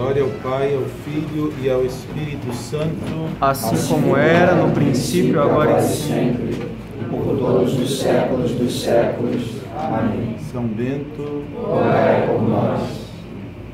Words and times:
Glória 0.00 0.22
ao 0.22 0.30
Pai, 0.42 0.74
ao 0.74 0.82
Filho 1.04 1.52
e 1.62 1.68
ao 1.68 1.84
Espírito 1.84 2.50
Santo. 2.54 3.28
Assim 3.38 3.76
como 3.86 4.16
era 4.16 4.54
no 4.54 4.72
princípio, 4.72 5.42
agora 5.42 5.78
e 5.78 5.82
sempre. 5.82 6.54
e 6.98 7.04
por 7.10 7.36
todos 7.36 7.78
os 7.78 8.00
séculos 8.00 8.52
dos 8.52 8.80
séculos. 8.80 9.42
Amém. 9.76 10.36
São 10.50 10.64
Bento, 10.64 11.44
Rogai 11.54 12.26
por 12.26 12.40
nós. 12.48 12.80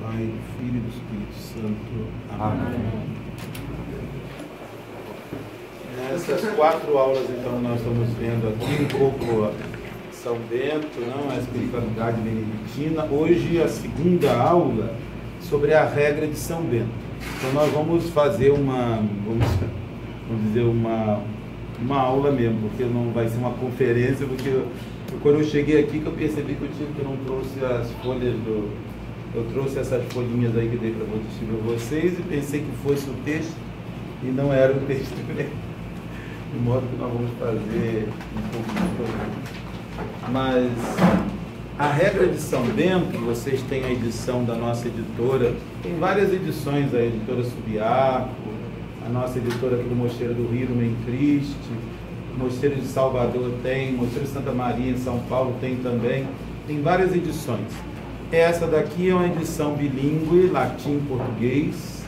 Pai, 0.02 0.28
Filho 0.58 0.82
e 0.84 0.88
Espírito 0.88 1.36
Santo. 1.38 2.08
Amém. 2.40 3.06
Nessas 6.10 6.50
quatro 6.56 6.98
aulas, 6.98 7.24
então, 7.30 7.60
nós 7.60 7.78
estamos 7.78 8.08
vendo 8.18 8.48
aqui 8.48 8.82
um 8.82 8.98
pouco 8.98 9.52
São 10.10 10.36
Bento, 10.50 11.00
não, 11.06 11.30
a 11.32 11.38
espiritualidade 11.38 12.20
beneditina. 12.20 13.04
Hoje, 13.04 13.62
a 13.62 13.68
segunda 13.68 14.36
aula 14.36 14.92
sobre 15.48 15.72
a 15.74 15.84
regra 15.86 16.26
de 16.26 16.36
São 16.36 16.62
Bento. 16.62 16.88
Então, 17.38 17.52
nós 17.52 17.72
vamos 17.72 18.10
fazer 18.10 18.50
uma, 18.50 19.02
vamos, 19.26 19.46
vamos 20.28 20.44
dizer, 20.48 20.62
uma, 20.62 21.20
uma 21.80 21.98
aula 21.98 22.30
mesmo, 22.32 22.58
porque 22.68 22.84
não 22.84 23.10
vai 23.12 23.28
ser 23.28 23.38
uma 23.38 23.50
conferência, 23.50 24.26
porque 24.26 24.48
eu- 24.48 24.66
quando 25.22 25.38
eu 25.38 25.44
cheguei 25.44 25.80
aqui 25.80 26.00
que 26.00 26.06
eu 26.06 26.12
percebi 26.12 26.54
que 26.54 26.62
eu 26.62 26.68
tinha 26.76 26.88
que 26.94 26.98
eu 27.00 27.04
não 27.08 27.16
trouxe 27.18 27.64
as 27.64 27.90
folhas 28.02 28.34
do. 28.34 28.70
Eu 29.34 29.44
trouxe 29.52 29.78
essas 29.78 30.02
folhinhas 30.12 30.56
aí 30.56 30.68
que 30.68 30.76
dei 30.76 30.92
para 30.92 31.04
vocês 31.74 32.18
e 32.18 32.22
pensei 32.22 32.60
que 32.60 32.70
fosse 32.82 33.08
o 33.10 33.14
texto 33.24 33.54
e 34.22 34.26
não 34.28 34.52
era 34.52 34.72
o 34.72 34.80
texto 34.80 35.14
mesmo. 35.34 35.52
De 36.52 36.58
modo 36.62 36.82
que 36.88 36.96
nós 36.96 37.12
vamos 37.12 37.30
fazer 37.38 38.08
um 38.36 38.48
pouco 38.48 38.68
de 38.72 38.94
programa. 38.96 39.32
Mas 40.32 41.35
a 41.78 41.88
regra 41.88 42.26
de 42.26 42.38
São 42.38 42.62
Bento, 42.62 43.18
vocês 43.18 43.60
têm 43.62 43.84
a 43.84 43.92
edição 43.92 44.44
da 44.44 44.54
nossa 44.54 44.88
editora, 44.88 45.54
tem 45.82 45.98
várias 45.98 46.32
edições, 46.32 46.94
a 46.94 47.02
editora 47.02 47.44
Subiaco, 47.44 48.30
a 49.04 49.08
nossa 49.10 49.38
editora 49.38 49.76
aqui 49.76 49.86
do 49.86 49.94
Mosteiro 49.94 50.32
do 50.32 50.48
Rio, 50.48 50.68
do 50.68 52.38
Mosteiro 52.38 52.76
de 52.76 52.86
Salvador 52.86 53.52
tem, 53.62 53.92
Mosteiro 53.92 54.24
de 54.24 54.32
Santa 54.32 54.52
Maria 54.52 54.90
em 54.90 54.96
São 54.96 55.18
Paulo 55.28 55.54
tem 55.60 55.76
também, 55.76 56.26
tem 56.66 56.80
várias 56.80 57.14
edições. 57.14 57.68
Essa 58.32 58.66
daqui 58.66 59.10
é 59.10 59.14
uma 59.14 59.26
edição 59.26 59.74
bilíngue, 59.74 60.48
latim 60.48 60.96
e 60.96 61.02
português, 61.06 62.02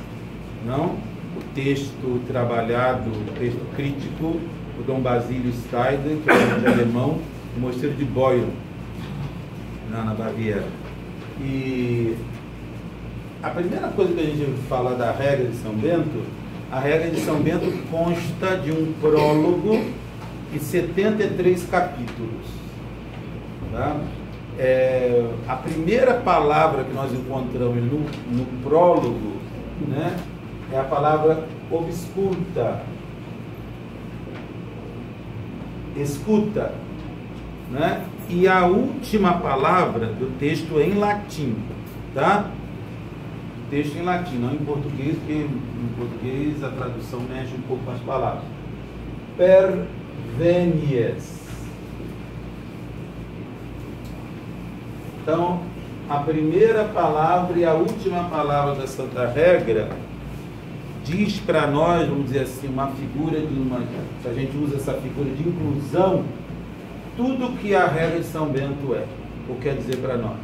não? 0.65 0.97
O 1.37 1.43
texto 1.55 2.23
trabalhado, 2.27 3.11
o 3.11 3.39
texto 3.39 3.61
crítico, 3.77 4.41
o 4.81 4.83
Dom 4.87 5.01
Basílio 5.01 5.53
Steider, 5.53 6.17
que 6.25 6.31
é 6.31 6.59
de 6.59 6.67
alemão, 6.67 7.19
do 7.55 7.61
Mosteiro 7.61 7.95
de 7.95 8.05
Boiron, 8.07 8.49
lá 9.91 10.05
na 10.05 10.15
Baviera. 10.15 10.67
E 11.41 12.17
a 13.43 13.51
primeira 13.51 13.89
coisa 13.89 14.13
que 14.13 14.21
a 14.21 14.25
gente 14.25 14.61
fala 14.69 14.95
da 14.97 15.13
regra 15.13 15.47
de 15.47 15.57
São 15.57 15.73
Bento, 15.73 16.25
a 16.71 16.81
regra 16.81 17.11
de 17.11 17.21
São 17.21 17.41
Bento 17.41 17.73
consta 17.91 18.57
de 18.57 18.73
um 18.73 18.93
prólogo 19.01 19.81
e 20.53 20.59
73 20.59 21.67
capítulos. 21.71 22.47
Tá? 23.73 24.01
É, 24.59 25.31
a 25.47 25.55
primeira 25.55 26.15
palavra 26.15 26.83
que 26.83 26.93
nós 26.93 27.13
encontramos 27.13 27.77
no, 27.77 28.01
no 28.37 28.45
prólogo 28.63 29.37
né, 29.87 30.17
é 30.73 30.79
a 30.79 30.85
palavra 30.85 31.45
obsculta. 31.71 32.83
Escuta. 35.97 36.73
Né? 37.71 38.05
E 38.29 38.47
a 38.47 38.67
última 38.67 39.35
palavra 39.35 40.07
do 40.07 40.39
texto 40.39 40.79
em 40.81 40.95
latim. 40.95 41.57
Tá? 42.15 42.51
Texto 43.71 43.97
em 43.97 44.03
latim, 44.03 44.37
não 44.37 44.53
em 44.53 44.59
português, 44.59 45.17
porque 45.19 45.33
em 45.33 45.89
português 45.97 46.63
a 46.63 46.69
tradução 46.69 47.21
mexe 47.21 47.55
um 47.55 47.63
pouco 47.63 47.85
com 47.85 47.93
as 47.93 48.01
palavras. 48.01 48.45
Pervenies. 49.37 51.39
Então, 55.23 55.63
a 56.09 56.19
primeira 56.21 56.85
palavra 56.85 57.59
e 57.59 57.65
a 57.65 57.75
última 57.75 58.25
palavra 58.25 58.75
da 58.75 58.87
Santa 58.87 59.27
Regra 59.27 59.91
diz 61.05 61.39
para 61.41 61.67
nós, 61.67 62.09
vamos 62.09 62.27
dizer 62.27 62.41
assim, 62.41 62.69
uma 62.69 62.89
figura 62.89 63.41
de 63.41 63.55
uma. 63.55 63.81
Se 64.23 64.29
a 64.29 64.33
gente 64.33 64.57
usa 64.57 64.77
essa 64.77 64.95
figura 64.95 65.29
de 65.31 65.47
inclusão, 65.47 66.25
tudo 67.19 67.59
que 67.59 67.75
a 67.75 67.85
regra 67.85 68.21
de 68.21 68.27
São 68.27 68.47
Bento 68.47 68.95
é, 68.95 69.05
ou 69.49 69.57
quer 69.57 69.75
dizer 69.75 69.97
para 69.97 70.17
nós. 70.17 70.39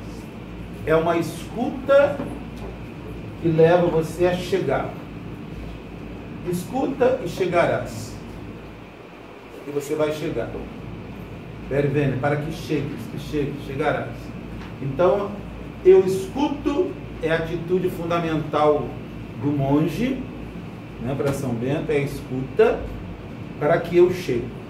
É 0.84 0.94
uma 0.96 1.16
escuta 1.16 2.18
que 3.40 3.46
leva 3.46 3.86
você 3.86 4.26
a 4.26 4.34
chegar. 4.34 4.90
Escuta 6.50 7.20
e 7.24 7.28
chegarás. 7.28 8.12
E 9.68 9.70
você 9.70 9.94
vai 9.94 10.10
chegar. 10.10 10.50
Pervene, 11.68 12.18
para 12.18 12.36
que 12.36 12.52
chegues, 12.52 13.00
que 13.12 13.54
chegarás. 13.66 14.10
Então, 14.82 15.30
eu 15.84 16.04
escuto 16.04 16.90
é 17.22 17.30
a 17.30 17.36
atitude 17.36 17.88
fundamental 17.90 18.88
do 19.40 19.46
monge, 19.46 20.20
né, 21.00 21.14
para 21.16 21.32
São 21.32 21.50
Bento, 21.50 21.90
é 21.90 21.96
a 21.96 22.00
escuta 22.00 22.80
para 23.60 23.78
que 23.78 23.96
eu 23.96 24.12
chegue. 24.12 24.63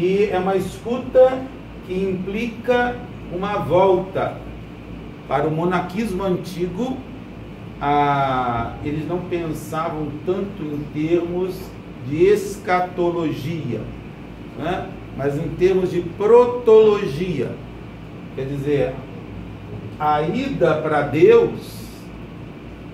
E 0.00 0.28
é 0.30 0.38
uma 0.38 0.54
escuta 0.54 1.42
que 1.84 1.92
implica 1.92 2.94
uma 3.32 3.58
volta 3.58 4.36
para 5.26 5.48
o 5.48 5.50
monaquismo 5.50 6.22
antigo. 6.22 6.96
Eles 8.84 9.08
não 9.08 9.18
pensavam 9.22 10.06
tanto 10.24 10.62
em 10.62 10.84
termos 10.94 11.58
de 12.06 12.26
escatologia, 12.26 13.80
né? 14.56 14.88
mas 15.16 15.36
em 15.36 15.48
termos 15.56 15.90
de 15.90 16.00
protologia. 16.00 17.50
Quer 18.36 18.46
dizer, 18.46 18.94
a 19.98 20.22
ida 20.22 20.74
para 20.74 21.02
Deus, 21.02 21.88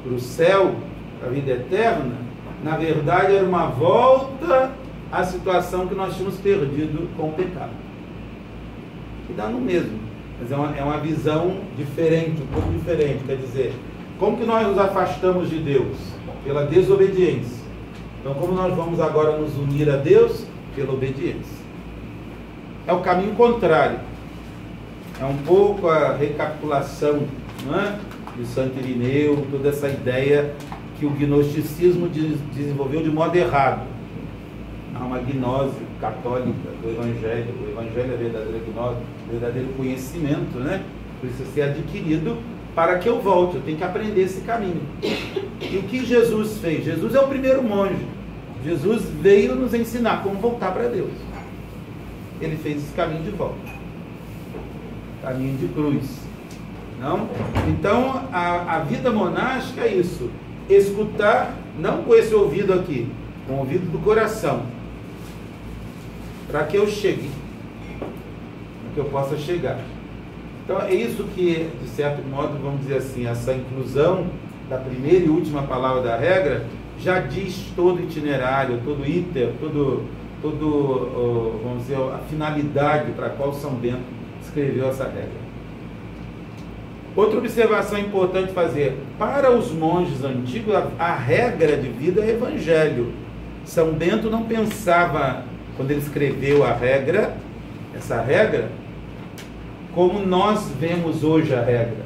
para 0.02 0.14
o 0.14 0.18
céu, 0.18 0.74
para 1.20 1.28
a 1.28 1.32
vida 1.32 1.52
eterna, 1.52 2.14
na 2.62 2.78
verdade 2.78 3.34
era 3.34 3.44
uma 3.44 3.66
volta 3.66 4.72
à 5.20 5.24
situação 5.24 5.86
que 5.86 5.94
nós 5.94 6.14
tínhamos 6.16 6.38
perdido 6.38 7.08
com 7.16 7.28
o 7.28 7.32
pecado. 7.32 7.70
E 9.30 9.32
dá 9.32 9.48
no 9.48 9.60
mesmo, 9.60 9.98
mas 10.40 10.50
é 10.52 10.56
uma, 10.56 10.76
é 10.76 10.82
uma 10.82 10.98
visão 10.98 11.58
diferente, 11.76 12.42
um 12.42 12.46
pouco 12.46 12.70
diferente. 12.72 13.24
Quer 13.24 13.36
dizer, 13.36 13.72
como 14.18 14.36
que 14.36 14.44
nós 14.44 14.66
nos 14.66 14.78
afastamos 14.78 15.48
de 15.48 15.58
Deus? 15.58 15.96
Pela 16.44 16.66
desobediência. 16.66 17.64
Então, 18.20 18.34
como 18.34 18.52
nós 18.52 18.74
vamos 18.74 19.00
agora 19.00 19.38
nos 19.38 19.56
unir 19.56 19.88
a 19.90 19.96
Deus? 19.96 20.44
Pela 20.76 20.92
obediência. 20.92 21.64
É 22.86 22.92
o 22.92 23.00
caminho 23.00 23.34
contrário. 23.34 23.98
É 25.20 25.24
um 25.24 25.36
pouco 25.38 25.88
a 25.88 26.14
recapitulação 26.16 27.22
não 27.66 27.78
é? 27.80 27.98
de 28.36 28.44
Santo 28.46 28.78
Irineu, 28.78 29.46
toda 29.50 29.68
essa 29.68 29.88
ideia 29.88 30.52
que 30.98 31.06
o 31.06 31.10
gnosticismo 31.10 32.08
des- 32.08 32.40
desenvolveu 32.54 33.02
de 33.02 33.08
modo 33.10 33.34
errado. 33.36 33.93
Há 34.94 35.04
uma 35.04 35.18
gnose 35.18 35.76
católica 36.00 36.70
do 36.82 36.90
Evangelho. 36.90 37.54
O 37.60 37.70
Evangelho 37.70 38.12
é 38.12 38.14
a 38.14 38.18
verdadeira 38.18 38.60
gnose, 38.72 39.00
verdadeiro 39.30 39.68
conhecimento, 39.76 40.58
né? 40.58 40.82
Precisa 41.20 41.44
ser 41.52 41.62
adquirido 41.62 42.38
para 42.74 42.98
que 42.98 43.08
eu 43.08 43.20
volte. 43.20 43.56
Eu 43.56 43.62
tenho 43.62 43.76
que 43.76 43.84
aprender 43.84 44.22
esse 44.22 44.40
caminho. 44.42 44.82
E 45.02 45.78
o 45.78 45.82
que 45.84 46.04
Jesus 46.04 46.58
fez? 46.58 46.84
Jesus 46.84 47.14
é 47.14 47.20
o 47.20 47.28
primeiro 47.28 47.62
monge. 47.62 48.06
Jesus 48.64 49.02
veio 49.20 49.54
nos 49.54 49.74
ensinar 49.74 50.22
como 50.22 50.36
voltar 50.36 50.72
para 50.72 50.88
Deus. 50.88 51.12
Ele 52.40 52.56
fez 52.56 52.78
esse 52.78 52.92
caminho 52.94 53.22
de 53.22 53.30
volta 53.30 53.84
caminho 55.24 55.56
de 55.56 55.68
cruz. 55.68 56.04
Não? 57.00 57.28
Então, 57.68 58.22
a, 58.30 58.76
a 58.76 58.78
vida 58.80 59.10
monástica 59.10 59.82
é 59.82 59.94
isso. 59.94 60.30
Escutar, 60.68 61.54
não 61.78 62.02
com 62.02 62.14
esse 62.14 62.34
ouvido 62.34 62.72
aqui, 62.72 63.08
com 63.46 63.54
o 63.54 63.58
ouvido 63.60 63.90
do 63.90 63.98
coração. 63.98 64.62
Para 66.54 66.66
que 66.66 66.76
eu 66.76 66.86
chegue. 66.86 67.28
Para 67.98 68.94
que 68.94 68.98
eu 69.00 69.06
possa 69.06 69.36
chegar. 69.36 69.80
Então, 70.62 70.80
é 70.82 70.94
isso 70.94 71.24
que, 71.34 71.68
de 71.82 71.88
certo 71.88 72.22
modo, 72.22 72.56
vamos 72.62 72.82
dizer 72.82 72.98
assim, 72.98 73.26
essa 73.26 73.52
inclusão 73.52 74.28
da 74.70 74.78
primeira 74.78 75.24
e 75.24 75.28
última 75.28 75.64
palavra 75.64 76.00
da 76.02 76.16
regra 76.16 76.64
já 77.00 77.18
diz 77.18 77.72
todo 77.74 78.00
itinerário, 78.00 78.80
todo 78.84 79.02
o 79.02 79.04
iter, 79.04 79.50
todo, 79.58 80.04
todo 80.40 81.60
vamos 81.64 81.82
dizer, 81.82 81.96
a 81.96 82.18
finalidade 82.30 83.10
para 83.10 83.26
a 83.26 83.30
qual 83.30 83.52
São 83.52 83.72
Bento 83.72 84.04
escreveu 84.40 84.88
essa 84.88 85.06
regra. 85.06 85.42
Outra 87.16 87.38
observação 87.40 87.98
importante 87.98 88.52
fazer: 88.52 88.96
para 89.18 89.50
os 89.50 89.72
monges 89.72 90.22
antigos, 90.22 90.72
a, 90.72 90.86
a 91.00 91.16
regra 91.16 91.76
de 91.76 91.88
vida 91.88 92.20
é 92.20 92.30
evangelho. 92.30 93.12
São 93.64 93.90
Bento 93.92 94.30
não 94.30 94.44
pensava, 94.44 95.52
quando 95.76 95.90
ele 95.90 96.00
escreveu 96.00 96.64
a 96.64 96.72
regra, 96.72 97.36
essa 97.94 98.20
regra, 98.20 98.70
como 99.94 100.24
nós 100.24 100.70
vemos 100.80 101.22
hoje 101.22 101.54
a 101.54 101.62
regra. 101.62 102.04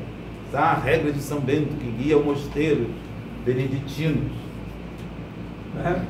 Tá? 0.51 0.61
A 0.61 0.75
regra 0.75 1.13
de 1.13 1.21
São 1.21 1.41
Bento 1.41 1.75
que 1.79 1.91
guia 2.03 2.17
o 2.19 2.25
mosteiro. 2.25 2.87
beneditinos. 3.45 4.33
Né? 5.75 6.05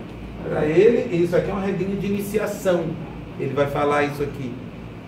Para 0.48 0.64
ele, 0.64 1.14
isso 1.16 1.36
aqui 1.36 1.50
é 1.50 1.52
uma 1.52 1.62
regrinha 1.62 1.96
de 1.96 2.06
iniciação. 2.06 2.86
Ele 3.38 3.54
vai 3.54 3.66
falar 3.66 4.04
isso 4.04 4.22
aqui. 4.22 4.52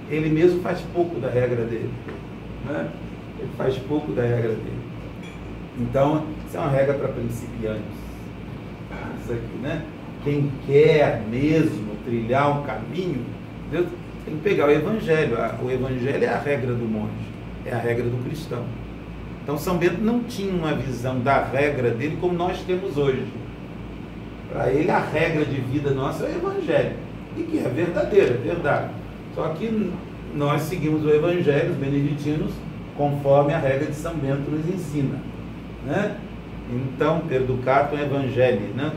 Ele 0.09 0.29
mesmo 0.29 0.61
faz 0.61 0.81
pouco 0.93 1.19
da 1.21 1.29
regra 1.29 1.65
dele. 1.65 1.91
Né? 2.67 2.89
Ele 3.39 3.51
faz 3.57 3.77
pouco 3.79 4.13
da 4.13 4.23
regra 4.23 4.51
dele. 4.51 4.81
Então, 5.79 6.27
isso 6.47 6.57
é 6.57 6.61
uma 6.61 6.71
regra 6.71 6.95
para 6.95 7.09
principiantes. 7.09 7.83
Isso 9.23 9.33
aqui, 9.33 9.59
né? 9.63 9.83
Quem 10.25 10.53
quer 10.67 11.23
mesmo 11.31 11.90
trilhar 12.05 12.61
um 12.61 12.63
caminho, 12.63 13.25
Deus 13.71 13.87
tem 14.25 14.35
que 14.37 14.43
pegar 14.43 14.69
o 14.69 14.71
Evangelho. 14.71 15.37
O 15.63 15.71
Evangelho 15.71 16.25
é 16.25 16.29
a 16.29 16.39
regra 16.39 16.73
do 16.73 16.85
monge, 16.85 17.11
é 17.65 17.73
a 17.73 17.79
regra 17.79 18.05
do 18.05 18.23
cristão. 18.25 18.65
Então, 19.43 19.57
São 19.57 19.79
Bento 19.79 20.01
não 20.01 20.21
tinha 20.25 20.53
uma 20.53 20.75
visão 20.75 21.19
da 21.21 21.43
regra 21.45 21.91
dele 21.91 22.19
como 22.21 22.35
nós 22.35 22.61
temos 22.63 22.97
hoje. 22.97 23.27
Para 24.53 24.71
ele, 24.71 24.91
a 24.91 24.99
regra 24.99 25.45
de 25.45 25.61
vida 25.61 25.91
nossa 25.91 26.25
é 26.25 26.29
o 26.29 26.37
Evangelho, 26.37 26.97
e 27.37 27.43
que 27.43 27.59
é 27.59 27.69
verdadeira, 27.69 28.35
é 28.35 28.37
verdade. 28.37 28.91
Só 29.35 29.49
que 29.51 29.93
nós 30.35 30.63
seguimos 30.63 31.05
o 31.05 31.11
Evangelho, 31.11 31.71
os 31.71 31.77
beneditinos, 31.77 32.53
conforme 32.97 33.55
a 33.55 33.59
regra 33.59 33.87
de 33.87 33.95
São 33.95 34.15
Bento 34.15 34.51
nos 34.51 34.69
ensina. 34.69 35.19
Né? 35.87 36.17
Então, 36.71 37.21
perducato 37.21 37.97
é 37.97 38.03
Evangelho, 38.03 38.61
né? 38.77 38.93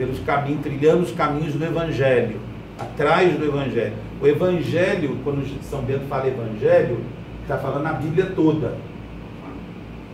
Pelos 0.00 0.18
caminhos, 0.20 0.62
trilhando 0.62 1.02
os 1.02 1.12
caminhos 1.12 1.52
do 1.52 1.62
Evangelho, 1.62 2.40
atrás 2.78 3.36
do 3.38 3.44
Evangelho. 3.44 3.92
O 4.18 4.26
Evangelho, 4.26 5.18
quando 5.22 5.46
São 5.62 5.82
Bento 5.82 6.06
fala 6.08 6.26
Evangelho, 6.26 7.04
está 7.42 7.58
falando 7.58 7.86
a 7.86 7.92
Bíblia 7.92 8.32
toda. 8.34 8.78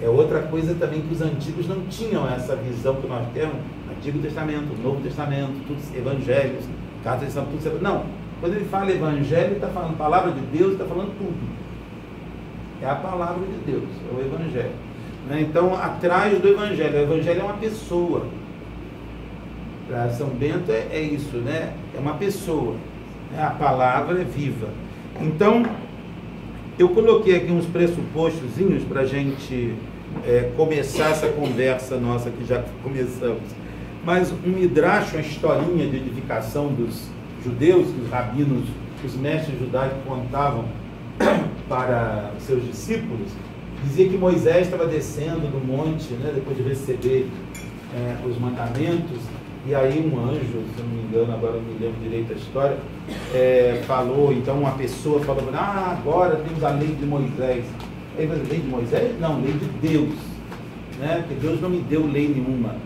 É 0.03 0.09
outra 0.09 0.43
coisa 0.43 0.75
também 0.75 1.03
que 1.03 1.15
os 1.15 1.23
antigos 1.23 1.69
não 1.69 1.83
tinham 1.87 2.29
essa 2.29 2.57
visão 2.57 2.97
que 2.97 3.07
nós 3.07 3.29
temos, 3.33 3.55
Antigo 3.97 4.19
Testamento, 4.19 4.77
Novo 4.83 5.01
Testamento, 5.03 5.53
tudo 5.69 5.97
evangelhos, 5.97 6.65
cartas 7.05 7.29
de 7.29 7.35
São 7.35 7.47
tudo. 7.47 7.81
Não, 7.81 8.07
quando 8.41 8.57
ele 8.57 8.65
fala 8.65 8.91
evangelho, 8.91 9.55
está 9.55 9.69
falando 9.69 9.97
palavra 9.97 10.33
de 10.33 10.41
Deus, 10.41 10.73
está 10.73 10.85
falando 10.85 11.17
tudo. 11.17 11.39
É 12.83 12.91
a 12.91 12.97
palavra 12.97 13.47
de 13.47 13.71
Deus, 13.71 13.89
é 14.11 14.15
o 14.15 14.21
evangelho. 14.21 14.75
Né? 15.29 15.43
Então, 15.43 15.75
atrás 15.77 16.37
do 16.41 16.49
evangelho, 16.49 16.99
o 16.99 17.03
evangelho 17.03 17.41
é 17.41 17.45
uma 17.45 17.55
pessoa. 17.55 18.27
Para 19.89 20.11
São 20.11 20.29
Bento 20.29 20.71
é, 20.71 20.89
é, 20.91 21.01
isso, 21.01 21.37
né? 21.37 21.73
É 21.95 22.01
uma 22.01 22.15
pessoa. 22.15 22.75
Né? 23.31 23.43
A 23.43 23.51
palavra 23.51 24.21
é 24.21 24.25
viva. 24.25 24.69
Então, 25.21 25.65
eu 26.79 26.89
coloquei 26.89 27.37
aqui 27.37 27.53
uns 27.53 27.67
pressupostos 27.67 28.51
para 28.89 29.03
a 29.03 29.07
gente 29.07 29.75
é, 30.27 30.51
começar 30.57 31.11
essa 31.11 31.29
conversa 31.29 31.97
nossa 31.99 32.31
que 32.31 32.45
já 32.45 32.65
começamos. 32.83 33.43
Mas 34.05 34.33
um 34.33 34.51
midrash, 34.51 35.13
uma 35.13 35.21
historinha 35.21 35.87
de 35.89 35.97
edificação 35.97 36.69
dos 36.69 37.09
judeus, 37.45 37.89
que 37.89 38.01
os 38.03 38.11
rabinos, 38.11 38.69
os 39.05 39.17
mestres 39.17 39.59
judaicos 39.59 39.99
contavam 40.07 40.65
para 41.69 42.33
seus 42.41 42.65
discípulos, 42.65 43.31
dizia 43.85 44.09
que 44.09 44.17
Moisés 44.17 44.67
estava 44.67 44.87
descendo 44.87 45.51
do 45.51 45.65
monte, 45.65 46.13
né, 46.15 46.33
depois 46.35 46.57
de 46.57 46.63
receber 46.63 47.29
é, 47.95 48.17
os 48.27 48.39
mandamentos, 48.39 49.21
e 49.67 49.75
aí 49.75 49.99
um 49.99 50.19
anjo, 50.29 50.63
se 50.75 50.83
não 50.83 50.89
me 50.89 51.03
engano, 51.03 51.33
agora 51.33 51.55
não 51.55 51.63
me 51.63 51.79
lembro 51.79 52.01
direito 52.01 52.33
a 52.33 52.37
história, 52.37 52.77
é, 53.35 53.83
falou, 53.87 54.33
então 54.33 54.59
uma 54.61 54.73
pessoa 54.73 55.21
falou, 55.21 55.43
ah, 55.55 55.97
agora 55.99 56.37
temos 56.37 56.63
a 56.63 56.71
lei 56.71 56.95
de 56.95 57.05
Moisés. 57.05 57.65
Aí 58.19 58.27
lei 58.27 58.61
de 58.61 58.69
Moisés? 58.69 59.21
Não, 59.21 59.41
lei 59.41 59.53
de 59.53 59.67
Deus. 59.89 60.15
Né? 60.99 61.25
Porque 61.27 61.35
Deus 61.47 61.61
não 61.61 61.69
me 61.69 61.81
deu 61.81 62.07
lei 62.07 62.29
nenhuma. 62.29 62.77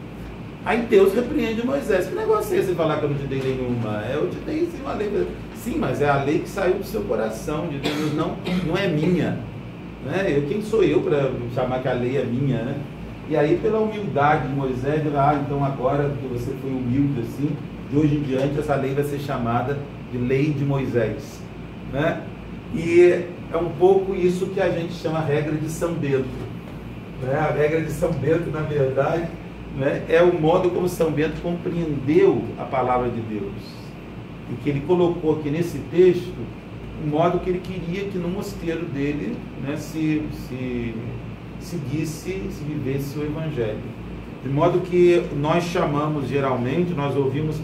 Aí 0.64 0.82
Deus 0.82 1.14
repreende 1.14 1.64
Moisés. 1.64 2.08
Que 2.08 2.14
negócio 2.14 2.56
é 2.56 2.58
esse 2.58 2.74
falar 2.74 2.98
que 2.98 3.04
eu 3.04 3.10
não 3.10 3.16
te 3.16 3.26
dei 3.26 3.40
lei 3.40 3.54
nenhuma? 3.54 4.02
É, 4.04 4.14
eu 4.14 4.28
te 4.28 4.36
dei 4.38 4.60
sim 4.66 4.82
uma 4.82 4.94
lei. 4.94 5.28
Sim, 5.54 5.76
mas 5.78 6.00
é 6.00 6.08
a 6.08 6.24
lei 6.24 6.40
que 6.40 6.48
saiu 6.48 6.74
do 6.74 6.84
seu 6.84 7.02
coração, 7.02 7.68
de 7.68 7.78
Deus, 7.78 8.14
não, 8.14 8.36
não 8.66 8.76
é 8.76 8.88
minha. 8.88 9.38
Né? 10.04 10.34
Eu, 10.34 10.48
quem 10.48 10.62
sou 10.62 10.82
eu 10.82 11.02
para 11.02 11.30
chamar 11.54 11.80
que 11.80 11.88
a 11.88 11.92
lei 11.92 12.16
é 12.16 12.24
minha? 12.24 12.62
Né? 12.62 12.76
E 13.30 13.36
aí, 13.36 13.60
pela 13.62 13.78
humildade 13.78 14.48
de 14.48 14.54
Moisés, 14.54 15.02
ah, 15.14 15.40
então 15.40 15.64
agora 15.64 16.10
que 16.20 16.26
você 16.26 16.52
foi 16.60 16.72
humilde 16.72 17.20
assim, 17.20 17.56
de 17.88 17.96
hoje 17.96 18.16
em 18.16 18.22
diante 18.22 18.58
essa 18.58 18.74
lei 18.74 18.92
vai 18.92 19.04
ser 19.04 19.20
chamada 19.20 19.78
de 20.10 20.18
lei 20.18 20.52
de 20.52 20.64
Moisés. 20.64 21.40
Né? 21.92 22.22
E 22.74 23.26
é 23.52 23.56
um 23.56 23.68
pouco 23.78 24.16
isso 24.16 24.46
que 24.46 24.60
a 24.60 24.68
gente 24.70 24.94
chama 24.94 25.20
regra 25.20 25.54
de 25.54 25.68
São 25.68 25.94
Bento. 25.94 26.26
Né? 27.22 27.36
A 27.36 27.52
regra 27.52 27.82
de 27.82 27.92
São 27.92 28.10
Bento, 28.10 28.50
na 28.50 28.62
verdade, 28.62 29.28
né, 29.76 30.02
é 30.08 30.20
o 30.20 30.36
modo 30.36 30.68
como 30.70 30.88
São 30.88 31.12
Bento 31.12 31.40
compreendeu 31.40 32.42
a 32.58 32.64
palavra 32.64 33.10
de 33.10 33.20
Deus. 33.20 33.62
E 34.50 34.54
que 34.54 34.70
ele 34.70 34.80
colocou 34.80 35.38
aqui 35.38 35.50
nesse 35.50 35.78
texto 35.92 36.34
o 37.04 37.06
modo 37.06 37.38
que 37.38 37.50
ele 37.50 37.60
queria 37.60 38.10
que 38.10 38.18
no 38.18 38.28
mosteiro 38.28 38.86
dele 38.86 39.36
né, 39.62 39.76
se, 39.76 40.20
se 40.48 40.94
seguisse, 41.60 42.42
se 42.50 42.64
vivesse 42.64 43.18
o 43.18 43.22
Evangelho. 43.22 43.78
De 44.42 44.48
modo 44.48 44.80
que 44.80 45.22
nós 45.36 45.64
chamamos 45.64 46.28
geralmente, 46.28 46.94
nós 46.94 47.14
ouvimos, 47.14 47.60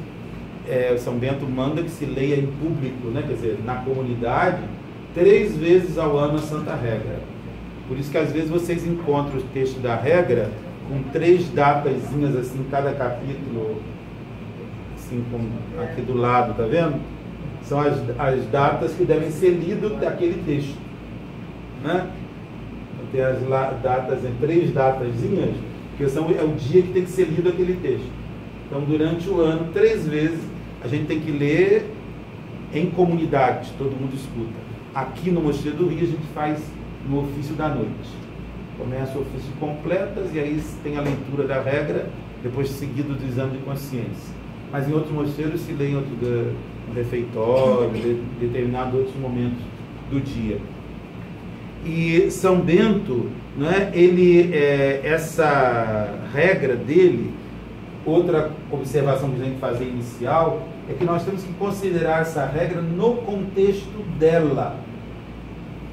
é, 0.69 0.97
São 0.99 1.15
Bento 1.15 1.47
manda 1.47 1.83
que 1.83 1.91
se 1.91 2.05
leia 2.05 2.37
em 2.37 2.47
público, 2.47 3.09
né, 3.09 3.25
quer 3.27 3.35
dizer, 3.35 3.59
na 3.65 3.77
comunidade, 3.77 4.63
três 5.15 5.57
vezes 5.57 5.97
ao 5.97 6.17
ano 6.19 6.37
a 6.37 6.43
Santa 6.43 6.75
Regra. 6.75 7.21
Por 7.89 7.97
isso 7.99 8.11
que 8.11 8.19
às 8.19 8.33
vezes 8.33 8.51
vocês 8.51 8.87
encontram 8.87 9.39
o 9.39 9.43
texto 9.55 9.81
da 9.81 9.95
regra 9.95 10.51
com 10.89 11.03
três 11.11 11.49
datazinhas 11.51 12.37
assim, 12.37 12.65
cada 12.71 12.93
capítulo, 12.93 13.81
assim, 14.97 15.25
com, 15.31 15.83
aqui 15.83 16.03
do 16.03 16.17
lado, 16.17 16.55
tá 16.55 16.65
vendo? 16.65 17.01
São 17.63 17.81
as, 17.81 17.95
as 18.19 18.45
datas 18.47 18.93
que 18.93 19.05
devem 19.05 19.31
ser 19.31 19.51
lidas 19.51 19.99
daquele 19.99 20.43
texto. 20.45 20.77
Né? 21.83 22.07
Tem 23.13 23.23
as 23.23 23.41
datas, 23.83 24.25
em 24.25 24.35
três 24.41 24.73
datazinhas, 24.73 25.55
que 25.97 26.09
são, 26.09 26.31
é 26.31 26.43
o 26.43 26.55
dia 26.55 26.83
que 26.83 26.93
tem 26.93 27.05
que 27.05 27.11
ser 27.11 27.25
lido 27.25 27.49
aquele 27.49 27.75
texto. 27.77 28.11
Então, 28.67 28.81
durante 28.83 29.29
o 29.29 29.41
ano, 29.41 29.73
três 29.73 30.07
vezes, 30.07 30.41
a 30.83 30.89
gente 30.89 31.07
tem 31.07 31.21
que 31.21 31.31
ler 31.31 31.91
em 32.75 32.91
comunidade, 32.91 33.73
todo 33.79 33.91
mundo 33.91 34.15
escuta. 34.15 34.67
Aqui 34.95 35.31
no 35.31 35.41
Mosteiro 35.41 35.79
do 35.79 35.89
Rio, 35.89 36.03
a 36.03 36.07
gente 36.07 36.27
faz 36.35 36.61
no 37.09 37.21
ofício 37.21 37.55
da 37.55 37.69
noite. 37.69 38.11
Começa 38.79 39.17
o 39.17 39.23
ofício 39.23 39.53
completas 39.59 40.35
e 40.35 40.39
aí 40.39 40.61
tem 40.83 40.99
a 40.99 41.01
leitura 41.01 41.47
da 41.47 41.61
regra, 41.61 42.11
depois 42.43 42.69
seguido 42.69 43.15
do 43.15 43.27
exame 43.27 43.59
de 43.59 43.65
consciência. 43.65 44.35
Mas 44.71 44.89
em 44.89 44.93
outros 44.93 45.13
mosteiros 45.13 45.61
se 45.61 45.73
lê 45.73 45.91
em 45.91 45.97
outro 45.97 46.13
no 46.89 46.95
refeitório, 46.95 47.97
em 47.97 48.23
determinados 48.41 48.95
outros 48.95 49.17
momentos 49.17 49.59
do 50.11 50.21
dia. 50.21 50.59
E 51.85 52.31
São 52.31 52.61
Bento, 52.61 53.31
né, 53.57 53.91
ele, 53.95 54.53
é, 54.53 55.01
essa 55.05 56.09
regra 56.33 56.77
dele, 56.77 57.33
outra 58.05 58.51
observação 58.71 59.31
que 59.31 59.41
a 59.41 59.45
gente 59.45 59.59
fazer 59.59 59.85
inicial, 59.85 60.67
é 60.89 60.95
que 60.95 61.05
nós 61.05 61.25
temos 61.25 61.43
que 61.43 61.53
considerar 61.55 62.23
essa 62.23 62.47
regra 62.47 62.81
no 62.81 63.17
contexto 63.17 64.05
dela. 64.19 64.79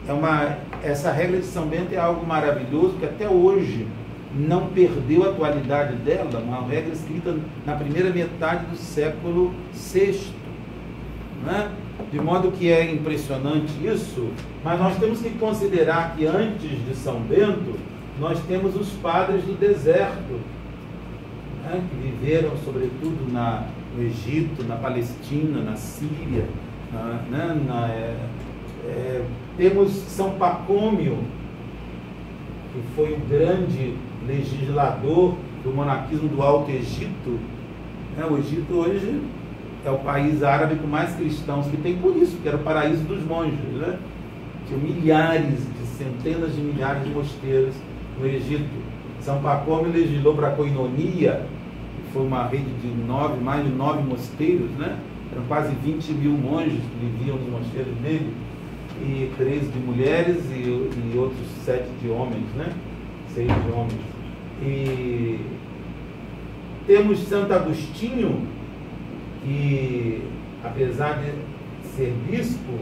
É 0.07 0.13
uma, 0.13 0.57
essa 0.83 1.11
regra 1.11 1.39
de 1.39 1.45
São 1.45 1.65
Bento 1.65 1.93
é 1.93 1.97
algo 1.97 2.25
maravilhoso 2.25 2.97
que 2.99 3.05
até 3.05 3.27
hoje 3.27 3.87
não 4.35 4.67
perdeu 4.67 5.23
a 5.23 5.29
atualidade 5.29 5.95
dela, 5.97 6.39
uma 6.39 6.67
regra 6.67 6.91
escrita 6.91 7.35
na 7.65 7.75
primeira 7.75 8.09
metade 8.09 8.65
do 8.65 8.75
século 8.75 9.53
VI. 9.73 10.31
Né? 11.45 11.69
De 12.13 12.21
modo 12.21 12.51
que 12.51 12.71
é 12.71 12.91
impressionante 12.91 13.73
isso, 13.83 14.29
mas 14.63 14.79
nós 14.79 14.95
temos 14.99 15.19
que 15.19 15.31
considerar 15.31 16.15
que 16.15 16.27
antes 16.27 16.69
de 16.85 16.93
São 16.93 17.19
Bento, 17.21 17.73
nós 18.19 18.39
temos 18.47 18.75
os 18.75 18.89
padres 18.89 19.43
do 19.45 19.57
deserto, 19.57 20.39
né, 21.63 21.83
que 21.89 21.95
viveram 21.95 22.51
sobretudo 22.63 23.33
na, 23.33 23.63
no 23.97 24.03
Egito, 24.03 24.63
na 24.63 24.75
Palestina, 24.75 25.63
na 25.63 25.75
Síria, 25.75 26.45
né, 27.31 27.59
na, 27.67 27.87
é, 27.89 28.15
é, 28.85 29.25
temos 29.57 29.89
São 29.93 30.33
Pacômio, 30.33 31.17
que 32.73 32.95
foi 32.95 33.13
o 33.13 33.19
grande 33.27 33.95
legislador 34.27 35.33
do 35.63 35.73
monarquismo 35.73 36.29
do 36.29 36.43
Alto 36.43 36.69
Egito. 36.69 37.39
Né, 38.15 38.23
o 38.29 38.37
Egito 38.37 38.71
hoje 38.71 39.19
é 39.85 39.91
o 39.91 39.97
país 39.99 40.43
árabe 40.43 40.75
com 40.75 40.87
mais 40.87 41.15
cristãos 41.15 41.67
que 41.67 41.77
tem 41.77 41.97
por 41.97 42.15
isso, 42.15 42.37
que 42.41 42.47
era 42.47 42.57
o 42.57 42.61
paraíso 42.61 43.03
dos 43.03 43.23
monges. 43.23 43.59
Né? 43.73 43.97
Tinha 44.67 44.79
milhares, 44.79 45.59
de 45.59 45.85
centenas 45.97 46.55
de 46.55 46.61
milhares 46.61 47.03
de 47.03 47.09
mosteiros 47.09 47.75
no 48.19 48.25
Egito. 48.25 48.69
São 49.19 49.41
Pacômio 49.41 49.91
legislou 49.91 50.35
para 50.35 50.49
a 50.49 50.51
coinonia, 50.51 51.45
que 51.95 52.13
foi 52.13 52.25
uma 52.25 52.45
rede 52.47 52.69
de 52.81 52.87
nove, 52.87 53.41
mais 53.41 53.65
de 53.65 53.71
nove 53.71 54.03
mosteiros, 54.03 54.69
né? 54.71 54.97
Eram 55.31 55.43
quase 55.45 55.73
20 55.83 56.11
mil 56.13 56.31
monges 56.31 56.79
que 56.79 57.05
viviam 57.05 57.37
nos 57.37 57.49
mosteiros 57.49 57.93
dele, 58.01 58.33
e 59.01 59.31
13 59.37 59.67
de 59.67 59.79
mulheres 59.79 60.37
e, 60.51 60.59
e 60.59 61.17
outros 61.17 61.47
sete 61.65 61.89
de 62.01 62.09
homens, 62.09 62.45
né? 62.55 62.71
Seis 63.33 63.47
de 63.47 63.71
homens. 63.71 64.01
E 64.61 65.39
Temos 66.85 67.19
Santo 67.19 67.53
Agostinho, 67.53 68.45
que 69.43 70.23
apesar 70.63 71.19
de 71.19 71.31
ser 71.95 72.13
bispo, 72.29 72.79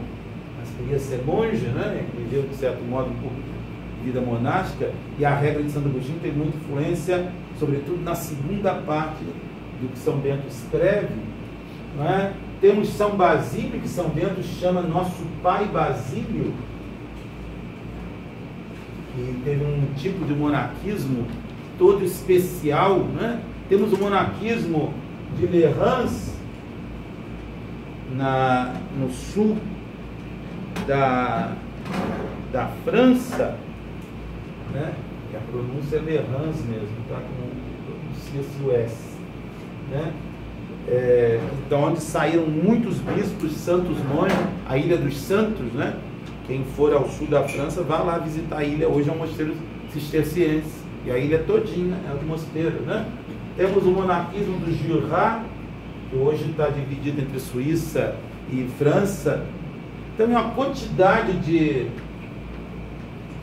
mas 0.58 0.68
queria 0.76 0.98
ser 0.98 1.22
monge, 1.24 1.66
né? 1.66 2.06
viveu 2.16 2.42
de 2.42 2.54
certo 2.54 2.82
modo 2.84 3.10
por 3.20 3.32
vida 4.04 4.20
monástica, 4.20 4.90
e 5.18 5.24
a 5.24 5.34
regra 5.34 5.62
de 5.62 5.70
Santo 5.70 5.88
Agostinho 5.88 6.18
tem 6.20 6.32
muita 6.32 6.56
influência, 6.56 7.30
sobretudo 7.58 8.02
na 8.02 8.14
segunda 8.14 8.74
parte 8.74 9.24
do 9.80 9.88
que 9.92 9.98
São 9.98 10.18
Bento 10.18 10.46
escreve. 10.48 11.14
Não 11.96 12.08
é? 12.08 12.32
Temos 12.60 12.88
São 12.88 13.16
Basílio, 13.16 13.80
que 13.80 13.88
São 13.88 14.08
Bento 14.08 14.42
chama 14.42 14.82
nosso 14.82 15.22
pai 15.42 15.66
Basílio, 15.66 16.52
que 19.14 19.40
teve 19.44 19.64
um 19.64 19.94
tipo 19.96 20.24
de 20.24 20.32
monarquismo 20.32 21.26
todo 21.78 22.04
especial. 22.04 23.00
Né? 23.00 23.40
Temos 23.68 23.92
o 23.92 23.98
monarquismo 23.98 24.94
de 25.38 25.46
Lerrans, 25.46 26.31
na, 28.14 28.74
no 28.98 29.10
sul 29.10 29.56
da, 30.86 31.52
da 32.52 32.68
França, 32.84 33.56
né? 34.72 34.92
E 35.32 35.36
a 35.36 35.40
pronúncia 35.50 35.96
é 35.96 36.00
Lerrans 36.00 36.56
mesmo, 36.66 36.96
tá? 37.08 37.16
Com 37.16 38.66
o 38.66 38.72
S, 38.72 39.16
né? 39.90 40.12
É, 40.88 41.40
então, 41.64 41.84
onde 41.84 42.00
saíram 42.00 42.46
muitos 42.46 42.98
bispos, 42.98 43.52
santos 43.52 43.96
monges, 44.12 44.36
a 44.68 44.76
Ilha 44.76 44.96
dos 44.96 45.16
Santos, 45.16 45.72
né? 45.72 45.96
Quem 46.46 46.64
for 46.76 46.92
ao 46.92 47.08
sul 47.08 47.28
da 47.28 47.44
França, 47.44 47.82
vá 47.82 47.98
lá 47.98 48.18
visitar 48.18 48.58
a 48.58 48.64
ilha. 48.64 48.88
Hoje 48.88 49.08
é 49.08 49.12
um 49.12 49.18
mosteiro 49.18 49.54
cisterciense. 49.92 50.82
E 51.06 51.10
a 51.10 51.18
ilha 51.18 51.38
todinha 51.38 51.96
é 52.08 52.12
um 52.12 52.26
mosteiro, 52.26 52.80
né? 52.82 53.06
Temos 53.56 53.84
o 53.84 53.90
monarquismo 53.90 54.58
do 54.58 54.72
Jura, 54.72 55.40
que 56.12 56.16
hoje 56.18 56.50
está 56.50 56.68
dividido 56.68 57.22
entre 57.22 57.40
Suíça 57.40 58.14
e 58.52 58.68
França. 58.78 59.44
É 60.18 60.24
uma 60.24 60.50
quantidade 60.50 61.32
de 61.38 61.88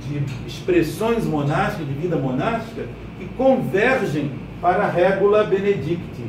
de 0.10 0.24
expressões 0.48 1.26
monásticas, 1.26 1.88
de 1.88 1.94
vida 1.94 2.16
monástica, 2.16 2.86
que 3.20 3.26
convergem 3.38 4.32
para 4.62 4.86
a 4.86 4.90
regula 4.90 5.44
benedicti. 5.44 6.24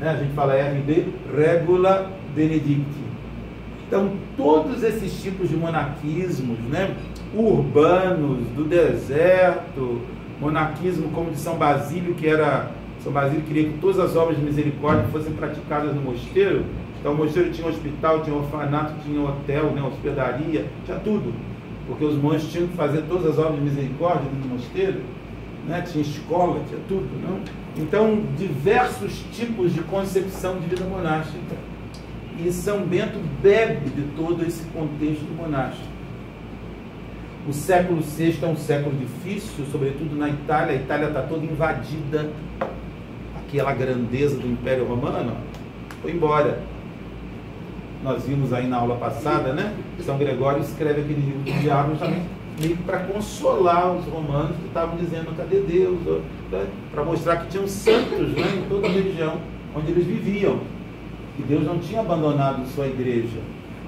Né? 0.00 0.10
A 0.10 0.16
gente 0.16 0.32
fala 0.34 0.54
RB, 0.54 1.08
regula 1.36 2.10
benedicti. 2.34 3.02
Então, 3.86 4.12
todos 4.36 4.82
esses 4.82 5.22
tipos 5.22 5.50
de 5.50 5.56
monarquismos, 5.56 6.58
né? 6.70 6.94
urbanos, 7.34 8.46
do 8.56 8.64
deserto, 8.64 10.00
monarquismo 10.40 11.10
como 11.10 11.30
de 11.30 11.38
São 11.38 11.56
Basílio, 11.56 12.14
que 12.14 12.26
era. 12.26 12.70
São 13.02 13.12
Basílio 13.12 13.42
queria 13.44 13.64
que 13.64 13.78
todas 13.78 13.98
as 13.98 14.16
obras 14.16 14.36
de 14.36 14.44
misericórdia 14.44 15.04
fossem 15.10 15.32
praticadas 15.32 15.94
no 15.94 16.02
mosteiro. 16.02 16.64
Então, 17.00 17.12
o 17.12 17.16
mosteiro 17.16 17.50
tinha 17.50 17.66
hospital, 17.66 18.22
tinha 18.22 18.36
orfanato, 18.36 18.94
tinha 19.04 19.20
hotel, 19.20 19.72
né? 19.72 19.82
hospedaria, 19.82 20.66
tinha 20.84 20.98
tudo 21.00 21.32
porque 21.86 22.04
os 22.04 22.14
monges 22.14 22.50
tinham 22.50 22.68
que 22.68 22.76
fazer 22.76 23.02
todas 23.02 23.26
as 23.26 23.38
obras 23.38 23.56
de 23.56 23.62
misericórdia 23.62 24.30
no 24.30 24.54
mosteiro, 24.54 25.00
né? 25.66 25.82
tinha 25.82 26.02
escola, 26.02 26.60
tinha 26.68 26.80
tudo. 26.88 27.08
Então, 27.76 28.22
diversos 28.36 29.22
tipos 29.32 29.72
de 29.72 29.80
concepção 29.82 30.58
de 30.58 30.66
vida 30.66 30.84
monástica. 30.84 31.56
E 32.38 32.50
São 32.50 32.84
Bento 32.86 33.18
bebe 33.42 33.90
de 33.90 34.02
todo 34.16 34.42
esse 34.46 34.64
contexto 34.66 35.26
monástico. 35.36 35.92
O 37.46 37.52
século 37.52 38.00
VI 38.00 38.38
é 38.40 38.46
um 38.46 38.56
século 38.56 38.96
difícil, 38.96 39.66
sobretudo 39.70 40.16
na 40.16 40.28
Itália. 40.28 40.72
A 40.72 40.76
Itália 40.76 41.08
está 41.08 41.22
toda 41.22 41.44
invadida. 41.44 42.30
Aquela 43.52 43.74
grandeza 43.74 44.38
do 44.38 44.46
Império 44.46 44.86
Romano 44.86 45.36
foi 46.00 46.12
embora 46.12 46.62
nós 48.02 48.24
vimos 48.24 48.50
aí 48.50 48.66
na 48.66 48.78
aula 48.78 48.96
passada, 48.96 49.52
né? 49.52 49.74
São 50.00 50.16
Gregório 50.16 50.62
escreve 50.62 51.02
aquele 51.02 51.20
livro 51.20 51.40
do 51.40 51.60
diabo 51.60 51.90
justamente 51.90 52.24
meio 52.58 52.78
para 52.78 53.00
consolar 53.00 53.92
os 53.92 54.06
romanos 54.06 54.56
que 54.56 54.68
estavam 54.68 54.96
dizendo 54.96 55.36
cadê 55.36 55.60
Deus, 55.60 56.00
né? 56.50 56.66
para 56.90 57.04
mostrar 57.04 57.36
que 57.42 57.48
tinham 57.48 57.68
santos 57.68 58.30
né, 58.30 58.42
em 58.56 58.68
toda 58.70 58.86
a 58.86 58.90
região 58.90 59.36
onde 59.76 59.92
eles 59.92 60.06
viviam. 60.06 60.60
E 61.38 61.42
Deus 61.42 61.62
não 61.66 61.78
tinha 61.78 62.00
abandonado 62.00 62.66
sua 62.68 62.86
igreja. 62.86 63.38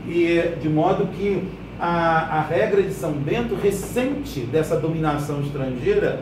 E 0.07 0.59
de 0.61 0.69
modo 0.69 1.07
que 1.07 1.43
a, 1.81 2.37
a 2.37 2.43
regra 2.43 2.83
de 2.83 2.93
São 2.93 3.13
Bento 3.13 3.55
ressente 3.55 4.41
dessa 4.41 4.77
dominação 4.77 5.41
estrangeira 5.41 6.21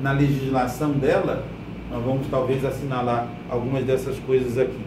na 0.00 0.10
legislação 0.10 0.90
dela, 0.90 1.44
nós 1.90 2.04
vamos 2.04 2.26
talvez 2.28 2.64
assinalar 2.64 3.28
algumas 3.48 3.84
dessas 3.84 4.18
coisas 4.20 4.58
aqui. 4.58 4.78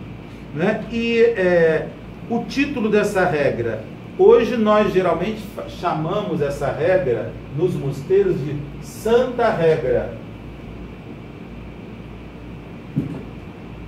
Né? 0.53 0.83
E 0.91 1.19
é, 1.19 1.87
o 2.29 2.43
título 2.45 2.89
dessa 2.89 3.25
regra. 3.25 3.83
Hoje 4.17 4.55
nós 4.57 4.93
geralmente 4.93 5.41
chamamos 5.67 6.41
essa 6.41 6.71
regra 6.71 7.31
nos 7.57 7.73
mosteiros 7.73 8.35
de 8.39 8.55
Santa 8.81 9.49
Regra. 9.49 10.13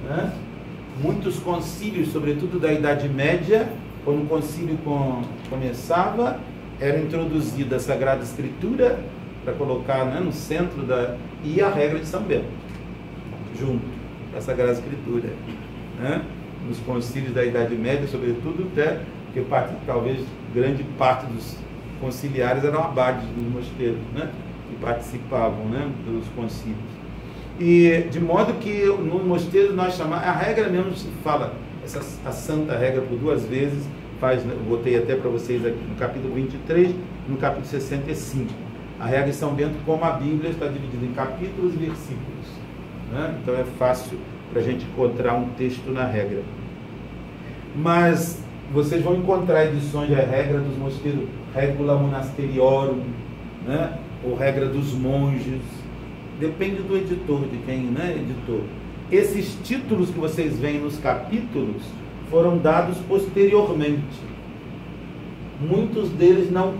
Né? 0.09 0.33
Muitos 1.01 1.37
concílios, 1.39 2.11
sobretudo 2.11 2.59
da 2.59 2.71
Idade 2.71 3.09
Média, 3.09 3.67
quando 4.03 4.23
o 4.23 4.25
concílio 4.25 4.77
com, 4.83 5.21
começava, 5.49 6.39
era 6.79 6.99
introduzida 6.99 7.75
a 7.75 7.79
Sagrada 7.79 8.23
Escritura 8.23 8.99
para 9.43 9.53
colocar 9.53 10.05
né, 10.05 10.19
no 10.19 10.31
centro 10.31 10.83
da. 10.83 11.15
e 11.43 11.61
a 11.61 11.69
regra 11.69 11.99
de 11.99 12.05
São 12.05 12.21
Bento, 12.21 12.45
junto 13.63 13.85
da 14.33 14.41
Sagrada 14.41 14.73
Escritura. 14.73 15.29
Né? 15.99 16.23
nos 16.67 16.79
concílios 16.79 17.33
da 17.33 17.43
Idade 17.43 17.75
Média, 17.75 18.07
sobretudo, 18.07 18.67
até 18.71 19.01
porque 19.25 19.41
parte, 19.41 19.73
talvez 19.85 20.23
grande 20.53 20.83
parte 20.97 21.25
dos 21.25 21.57
conciliares 21.99 22.63
eram 22.63 22.83
abades 22.83 23.25
dos 23.29 23.51
mosteiros, 23.51 23.99
né? 24.13 24.29
que 24.69 24.75
participavam 24.77 25.65
né? 25.65 25.89
dos 26.05 26.27
concílios. 26.35 26.77
E 27.59 28.07
de 28.09 28.19
modo 28.19 28.53
que 28.59 28.85
no 28.85 29.23
mosteiro 29.23 29.73
nós 29.73 29.95
chamamos, 29.95 30.25
a 30.25 30.31
regra 30.31 30.69
mesmo 30.69 30.95
se 30.95 31.07
fala, 31.23 31.53
essa, 31.83 31.99
a 32.25 32.31
santa 32.31 32.77
regra 32.77 33.01
por 33.01 33.17
duas 33.17 33.45
vezes, 33.45 33.83
faz, 34.19 34.43
né? 34.43 34.55
botei 34.67 34.97
até 34.97 35.15
para 35.15 35.29
vocês 35.29 35.65
aqui 35.65 35.83
no 35.89 35.95
capítulo 35.95 36.33
23 36.33 36.93
no 37.27 37.37
capítulo 37.37 37.65
65. 37.65 38.51
A 38.99 39.05
regra 39.05 39.27
de 39.27 39.35
São 39.35 39.53
Bento, 39.53 39.75
como 39.85 40.03
a 40.03 40.11
Bíblia, 40.11 40.51
está 40.51 40.67
dividida 40.67 41.05
em 41.05 41.13
capítulos 41.13 41.73
e 41.73 41.77
versículos. 41.77 42.32
Né? 43.13 43.37
Então 43.41 43.53
é 43.53 43.63
fácil 43.77 44.17
para 44.51 44.59
a 44.59 44.63
gente 44.63 44.85
encontrar 44.85 45.35
um 45.35 45.49
texto 45.49 45.91
na 45.91 46.03
regra. 46.03 46.41
Mas 47.75 48.43
vocês 48.73 49.03
vão 49.03 49.15
encontrar 49.15 49.65
edições 49.65 50.09
da 50.09 50.23
regra 50.23 50.59
dos 50.59 50.75
mosteiros, 50.77 51.27
regula 51.53 51.95
monasteriorum, 51.95 53.03
né? 53.67 53.99
ou 54.23 54.35
regra 54.35 54.65
dos 54.65 54.93
monges. 54.93 55.61
Depende 56.39 56.81
do 56.81 56.97
editor, 56.97 57.41
de 57.41 57.57
quem 57.65 57.81
né, 57.81 58.15
editor. 58.17 58.61
Esses 59.11 59.55
títulos 59.63 60.09
que 60.09 60.19
vocês 60.19 60.57
veem 60.57 60.79
nos 60.79 60.97
capítulos 60.97 61.83
foram 62.31 62.57
dados 62.57 62.97
posteriormente. 63.07 64.33
Muitos 65.61 66.09
deles 66.09 66.51
não, 66.51 66.73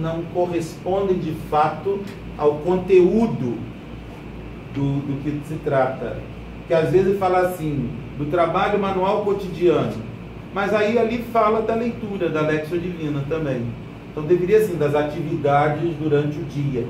não 0.00 0.22
correspondem 0.34 1.18
de 1.18 1.32
fato 1.48 2.00
ao 2.36 2.56
conteúdo 2.56 3.69
do, 4.74 5.00
do 5.00 5.22
que 5.22 5.40
se 5.46 5.54
trata 5.56 6.18
que 6.70 6.74
às 6.74 6.88
vezes 6.88 7.18
fala 7.18 7.40
assim, 7.40 7.90
do 8.16 8.26
trabalho 8.26 8.78
manual 8.78 9.24
cotidiano, 9.24 9.92
mas 10.54 10.72
aí 10.72 10.96
ali 10.96 11.18
fala 11.32 11.62
da 11.62 11.74
leitura, 11.74 12.28
da 12.28 12.42
Lexia 12.42 12.78
Divina 12.78 13.24
também. 13.28 13.66
Então 14.12 14.22
deveria 14.22 14.58
assim, 14.58 14.76
das 14.76 14.94
atividades 14.94 15.96
durante 15.96 16.38
o 16.38 16.44
dia, 16.44 16.86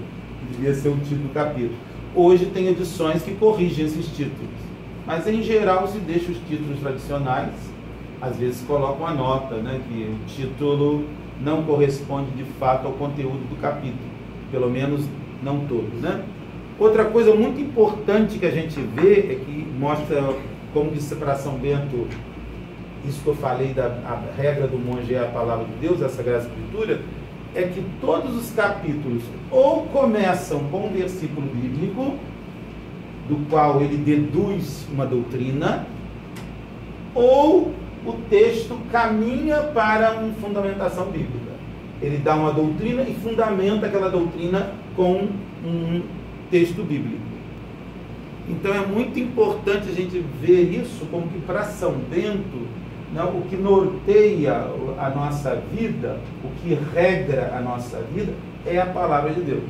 deveria 0.51 0.75
ser 0.75 0.91
o 0.91 0.99
título 0.99 1.29
do 1.29 1.33
capítulo. 1.33 1.73
Hoje 2.15 2.45
tem 2.45 2.67
edições 2.67 3.23
que 3.23 3.33
corrigem 3.37 3.87
esses 3.87 4.05
títulos, 4.09 4.51
mas 5.07 5.27
em 5.27 5.43
geral 5.43 5.89
se 5.89 5.97
deixa 5.97 6.31
os 6.31 6.39
títulos 6.47 6.79
tradicionais, 6.81 7.55
às 8.21 8.37
vezes 8.37 8.63
colocam 8.67 9.07
a 9.07 9.15
nota, 9.15 9.55
né, 9.55 9.81
que 9.89 10.15
o 10.15 10.27
título 10.27 11.07
não 11.41 11.63
corresponde 11.63 12.31
de 12.33 12.45
fato 12.59 12.87
ao 12.87 12.93
conteúdo 12.93 13.49
do 13.49 13.59
capítulo, 13.59 14.11
pelo 14.53 14.69
menos 14.69 15.07
não 15.43 15.61
todo, 15.61 15.89
né? 16.03 16.23
Outra 16.81 17.05
coisa 17.05 17.35
muito 17.35 17.61
importante 17.61 18.39
que 18.39 18.47
a 18.47 18.51
gente 18.51 18.81
vê 18.81 19.19
é 19.19 19.35
que 19.45 19.67
mostra, 19.79 20.35
como 20.73 20.91
disse 20.91 21.15
para 21.15 21.35
São 21.35 21.59
Bento, 21.59 22.07
isso 23.07 23.21
que 23.23 23.29
eu 23.29 23.35
falei 23.35 23.75
da 23.75 24.23
regra 24.35 24.67
do 24.67 24.79
monge 24.79 25.15
é 25.15 25.21
a 25.21 25.27
palavra 25.27 25.67
de 25.67 25.75
Deus, 25.75 26.01
a 26.01 26.09
Sagrada 26.09 26.45
Escritura, 26.45 27.03
é 27.55 27.65
que 27.65 27.85
todos 28.01 28.35
os 28.35 28.51
capítulos 28.53 29.23
ou 29.51 29.83
começam 29.89 30.61
com 30.71 30.87
um 30.87 30.91
versículo 30.91 31.47
bíblico, 31.49 32.15
do 33.29 33.47
qual 33.51 33.83
ele 33.83 33.99
deduz 33.99 34.87
uma 34.91 35.05
doutrina, 35.05 35.87
ou 37.15 37.75
o 38.07 38.13
texto 38.31 38.79
caminha 38.91 39.59
para 39.75 40.13
uma 40.13 40.33
fundamentação 40.35 41.11
bíblica. 41.11 41.51
Ele 42.01 42.17
dá 42.17 42.35
uma 42.35 42.55
doutrina 42.55 43.03
e 43.03 43.13
fundamenta 43.23 43.85
aquela 43.85 44.09
doutrina 44.09 44.73
com 44.97 45.29
um 45.63 46.20
texto 46.51 46.83
bíblico. 46.83 47.31
Então 48.49 48.75
é 48.75 48.85
muito 48.85 49.19
importante 49.19 49.89
a 49.89 49.93
gente 49.93 50.25
ver 50.41 50.63
isso 50.63 51.07
como 51.07 51.29
que 51.29 51.39
para 51.41 51.63
São 51.65 51.93
Bento, 51.93 52.67
né, 53.15 53.23
o 53.23 53.43
que 53.43 53.57
norteia 53.57 54.67
a 54.99 55.11
nossa 55.11 55.63
vida, 55.73 56.19
o 56.45 56.49
que 56.61 56.77
regra 56.95 57.55
a 57.57 57.61
nossa 57.61 57.99
vida, 58.15 58.33
é 58.67 58.79
a 58.79 58.87
palavra 58.87 59.33
de 59.33 59.41
Deus, 59.41 59.63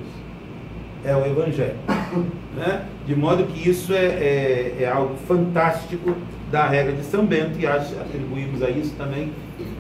é 1.04 1.14
o 1.14 1.25
Evangelho. 1.25 1.76
Né? 2.50 2.84
De 3.06 3.14
modo 3.14 3.44
que 3.44 3.70
isso 3.70 3.92
é, 3.94 4.06
é, 4.06 4.76
é 4.80 4.88
algo 4.88 5.14
fantástico 5.28 6.16
da 6.50 6.66
regra 6.66 6.92
de 6.92 7.04
São 7.04 7.25
Bento 7.25 7.60
e 7.60 7.64
atribuímos 7.64 8.60
a 8.60 8.68
isso 8.68 8.96
também 8.96 9.30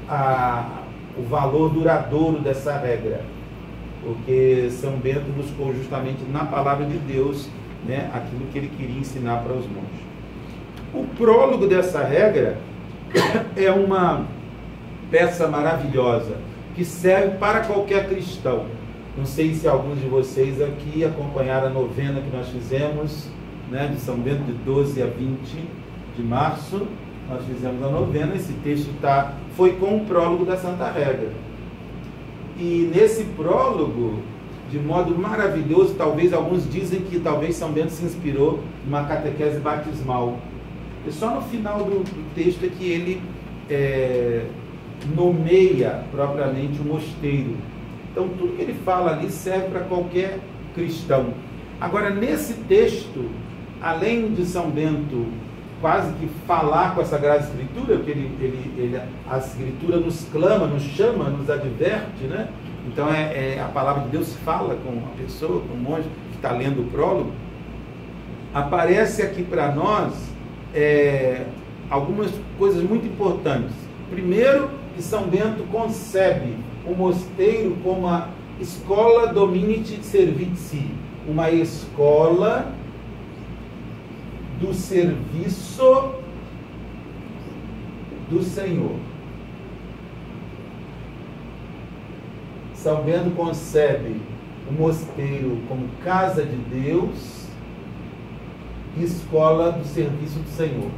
a, 0.08 0.82
o 1.18 1.22
valor 1.22 1.70
duradouro 1.70 2.38
dessa 2.38 2.78
regra. 2.78 3.22
Porque 4.02 4.68
São 4.70 4.92
Bento 4.92 5.30
buscou 5.36 5.74
justamente 5.74 6.24
na 6.30 6.44
palavra 6.44 6.86
de 6.86 6.96
Deus 6.98 7.48
né, 7.86 8.10
aquilo 8.12 8.46
que 8.50 8.58
ele 8.58 8.70
queria 8.76 8.98
ensinar 8.98 9.42
para 9.42 9.52
os 9.52 9.66
monges. 9.66 10.10
O 10.94 11.04
prólogo 11.16 11.66
dessa 11.66 12.02
regra 12.02 12.58
é 13.56 13.70
uma 13.70 14.26
peça 15.10 15.46
maravilhosa 15.48 16.36
que 16.74 16.84
serve 16.84 17.36
para 17.38 17.60
qualquer 17.60 18.08
cristão. 18.08 18.66
Não 19.16 19.26
sei 19.26 19.54
se 19.54 19.68
alguns 19.68 20.00
de 20.00 20.06
vocês 20.06 20.62
aqui 20.62 21.04
acompanharam 21.04 21.66
a 21.66 21.70
novena 21.70 22.20
que 22.20 22.34
nós 22.34 22.48
fizemos, 22.48 23.28
né, 23.70 23.88
de 23.92 24.00
São 24.00 24.16
Bento, 24.16 24.44
de 24.44 24.52
12 24.52 25.02
a 25.02 25.06
20 25.06 25.68
de 26.16 26.22
março. 26.22 26.86
Nós 27.28 27.44
fizemos 27.44 27.82
a 27.82 27.88
novena, 27.88 28.34
esse 28.34 28.52
texto 28.54 28.90
tá, 29.00 29.34
foi 29.56 29.72
com 29.72 29.96
o 29.96 30.04
prólogo 30.04 30.44
da 30.44 30.56
Santa 30.56 30.90
Regra. 30.90 31.28
E 32.60 32.90
nesse 32.94 33.24
prólogo, 33.24 34.18
de 34.70 34.78
modo 34.78 35.16
maravilhoso, 35.18 35.94
talvez 35.94 36.34
alguns 36.34 36.70
dizem 36.70 37.00
que 37.00 37.18
talvez 37.18 37.56
São 37.56 37.72
Bento 37.72 37.90
se 37.90 38.04
inspirou 38.04 38.60
numa 38.84 39.04
catequese 39.04 39.58
batismal. 39.58 40.38
E 41.06 41.10
só 41.10 41.34
no 41.34 41.40
final 41.40 41.78
do, 41.84 42.04
do 42.04 42.34
texto 42.34 42.62
é 42.64 42.68
que 42.68 42.84
ele 42.84 43.22
é, 43.70 44.44
nomeia 45.16 46.04
propriamente 46.10 46.78
o 46.80 46.84
mosteiro. 46.84 47.56
Então 48.12 48.28
tudo 48.28 48.54
que 48.54 48.62
ele 48.62 48.74
fala 48.84 49.12
ali 49.12 49.30
serve 49.30 49.68
para 49.68 49.80
qualquer 49.80 50.38
cristão. 50.74 51.32
Agora, 51.80 52.10
nesse 52.10 52.52
texto, 52.64 53.30
além 53.80 54.34
de 54.34 54.44
São 54.44 54.68
Bento 54.70 55.26
quase 55.80 56.12
que 56.14 56.28
falar 56.46 56.94
com 56.94 57.00
a 57.00 57.04
Sagrada 57.04 57.40
Escritura, 57.40 57.96
porque 57.96 58.10
ele, 58.10 58.36
ele, 58.40 58.74
ele, 58.76 59.00
a 59.28 59.38
Escritura 59.38 59.98
nos 59.98 60.26
clama, 60.30 60.66
nos 60.66 60.82
chama, 60.82 61.24
nos 61.30 61.48
adverte, 61.48 62.24
né? 62.24 62.48
Então 62.86 63.08
é, 63.12 63.56
é, 63.56 63.60
a 63.60 63.68
palavra 63.68 64.04
de 64.04 64.10
Deus 64.10 64.34
fala 64.44 64.76
com 64.76 64.90
a 64.90 65.22
pessoa, 65.22 65.62
com 65.62 65.74
o 65.74 65.78
monge 65.78 66.08
que 66.30 66.36
está 66.36 66.52
lendo 66.52 66.82
o 66.82 66.90
prólogo. 66.90 67.32
Aparece 68.52 69.22
aqui 69.22 69.42
para 69.42 69.72
nós 69.74 70.14
é, 70.74 71.46
algumas 71.88 72.30
coisas 72.58 72.82
muito 72.82 73.06
importantes. 73.06 73.72
Primeiro, 74.10 74.68
que 74.94 75.02
São 75.02 75.24
Bento 75.24 75.62
concebe 75.70 76.56
o 76.86 76.94
mosteiro 76.94 77.76
como 77.82 78.08
a 78.08 78.28
escola 78.60 79.32
dominite 79.32 80.04
servizi, 80.04 80.90
uma 81.28 81.50
escola 81.50 82.72
do 84.60 84.74
serviço 84.74 86.14
do 88.28 88.42
Senhor. 88.42 88.96
São 92.74 93.02
Bento 93.02 93.30
concebe 93.34 94.16
o 94.68 94.72
mosteiro 94.72 95.58
como 95.68 95.88
casa 96.04 96.44
de 96.44 96.56
Deus 96.56 97.46
e 98.96 99.04
escola 99.04 99.72
do 99.72 99.84
serviço 99.84 100.38
do 100.38 100.48
Senhor. 100.48 100.90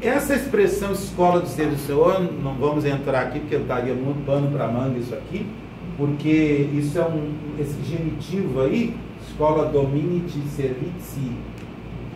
Essa 0.00 0.34
expressão 0.34 0.92
escola 0.92 1.40
do 1.40 1.48
serviço 1.48 1.82
do 1.82 1.86
Senhor, 1.86 2.20
não 2.42 2.54
vamos 2.54 2.84
entrar 2.84 3.22
aqui 3.22 3.40
porque 3.40 3.54
eu 3.54 3.64
daria 3.64 3.94
muito 3.94 4.24
pano 4.26 4.50
para 4.50 4.68
manga 4.68 4.98
isso 4.98 5.14
aqui, 5.14 5.46
porque 5.96 6.68
isso 6.74 6.98
é 6.98 7.04
um 7.04 7.32
esse 7.58 7.76
genitivo 7.84 8.60
aí, 8.60 8.94
escola 9.26 9.70
dominiti 9.70 10.40
servizi, 10.48 11.32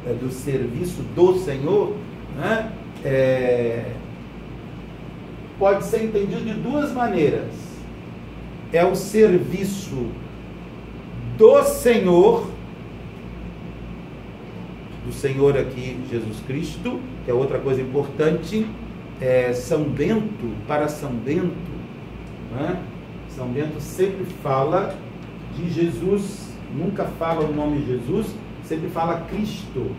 é, 0.06 0.12
do 0.12 0.30
serviço 0.30 1.02
do 1.14 1.38
Senhor, 1.38 1.96
né? 2.36 2.72
É, 3.04 3.92
pode 5.58 5.84
ser 5.84 6.04
entendido 6.04 6.44
de 6.44 6.54
duas 6.54 6.92
maneiras. 6.92 7.52
É 8.72 8.84
o 8.84 8.94
serviço 8.94 10.10
do 11.36 11.62
Senhor, 11.64 12.48
do 15.04 15.12
Senhor 15.12 15.56
aqui, 15.56 15.98
Jesus 16.10 16.38
Cristo, 16.46 17.00
que 17.24 17.30
é 17.30 17.34
outra 17.34 17.58
coisa 17.58 17.80
importante, 17.80 18.66
é 19.20 19.52
São 19.52 19.84
Bento, 19.84 20.54
para 20.66 20.88
São 20.88 21.10
Bento, 21.10 21.70
né? 22.52 22.80
São 23.28 23.48
Bento 23.48 23.80
sempre 23.80 24.24
fala 24.42 24.94
de 25.56 25.70
Jesus, 25.70 26.52
nunca 26.74 27.04
fala 27.04 27.44
o 27.44 27.52
nome 27.52 27.84
Jesus, 27.86 28.26
sempre 28.70 28.88
fala 28.90 29.26
Cristo. 29.28 29.90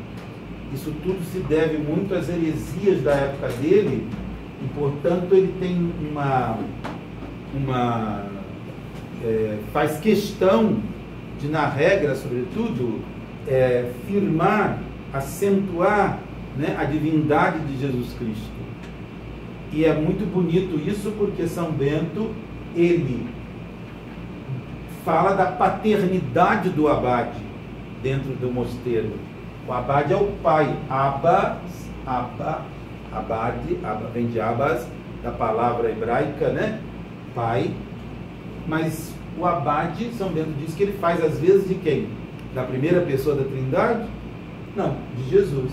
Isso 0.73 0.93
tudo 1.03 1.21
se 1.29 1.39
deve 1.39 1.77
muito 1.77 2.15
às 2.15 2.29
heresias 2.29 3.03
da 3.03 3.12
época 3.12 3.49
dele, 3.62 4.07
e 4.63 4.67
portanto 4.69 5.36
ele 5.36 5.53
tem 5.60 5.91
uma. 6.10 6.57
uma 7.53 8.25
é, 9.23 9.57
faz 9.73 9.99
questão 9.99 10.77
de, 11.38 11.49
na 11.49 11.67
regra, 11.67 12.15
sobretudo, 12.15 13.01
é, 13.45 13.91
firmar, 14.07 14.79
acentuar 15.13 16.19
né, 16.57 16.75
a 16.79 16.86
divindade 16.86 17.60
de 17.65 17.77
Jesus 17.77 18.13
Cristo. 18.13 18.62
E 19.73 19.84
é 19.84 19.93
muito 19.93 20.25
bonito 20.25 20.79
isso 20.79 21.12
porque 21.17 21.45
São 21.45 21.71
Bento, 21.71 22.31
ele 22.75 23.27
fala 25.03 25.34
da 25.34 25.47
paternidade 25.47 26.69
do 26.69 26.88
abade 26.88 27.50
dentro 28.01 28.33
do 28.33 28.51
mosteiro. 28.51 29.11
O 29.67 29.73
abade 29.73 30.13
é 30.13 30.15
o 30.15 30.27
pai. 30.43 30.75
Abba, 30.89 31.59
Abba, 32.05 32.61
abade, 33.11 33.77
Abba 33.83 34.09
vem 34.13 34.27
de 34.27 34.39
Abas, 34.39 34.87
da 35.23 35.31
palavra 35.31 35.89
hebraica, 35.89 36.49
né? 36.49 36.79
Pai. 37.35 37.71
Mas 38.67 39.13
o 39.37 39.45
abade, 39.45 40.11
São 40.13 40.29
Bento 40.29 40.53
diz 40.59 40.73
que 40.73 40.83
ele 40.83 40.93
faz 40.93 41.23
às 41.23 41.39
vezes 41.39 41.67
de 41.67 41.75
quem? 41.75 42.09
Da 42.53 42.63
primeira 42.63 43.01
pessoa 43.01 43.35
da 43.35 43.43
Trindade? 43.43 44.07
Não, 44.75 44.97
de 45.15 45.29
Jesus. 45.29 45.71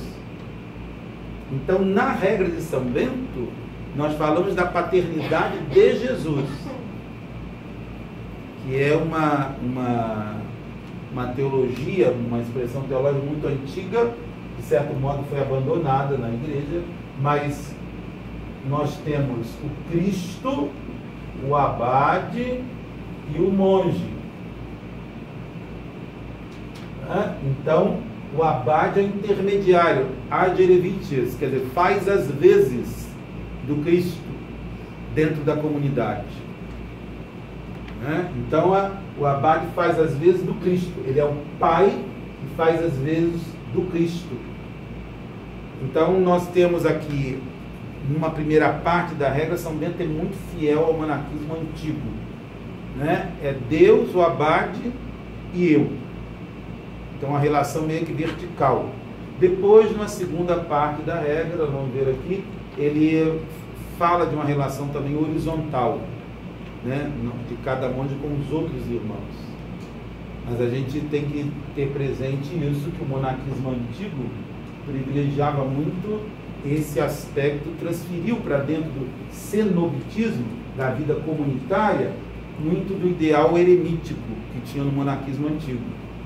Então, 1.50 1.84
na 1.84 2.12
regra 2.12 2.48
de 2.48 2.60
São 2.60 2.82
Bento, 2.82 3.48
nós 3.96 4.14
falamos 4.16 4.54
da 4.54 4.66
paternidade 4.66 5.58
de 5.72 5.98
Jesus, 5.98 6.46
que 8.62 8.80
é 8.80 8.94
uma, 8.94 9.56
uma 9.62 10.36
uma 11.18 11.26
teologia, 11.32 12.12
uma 12.12 12.38
expressão 12.38 12.82
teológica 12.82 13.24
muito 13.24 13.46
antiga, 13.48 14.12
de 14.56 14.62
certo 14.62 14.94
modo 14.94 15.24
foi 15.28 15.40
abandonada 15.40 16.16
na 16.16 16.28
igreja, 16.28 16.80
mas 17.20 17.74
nós 18.68 18.96
temos 18.98 19.48
o 19.64 19.90
Cristo, 19.90 20.68
o 21.46 21.56
abade 21.56 22.62
e 23.34 23.38
o 23.38 23.50
monge. 23.50 24.16
Então, 27.42 27.98
o 28.36 28.42
abade 28.42 29.00
é 29.00 29.02
intermediário, 29.02 30.06
agerevitias, 30.30 31.34
quer 31.34 31.46
dizer, 31.46 31.66
faz 31.74 32.08
as 32.08 32.30
vezes 32.30 33.08
do 33.66 33.82
Cristo 33.82 34.20
dentro 35.14 35.42
da 35.42 35.56
comunidade. 35.56 36.26
Então, 38.36 38.72
a, 38.72 38.92
o 39.18 39.26
abade 39.26 39.66
faz 39.74 39.98
as 39.98 40.14
vezes 40.14 40.42
do 40.42 40.54
Cristo. 40.54 40.92
Ele 41.04 41.18
é 41.18 41.24
o 41.24 41.36
pai 41.58 41.86
e 41.88 42.56
faz 42.56 42.82
as 42.82 42.96
vezes 42.96 43.40
do 43.72 43.82
Cristo. 43.90 44.34
Então 45.82 46.20
nós 46.20 46.48
temos 46.48 46.86
aqui, 46.86 47.40
numa 48.08 48.30
primeira 48.30 48.72
parte 48.72 49.14
da 49.14 49.28
regra, 49.28 49.56
São 49.56 49.74
Bento 49.74 50.02
é 50.02 50.06
muito 50.06 50.36
fiel 50.50 50.84
ao 50.84 50.92
monarquismo 50.92 51.54
antigo. 51.54 52.00
Né? 52.96 53.32
É 53.42 53.54
Deus, 53.68 54.14
o 54.14 54.22
abade 54.22 54.92
e 55.54 55.72
eu. 55.72 55.92
Então 57.16 57.34
a 57.34 57.38
relação 57.38 57.82
meio 57.82 58.04
que 58.04 58.12
vertical. 58.12 58.90
Depois, 59.38 59.96
na 59.96 60.08
segunda 60.08 60.56
parte 60.56 61.02
da 61.02 61.14
regra, 61.20 61.64
vamos 61.66 61.92
ver 61.92 62.10
aqui, 62.10 62.44
ele 62.76 63.40
fala 63.96 64.26
de 64.26 64.34
uma 64.34 64.44
relação 64.44 64.88
também 64.88 65.16
horizontal 65.16 66.00
né, 66.84 67.10
de 67.48 67.56
cada 67.56 67.88
monge 67.88 68.14
com 68.20 68.28
os 68.28 68.52
outros 68.52 68.86
irmãos. 68.86 69.48
Mas 70.48 70.60
a 70.60 70.68
gente 70.68 71.00
tem 71.10 71.24
que 71.24 71.50
ter 71.74 71.88
presente 71.90 72.54
isso, 72.54 72.90
que 72.90 73.02
o 73.02 73.06
monarquismo 73.06 73.70
antigo 73.70 74.24
privilegiava 74.86 75.64
muito 75.64 76.26
esse 76.64 76.98
aspecto, 77.00 77.70
transferiu 77.78 78.36
para 78.36 78.58
dentro 78.58 78.90
do 78.90 79.08
cenobitismo, 79.30 80.46
da 80.76 80.90
vida 80.90 81.14
comunitária, 81.14 82.12
muito 82.58 82.98
do 82.98 83.08
ideal 83.08 83.56
eremítico 83.56 84.20
que 84.52 84.60
tinha 84.72 84.82
no 84.82 84.90
monarquismo 84.90 85.48
antigo. 85.48 85.82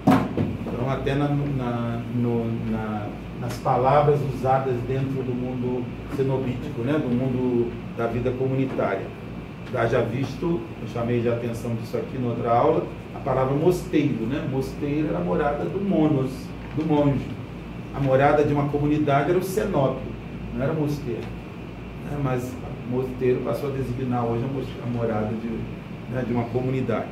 Então, 0.06 0.90
até 0.90 1.14
na, 1.14 1.28
na, 1.28 2.00
no, 2.14 2.46
na, 2.70 3.08
nas 3.40 3.58
palavras 3.58 4.20
usadas 4.34 4.74
dentro 4.88 5.22
do 5.22 5.34
mundo 5.34 5.84
cenobítico, 6.16 6.82
né? 6.82 6.94
do 6.94 7.08
mundo 7.08 7.70
da 7.96 8.06
vida 8.06 8.30
comunitária. 8.30 9.06
Já 9.72 10.02
visto, 10.02 10.60
eu 10.82 10.88
chamei 10.92 11.20
de 11.20 11.28
atenção 11.28 11.74
disso 11.76 11.96
aqui 11.96 12.18
na 12.18 12.28
outra 12.28 12.50
aula, 12.50 12.86
a 13.14 13.18
palavra 13.18 13.54
mosteiro. 13.54 14.26
Né? 14.26 14.46
Mosteiro 14.50 15.08
era 15.08 15.18
a 15.18 15.20
morada 15.20 15.64
do 15.64 15.80
monos, 15.80 16.30
do 16.76 16.86
monge. 16.86 17.26
A 17.94 18.00
morada 18.00 18.44
de 18.44 18.52
uma 18.52 18.68
comunidade 18.68 19.30
era 19.30 19.38
o 19.38 19.42
cenóbio, 19.42 20.02
não 20.54 20.62
era 20.62 20.72
mosteiro. 20.72 21.22
Né? 22.04 22.18
Mas 22.22 22.52
mosteiro 22.90 23.40
passou 23.40 23.70
a 23.70 23.72
designar 23.72 24.24
hoje 24.26 24.44
a 24.82 24.86
morada 24.86 25.28
de, 25.28 25.48
né, 26.12 26.22
de 26.26 26.32
uma 26.32 26.44
comunidade. 26.44 27.08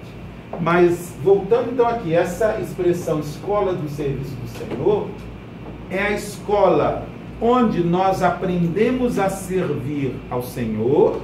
Mas, 0.61 1.17
voltando 1.23 1.71
então 1.73 1.87
aqui, 1.87 2.15
essa 2.15 2.59
expressão 2.61 3.21
escola 3.21 3.73
do 3.73 3.89
serviço 3.89 4.35
do 4.35 4.49
Senhor 4.49 5.09
é 5.91 5.99
a 5.99 6.11
escola 6.11 7.07
onde 7.41 7.83
nós 7.83 8.23
aprendemos 8.23 9.19
a 9.19 9.29
servir 9.31 10.15
ao 10.29 10.43
Senhor, 10.43 11.21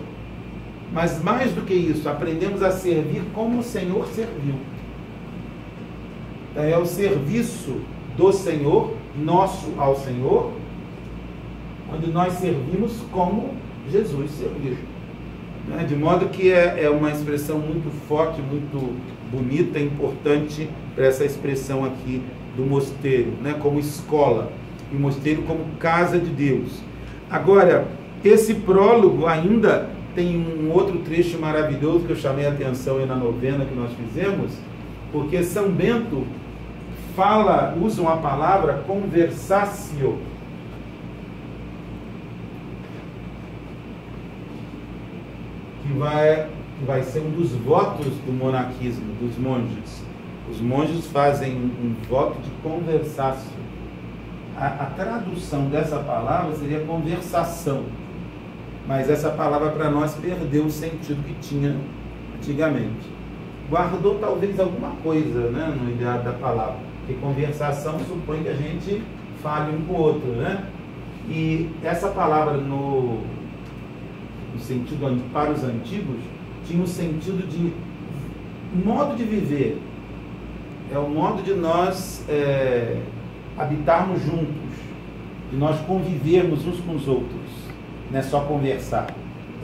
mas 0.93 1.23
mais 1.23 1.53
do 1.53 1.63
que 1.63 1.75
isso, 1.75 2.09
aprendemos 2.09 2.63
a 2.63 2.71
servir 2.71 3.23
como 3.35 3.59
o 3.59 3.63
Senhor 3.63 4.07
serviu. 4.09 4.55
É 6.55 6.77
o 6.79 6.87
serviço 6.87 7.81
do 8.17 8.33
Senhor, 8.33 8.95
nosso 9.17 9.75
ao 9.77 9.97
Senhor, 9.97 10.53
onde 11.93 12.11
nós 12.11 12.35
servimos 12.35 12.93
como 13.13 13.55
Jesus 13.91 14.31
serviu. 14.31 14.77
Né? 15.69 15.85
De 15.85 15.95
modo 15.95 16.29
que 16.29 16.51
é, 16.51 16.85
é 16.85 16.91
uma 16.91 17.11
expressão 17.11 17.59
muito 17.59 17.91
forte, 18.07 18.41
muito 18.41 18.97
bonita, 19.31 19.79
importante 19.79 20.69
para 20.95 21.07
essa 21.07 21.25
expressão 21.25 21.85
aqui 21.85 22.23
do 22.57 22.65
mosteiro, 22.65 23.33
né? 23.43 23.55
como 23.61 23.79
escola, 23.79 24.51
e 24.91 24.95
mosteiro 24.95 25.43
como 25.43 25.65
casa 25.79 26.19
de 26.19 26.31
Deus. 26.31 26.81
Agora, 27.29 27.89
esse 28.25 28.55
prólogo 28.55 29.27
ainda 29.27 29.91
tem 30.17 30.37
um 30.39 30.73
outro 30.73 30.99
trecho 31.01 31.39
maravilhoso 31.39 32.07
que 32.07 32.13
eu 32.13 32.17
chamei 32.17 32.47
a 32.47 32.51
atenção 32.51 32.97
aí 32.97 33.07
na 33.07 33.15
novena 33.15 33.67
que 33.67 33.75
nós 33.75 33.93
fizemos, 33.93 34.53
porque 35.13 35.45
São 35.45 35.71
Bento 35.71 36.27
fala, 37.15 37.77
usa 37.81 38.01
uma 38.01 38.17
palavra 38.17 38.83
conversatio, 38.87 40.19
que 45.83 45.93
vai, 45.99 46.49
que 46.79 46.85
vai 46.85 47.03
ser 47.03 47.21
um 47.21 47.31
dos 47.31 47.53
votos 47.53 48.07
do 48.27 48.33
monarquismo, 48.33 49.15
dos 49.21 49.39
monges. 49.39 50.03
Os 50.51 50.61
monges 50.61 51.07
fazem 51.09 51.55
um, 51.55 51.67
um 51.67 51.95
voto 52.09 52.39
de 52.41 52.51
conversácio. 52.63 53.51
A, 54.57 54.67
a, 54.67 54.87
tradução 54.87 55.67
dessa 55.67 55.99
palavra 55.99 56.55
seria 56.57 56.81
conversação, 56.81 57.85
mas 58.87 59.11
essa 59.11 59.31
palavra 59.31 59.71
para 59.71 59.91
nós 59.91 60.15
perdeu 60.15 60.65
o 60.65 60.71
sentido 60.71 61.25
que 61.25 61.35
tinha 61.41 61.77
antigamente. 62.37 63.17
Guardou 63.69 64.19
talvez 64.19 64.61
alguma 64.61 64.91
coisa 65.03 65.51
né, 65.51 65.77
no 65.81 65.91
ideado 65.91 66.23
da 66.23 66.33
palavra, 66.33 66.77
porque 67.01 67.15
conversação 67.21 67.99
supõe 68.01 68.43
que 68.43 68.49
a 68.49 68.55
gente 68.55 69.03
fale 69.43 69.77
um 69.77 69.85
com 69.85 69.95
o 69.95 70.01
outro, 70.01 70.29
né? 70.33 70.65
E 71.29 71.69
essa 71.83 72.09
palavra 72.09 72.57
no, 72.57 73.21
no 74.55 74.61
sentido 74.61 75.21
para 75.33 75.51
os 75.51 75.65
antigos, 75.65 76.21
tinha 76.65 76.83
o 76.83 76.87
sentido 76.87 77.45
de 77.49 77.73
modo 78.85 79.17
de 79.17 79.25
viver. 79.25 79.83
É 80.93 80.99
o 80.99 81.09
modo 81.09 81.43
de 81.43 81.53
nós 81.55 82.25
é, 82.29 83.01
habitarmos 83.59 84.23
juntos, 84.23 84.55
de 85.51 85.57
nós 85.57 85.81
convivermos 85.81 86.65
uns 86.65 86.79
com 86.81 86.95
os 86.95 87.09
outros. 87.09 87.66
Não 88.11 88.19
é 88.19 88.23
só 88.23 88.41
conversar, 88.41 89.09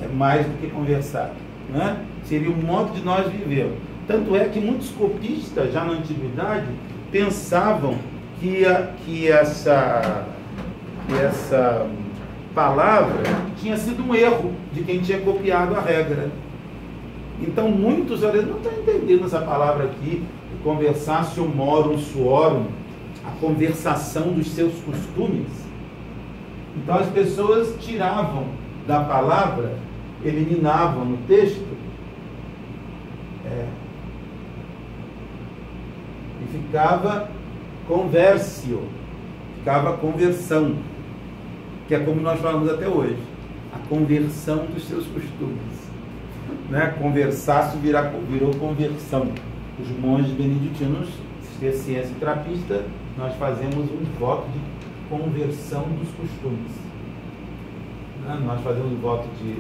é 0.03 0.09
mais 0.09 0.47
do 0.47 0.61
que 0.61 0.69
conversar. 0.69 1.33
Né? 1.69 1.97
Seria 2.25 2.51
o 2.51 2.57
modo 2.57 2.93
de 2.93 3.03
nós 3.03 3.31
vivermos. 3.31 3.79
Tanto 4.07 4.35
é 4.35 4.47
que 4.47 4.61
muitos 4.61 4.91
copistas, 4.91 5.73
já 5.73 5.85
na 5.85 5.93
antiguidade, 5.93 6.67
pensavam 7.11 7.97
que, 8.41 8.65
a, 8.67 8.89
que 9.05 9.31
essa, 9.31 10.27
que 11.07 11.15
essa 11.15 11.87
palavra 12.55 13.23
tinha 13.61 13.77
sido 13.77 14.03
um 14.03 14.15
erro 14.15 14.53
de 14.73 14.83
quem 14.83 15.01
tinha 15.01 15.21
copiado 15.21 15.77
a 15.77 15.81
regra. 15.81 16.31
Então 17.41 17.71
muitos 17.71 18.23
não 18.23 18.31
estão 18.31 18.73
entendendo 18.73 19.25
essa 19.25 19.41
palavra 19.41 19.85
aqui, 19.85 20.25
conversatio 20.63 21.47
morum 21.47 21.99
suorum, 21.99 22.67
a 23.25 23.31
conversação 23.41 24.33
dos 24.33 24.49
seus 24.49 24.75
costumes. 24.81 25.62
Então 26.77 26.97
as 26.97 27.09
pessoas 27.09 27.77
tiravam 27.81 28.47
da 28.87 29.01
palavra, 29.01 29.77
eliminavam 30.25 31.05
no 31.05 31.17
texto, 31.27 31.67
é, 33.45 33.67
e 36.43 36.59
ficava 36.59 37.29
conversio, 37.87 38.83
ficava 39.59 39.97
conversão 39.99 40.77
que 41.93 41.97
é 41.97 41.99
como 41.99 42.23
nós 42.23 42.41
falamos 42.41 42.71
até 42.71 42.89
hoje, 42.89 43.19
a 43.71 43.79
conversão 43.87 44.65
dos 44.65 44.85
seus 44.85 45.05
costumes. 45.07 45.91
Né? 46.71 46.95
Conversar 46.99 47.71
virou, 47.77 48.03
virou 48.31 48.55
conversão. 48.55 49.29
Os 49.79 49.91
monges 49.99 50.33
beneditinos, 50.33 51.11
se 51.59 51.67
é 51.67 51.73
ciência 51.73 52.15
trapista, 52.19 52.83
nós 53.19 53.35
fazemos 53.37 53.91
um 53.91 54.05
voto 54.19 54.47
de 54.49 54.82
conversão 55.13 55.83
dos 55.83 56.09
costumes. 56.09 56.73
Né? 58.25 58.43
Nós 58.47 58.63
fazemos 58.63 58.93
um 58.93 58.97
voto 58.97 59.29
de 59.37 59.59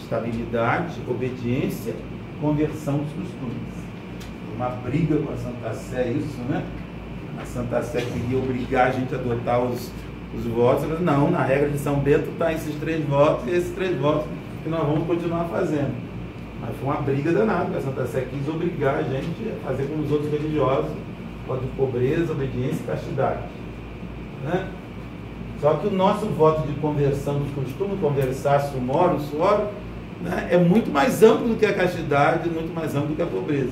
estabilidade, 0.00 1.00
obediência, 1.08 1.94
conversão 2.40 2.98
dos 2.98 3.12
costumes. 3.12 3.82
Uma 4.54 4.68
briga 4.68 5.16
com 5.16 5.32
a 5.32 5.36
Santa 5.36 5.74
Sé, 5.74 6.10
isso, 6.10 6.38
né? 6.48 6.64
A 7.40 7.44
Santa 7.44 7.82
Sé 7.82 8.02
queria 8.02 8.38
obrigar 8.38 8.88
a 8.88 8.90
gente 8.92 9.12
a 9.12 9.18
adotar 9.18 9.60
os 9.60 9.90
os 10.34 10.46
votos, 10.46 10.98
não, 11.00 11.30
na 11.30 11.42
regra 11.42 11.68
de 11.68 11.78
São 11.78 11.96
Bento 11.96 12.30
está 12.30 12.52
esses 12.54 12.74
três 12.76 13.04
votos 13.04 13.46
e 13.46 13.50
esses 13.50 13.74
três 13.74 13.94
votos 13.98 14.24
que 14.62 14.70
nós 14.70 14.80
vamos 14.80 15.06
continuar 15.06 15.44
fazendo. 15.44 15.94
Mas 16.58 16.70
foi 16.76 16.88
uma 16.88 17.02
briga 17.02 17.32
danada, 17.32 17.76
a 17.76 17.80
Santa 17.82 18.06
Sé 18.06 18.22
quis 18.22 18.48
obrigar 18.48 18.96
a 18.96 19.02
gente 19.02 19.28
a 19.50 19.68
fazer 19.68 19.84
como 19.88 20.04
os 20.04 20.10
outros 20.10 20.32
religiosos, 20.32 20.90
voto 21.46 21.60
de 21.60 21.70
pobreza, 21.72 22.32
obediência 22.32 22.82
e 22.82 22.86
castidade. 22.86 23.42
Né? 24.44 24.68
Só 25.60 25.74
que 25.74 25.86
o 25.86 25.90
nosso 25.90 26.26
voto 26.26 26.66
de 26.66 26.74
conversão 26.80 27.38
dos 27.38 27.50
costumes, 27.52 28.00
conversar, 28.00 28.58
sumoro, 28.60 29.20
suoro, 29.20 29.68
né, 30.20 30.48
é 30.50 30.58
muito 30.58 30.90
mais 30.90 31.22
amplo 31.22 31.48
do 31.48 31.56
que 31.56 31.66
a 31.66 31.72
castidade, 31.72 32.48
muito 32.48 32.74
mais 32.74 32.94
amplo 32.96 33.10
do 33.10 33.16
que 33.16 33.22
a 33.22 33.26
pobreza. 33.26 33.70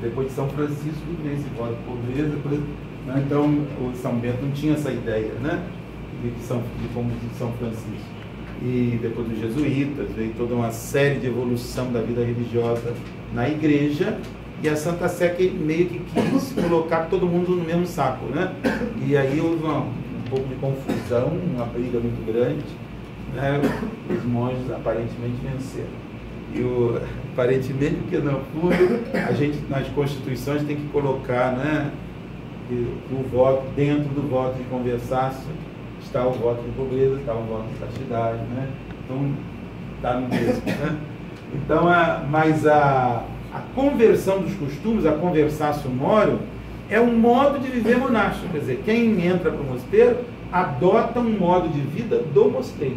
Depois 0.00 0.28
de 0.28 0.34
São 0.34 0.48
Francisco 0.48 1.02
vem 1.22 1.34
esse 1.34 1.48
voto 1.56 1.74
de 1.74 1.82
pobreza, 1.82 2.28
depois 2.28 2.60
né? 3.08 3.22
Então, 3.24 3.46
o 3.46 3.92
São 3.96 4.16
Bento 4.16 4.42
não 4.42 4.50
tinha 4.50 4.74
essa 4.74 4.90
ideia 4.90 5.32
né? 5.42 5.62
de, 6.22 6.44
São, 6.44 6.58
de 6.58 6.88
como 6.92 7.10
de 7.10 7.38
São 7.38 7.50
Francisco. 7.52 8.18
E 8.60 8.98
depois 9.00 9.28
dos 9.28 9.38
jesuítas, 9.38 10.08
veio 10.14 10.34
toda 10.36 10.54
uma 10.54 10.70
série 10.70 11.18
de 11.18 11.26
evolução 11.26 11.90
da 11.90 12.00
vida 12.00 12.22
religiosa 12.22 12.92
na 13.32 13.48
igreja, 13.48 14.18
e 14.62 14.68
a 14.68 14.76
Santa 14.76 15.08
Sé 15.08 15.28
que 15.28 15.48
meio 15.48 15.86
que 15.86 16.00
quis 16.00 16.52
colocar 16.52 17.06
todo 17.08 17.26
mundo 17.26 17.52
no 17.52 17.64
mesmo 17.64 17.86
saco, 17.86 18.26
né? 18.26 18.52
E 19.06 19.16
aí 19.16 19.40
houve 19.40 19.62
uma, 19.62 19.80
um 19.80 20.22
pouco 20.28 20.48
de 20.48 20.54
confusão, 20.56 21.28
uma 21.28 21.64
briga 21.66 22.00
muito 22.00 22.26
grande, 22.26 22.64
né? 23.34 23.60
Os 24.10 24.24
monges 24.24 24.70
aparentemente 24.70 25.36
venceram. 25.42 26.08
E 26.54 26.60
o, 26.60 27.00
aparentemente, 27.32 27.96
porque 27.96 28.18
no 28.18 28.40
fundo, 28.40 29.00
a 29.14 29.32
gente 29.32 29.58
nas 29.68 29.86
constituições 29.88 30.62
tem 30.64 30.76
que 30.76 30.88
colocar, 30.88 31.52
né? 31.52 31.92
o 32.70 33.22
voto, 33.30 33.64
dentro 33.74 34.08
do 34.10 34.28
voto 34.28 34.58
de 34.58 34.64
conversácio, 34.64 35.48
está 36.02 36.26
o 36.26 36.32
voto 36.32 36.62
de 36.62 36.70
pobreza, 36.72 37.18
está 37.18 37.34
o 37.34 37.42
voto 37.44 37.66
de 37.68 37.78
castidade, 37.78 38.38
né? 38.54 38.68
Então, 39.04 39.32
está 39.96 40.20
no 40.20 40.28
mesmo, 40.28 40.62
né? 40.66 40.98
Então, 41.54 41.88
a, 41.88 42.24
mas 42.28 42.66
a, 42.66 43.24
a 43.52 43.60
conversão 43.74 44.40
dos 44.40 44.54
costumes, 44.54 45.06
a 45.06 45.12
conversácio 45.12 45.90
moro, 45.90 46.40
é 46.90 47.00
um 47.00 47.16
modo 47.16 47.58
de 47.58 47.68
viver 47.70 47.98
monástico. 47.98 48.48
Quer 48.48 48.58
dizer, 48.58 48.82
quem 48.84 49.26
entra 49.26 49.50
para 49.50 49.60
o 49.60 49.64
mosteiro 49.64 50.18
adota 50.52 51.20
um 51.20 51.38
modo 51.38 51.68
de 51.68 51.80
vida 51.80 52.18
do 52.18 52.50
mosteiro. 52.50 52.96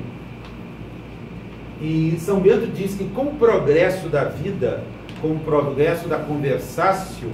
E 1.81 2.15
São 2.19 2.39
Bento 2.39 2.67
diz 2.67 2.95
que 2.95 3.05
com 3.05 3.23
o 3.23 3.35
progresso 3.35 4.07
da 4.07 4.25
vida, 4.25 4.83
com 5.21 5.29
o 5.29 5.39
progresso 5.39 6.07
da 6.07 6.17
conversácio 6.17 7.29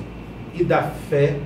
e 0.53 0.63
da 0.63 0.83
fé, 0.83 1.37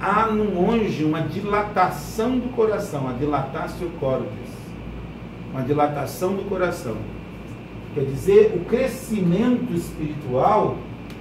há 0.00 0.26
no 0.26 0.44
monge 0.44 1.04
uma 1.04 1.20
dilatação 1.20 2.38
do 2.38 2.54
coração, 2.54 3.08
a 3.08 3.12
dilatatio 3.12 3.90
cordis, 3.98 4.28
uma 5.52 5.62
dilatação 5.62 6.34
do 6.34 6.44
coração. 6.48 6.96
Quer 7.94 8.04
dizer, 8.06 8.52
o 8.56 8.64
crescimento 8.64 9.72
espiritual, 9.72 10.76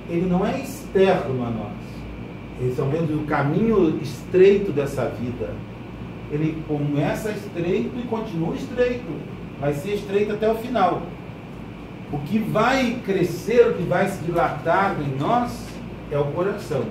ele 0.09 0.25
não 0.25 0.45
é 0.45 0.59
externo 0.59 1.45
a 1.45 1.49
nós. 1.49 2.75
São 2.75 2.89
Bento, 2.89 3.13
o 3.13 3.25
caminho 3.25 3.99
estreito 4.01 4.71
dessa 4.71 5.05
vida, 5.09 5.53
ele 6.31 6.63
começa 6.67 7.31
estreito 7.31 7.91
e 7.99 8.07
continua 8.07 8.55
estreito. 8.55 9.12
Vai 9.59 9.73
ser 9.73 9.95
estreito 9.95 10.33
até 10.33 10.49
o 10.51 10.55
final. 10.55 11.03
O 12.12 12.19
que 12.19 12.39
vai 12.39 13.01
crescer, 13.05 13.67
o 13.67 13.73
que 13.73 13.83
vai 13.83 14.07
se 14.07 14.23
dilatar 14.23 14.95
em 14.99 15.17
nós 15.17 15.65
é 16.12 16.17
o 16.17 16.25
coração. 16.25 16.83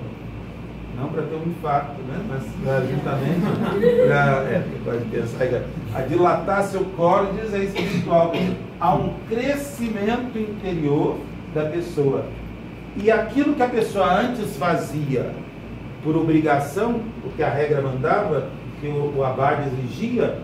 Não 0.95 1.09
para 1.09 1.23
ter 1.23 1.35
um 1.35 1.49
infarto, 1.49 2.01
né? 2.03 2.23
mas 2.29 2.43
justamente 2.89 4.07
para 4.07 4.43
é, 4.43 4.63
pode 4.85 5.05
pensar, 5.05 5.63
a 5.95 6.01
dilatar 6.01 6.63
seu 6.63 6.85
córtex 6.95 7.53
é 7.53 7.63
espiritual. 7.63 8.31
Há 8.79 8.95
um 8.95 9.13
crescimento 9.27 10.37
interior 10.37 11.17
da 11.53 11.65
pessoa. 11.65 12.25
E 12.95 13.09
aquilo 13.09 13.55
que 13.55 13.63
a 13.63 13.69
pessoa 13.69 14.21
antes 14.21 14.55
fazia 14.57 15.31
por 16.03 16.15
obrigação, 16.15 17.01
porque 17.21 17.41
a 17.41 17.49
regra 17.49 17.81
mandava, 17.81 18.49
que 18.79 18.87
o, 18.87 19.17
o 19.17 19.23
abade 19.23 19.69
exigia, 19.69 20.37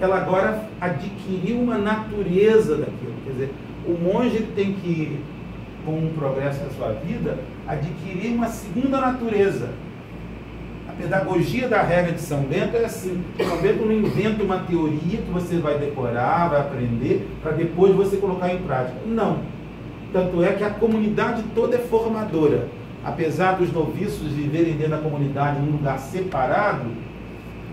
ela 0.00 0.16
agora 0.16 0.68
adquiriu 0.80 1.60
uma 1.60 1.78
natureza 1.78 2.76
daquilo. 2.76 3.14
Quer 3.24 3.30
dizer, 3.30 3.54
o 3.86 3.92
monge 3.92 4.40
tem 4.54 4.74
que, 4.74 5.20
com 5.84 5.92
o 5.92 6.12
progresso 6.14 6.60
da 6.64 6.70
sua 6.70 6.92
vida, 6.92 7.38
adquirir 7.66 8.34
uma 8.34 8.48
segunda 8.48 9.00
natureza. 9.00 9.68
Pedagogia 10.98 11.68
da 11.68 11.82
regra 11.82 12.12
de 12.12 12.20
São 12.20 12.42
Bento 12.42 12.76
é 12.76 12.84
assim: 12.84 13.24
São 13.36 13.56
Bento 13.58 13.84
não 13.84 13.92
inventa 13.92 14.42
uma 14.42 14.58
teoria 14.60 15.18
que 15.18 15.30
você 15.32 15.58
vai 15.58 15.78
decorar, 15.78 16.48
vai 16.48 16.60
aprender, 16.60 17.28
para 17.42 17.52
depois 17.52 17.94
você 17.94 18.16
colocar 18.16 18.52
em 18.52 18.58
prática. 18.58 18.96
Não. 19.06 19.40
Tanto 20.12 20.42
é 20.44 20.52
que 20.52 20.62
a 20.62 20.70
comunidade 20.70 21.42
toda 21.54 21.76
é 21.76 21.80
formadora. 21.80 22.68
Apesar 23.04 23.52
dos 23.56 23.72
noviços 23.72 24.32
viverem 24.32 24.74
dentro 24.74 24.92
da 24.92 24.98
comunidade 24.98 25.58
num 25.60 25.72
lugar 25.72 25.98
separado, 25.98 26.84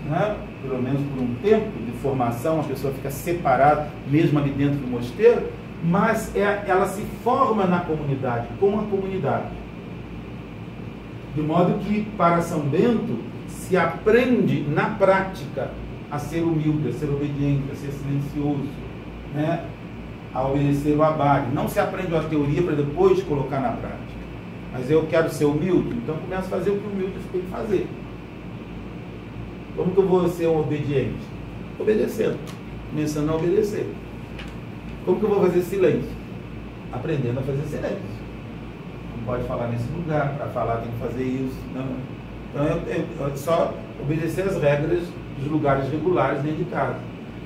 né? 0.08 0.36
pelo 0.62 0.82
menos 0.82 1.00
por 1.02 1.22
um 1.22 1.34
tempo 1.42 1.70
de 1.84 1.92
formação, 1.98 2.60
a 2.60 2.64
pessoa 2.64 2.92
fica 2.92 3.10
separada, 3.10 3.88
mesmo 4.08 4.38
ali 4.38 4.50
dentro 4.50 4.76
do 4.76 4.86
mosteiro, 4.86 5.42
mas 5.82 6.34
é, 6.36 6.64
ela 6.66 6.86
se 6.86 7.02
forma 7.24 7.64
na 7.64 7.80
comunidade, 7.80 8.46
com 8.60 8.78
a 8.78 8.82
comunidade. 8.82 9.46
De 11.34 11.40
modo 11.40 11.78
que, 11.78 12.02
para 12.16 12.42
São 12.42 12.60
Bento, 12.60 13.18
se 13.48 13.76
aprende 13.76 14.62
na 14.68 14.90
prática 14.90 15.70
a 16.10 16.18
ser 16.18 16.42
humilde, 16.42 16.88
a 16.88 16.92
ser 16.92 17.06
obediente, 17.06 17.64
a 17.72 17.74
ser 17.74 17.90
silencioso, 17.90 18.68
né? 19.34 19.64
a 20.34 20.46
obedecer 20.46 20.96
o 20.96 21.02
abade. 21.02 21.54
Não 21.54 21.68
se 21.68 21.78
aprende 21.78 22.14
a 22.14 22.22
teoria 22.22 22.62
para 22.62 22.74
depois 22.74 23.22
colocar 23.22 23.60
na 23.60 23.70
prática. 23.70 24.12
Mas 24.72 24.90
eu 24.90 25.06
quero 25.06 25.30
ser 25.30 25.44
humilde, 25.44 25.96
então 25.96 26.16
começo 26.16 26.46
a 26.46 26.58
fazer 26.58 26.70
o 26.70 26.78
que 26.78 26.86
o 26.86 26.90
humilde 26.90 27.14
tem 27.30 27.40
que 27.42 27.48
fazer. 27.48 27.86
Como 29.76 29.92
que 29.92 29.98
eu 29.98 30.06
vou 30.06 30.28
ser 30.28 30.48
um 30.48 30.60
obediente? 30.60 31.20
Obedecendo. 31.78 32.38
Começando 32.90 33.30
a 33.30 33.36
obedecer. 33.36 33.86
Como 35.04 35.18
que 35.18 35.24
eu 35.24 35.30
vou 35.30 35.40
fazer 35.40 35.62
silêncio? 35.62 36.10
Aprendendo 36.92 37.38
a 37.38 37.42
fazer 37.42 37.64
silêncio. 37.64 38.21
Pode 39.24 39.44
falar 39.44 39.68
nesse 39.68 39.90
lugar, 39.92 40.34
para 40.36 40.46
falar 40.48 40.76
tem 40.78 40.90
que 40.90 40.98
fazer 40.98 41.24
isso. 41.24 41.56
Não. 41.74 41.86
Então 42.50 42.64
eu, 42.64 43.28
eu, 43.28 43.36
só 43.36 43.72
obedecer 44.00 44.42
as 44.42 44.60
regras 44.60 45.02
dos 45.38 45.50
lugares 45.50 45.90
regulares 45.90 46.42
dentro 46.42 46.64
de 46.64 46.70
casa. 46.70 46.96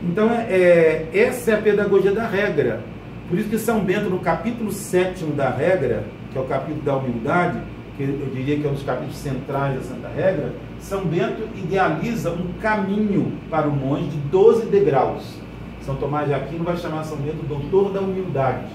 Então 0.02 0.30
é, 0.30 0.46
é, 0.50 1.10
essa 1.12 1.52
é 1.52 1.54
a 1.54 1.62
pedagogia 1.62 2.12
da 2.12 2.26
regra. 2.26 2.80
Por 3.28 3.38
isso 3.38 3.48
que 3.48 3.58
São 3.58 3.80
Bento, 3.80 4.08
no 4.08 4.20
capítulo 4.20 4.70
7 4.70 5.24
da 5.26 5.50
regra, 5.50 6.04
que 6.32 6.38
é 6.38 6.40
o 6.40 6.44
capítulo 6.44 6.82
da 6.82 6.96
humildade, 6.96 7.58
que 7.96 8.02
eu 8.02 8.30
diria 8.32 8.58
que 8.58 8.66
é 8.66 8.70
um 8.70 8.74
dos 8.74 8.82
capítulos 8.82 9.16
centrais 9.16 9.74
da 9.74 9.80
Santa 9.80 10.08
Regra, 10.08 10.52
São 10.78 11.04
Bento 11.04 11.48
idealiza 11.56 12.30
um 12.30 12.52
caminho 12.60 13.32
para 13.50 13.66
o 13.66 13.72
monge 13.72 14.08
de 14.08 14.18
12 14.28 14.66
degraus. 14.66 15.40
São 15.80 15.96
Tomás 15.96 16.28
de 16.28 16.34
Aquino 16.34 16.64
vai 16.64 16.76
chamar 16.76 17.04
São 17.04 17.16
Bento 17.16 17.46
doutor 17.46 17.92
da 17.92 18.00
humildade. 18.00 18.66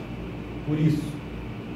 Por 0.67 0.77
isso, 0.79 1.03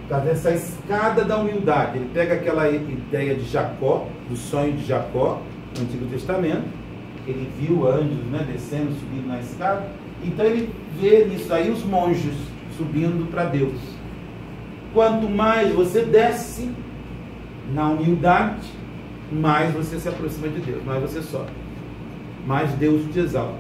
está 0.06 0.20
nessa 0.20 0.52
escada 0.52 1.24
da 1.24 1.38
humildade. 1.38 1.98
Ele 1.98 2.10
pega 2.14 2.36
aquela 2.36 2.70
ideia 2.70 3.36
de 3.36 3.46
Jacó, 3.46 4.08
do 4.30 4.38
sonho 4.38 4.74
de 4.74 4.86
Jacó, 4.86 5.42
no 5.76 5.84
Antigo 5.84 6.06
Testamento. 6.06 6.64
Ele 7.28 7.50
viu 7.60 7.88
anjos 7.88 8.24
né, 8.32 8.48
descendo, 8.52 8.94
subindo 8.94 9.28
na 9.28 9.40
escada. 9.40 9.88
Então 10.24 10.46
ele 10.46 10.72
vê 11.00 11.26
nisso 11.26 11.52
aí 11.54 11.72
os 11.72 11.84
monges 11.84 12.36
subindo 12.78 13.30
para 13.30 13.46
Deus. 13.46 13.80
Quanto 14.94 15.28
mais 15.28 15.74
você 15.74 16.04
desce 16.04 16.72
na 17.74 17.90
humildade, 17.90 18.70
mais 19.32 19.74
você 19.74 20.00
se 20.00 20.08
aproxima 20.08 20.48
de 20.48 20.60
Deus, 20.60 20.84
mais 20.86 21.02
você 21.02 21.22
sobe. 21.22 21.50
Mais 22.46 22.72
Deus 22.74 23.02
te 23.12 23.20
exalta. 23.20 23.58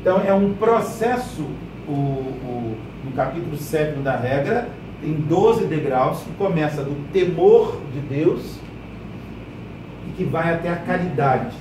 Então 0.00 0.22
é 0.24 0.32
um 0.32 0.54
processo, 0.54 1.42
o, 1.88 1.92
o, 1.92 2.76
no 3.04 3.12
capítulo 3.12 3.56
7 3.56 3.98
da 3.98 4.16
regra, 4.16 4.68
tem 5.00 5.14
12 5.14 5.66
degraus 5.66 6.22
que 6.22 6.32
começa 6.32 6.82
do 6.82 7.10
temor 7.10 7.78
de 7.92 8.00
Deus 8.00 8.56
e 10.06 10.12
que 10.12 10.24
vai 10.24 10.52
até 10.52 10.68
a 10.68 10.76
caridade, 10.76 11.56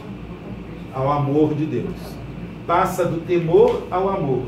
ao 0.94 1.12
amor 1.12 1.54
de 1.54 1.66
Deus. 1.66 1.96
Passa 2.68 3.06
do 3.06 3.22
temor 3.22 3.88
ao 3.90 4.10
amor. 4.10 4.44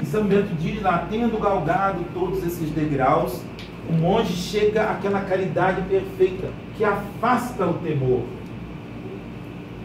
E 0.00 0.04
São 0.04 0.24
Bento 0.24 0.54
diz 0.60 0.82
lá, 0.82 1.06
tendo 1.10 1.40
galgado 1.40 2.00
todos 2.12 2.44
esses 2.44 2.70
degraus, 2.70 3.42
o 3.88 3.92
monge 3.94 4.34
chega 4.34 4.90
àquela 4.90 5.20
caridade 5.20 5.80
perfeita, 5.82 6.50
que 6.76 6.84
afasta 6.84 7.66
o 7.66 7.74
temor, 7.74 8.22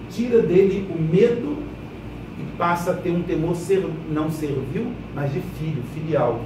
tira 0.10 0.42
dele 0.42 0.90
o 0.94 1.02
medo 1.02 1.64
e 2.38 2.58
passa 2.58 2.92
a 2.92 2.94
ter 2.96 3.12
um 3.12 3.22
temor 3.22 3.56
ser, 3.56 3.88
não 4.10 4.30
servil, 4.30 4.92
mas 5.16 5.32
de 5.32 5.40
filho, 5.40 5.82
filial. 5.94 6.42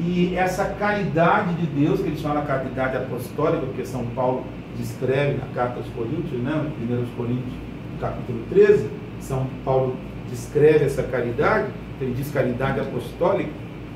E 0.00 0.34
essa 0.36 0.64
caridade 0.64 1.54
de 1.54 1.66
Deus, 1.66 2.00
que 2.00 2.06
eles 2.06 2.22
de 2.22 2.46
caridade 2.46 2.96
apostólica, 2.96 3.66
porque 3.66 3.84
São 3.84 4.04
Paulo 4.06 4.44
descreve 4.76 5.38
na 5.38 5.46
carta 5.54 5.78
aos 5.78 5.88
Coríntios, 5.88 6.40
né, 6.40 6.52
1 6.80 7.16
Coríntios, 7.16 7.52
capítulo 8.00 8.42
13, 8.48 8.88
São 9.20 9.46
Paulo 9.64 9.96
descreve 10.30 10.86
essa 10.86 11.02
caridade, 11.02 11.68
ele 12.00 12.14
diz 12.14 12.30
caridade 12.30 12.80
apostólica, 12.80 13.50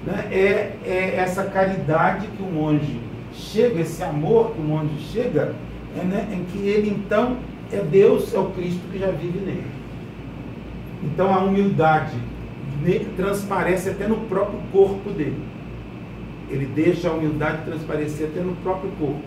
né, 0.06 0.28
é, 0.30 0.76
é 0.84 1.16
essa 1.16 1.44
caridade 1.44 2.26
que 2.28 2.42
o 2.42 2.46
monge 2.46 3.00
chega, 3.32 3.80
esse 3.80 4.02
amor 4.02 4.52
que 4.52 4.60
o 4.60 4.64
monge 4.64 4.98
chega, 5.12 5.54
é, 5.98 6.04
né, 6.04 6.28
em 6.30 6.44
que 6.44 6.58
ele 6.58 6.90
então 6.90 7.38
é 7.72 7.78
Deus, 7.78 8.32
é 8.34 8.38
o 8.38 8.50
Cristo 8.50 8.82
que 8.92 8.98
já 8.98 9.10
vive 9.10 9.38
nele. 9.38 9.66
Então 11.02 11.34
a 11.34 11.38
humildade 11.38 12.16
transparece 13.16 13.90
até 13.90 14.06
no 14.06 14.16
próprio 14.28 14.60
corpo 14.70 15.10
dele. 15.10 15.55
Ele 16.50 16.66
deixa 16.66 17.08
a 17.08 17.12
humildade 17.12 17.64
transparecer 17.64 18.28
até 18.28 18.40
no 18.40 18.54
próprio 18.56 18.90
corpo. 18.98 19.22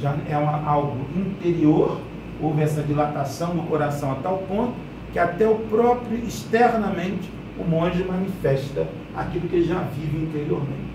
Já 0.00 0.16
é 0.28 0.36
uma, 0.36 0.66
algo 0.66 0.96
interior, 1.16 2.00
houve 2.40 2.62
essa 2.62 2.82
dilatação 2.82 3.54
no 3.54 3.64
coração 3.64 4.12
a 4.12 4.14
tal 4.16 4.38
ponto 4.48 4.74
que 5.12 5.18
até 5.18 5.46
o 5.46 5.56
próprio 5.56 6.18
externamente 6.24 7.30
o 7.58 7.64
monge 7.64 8.02
manifesta 8.02 8.86
aquilo 9.14 9.48
que 9.48 9.62
já 9.62 9.80
vive 9.80 10.24
interiormente. 10.24 10.92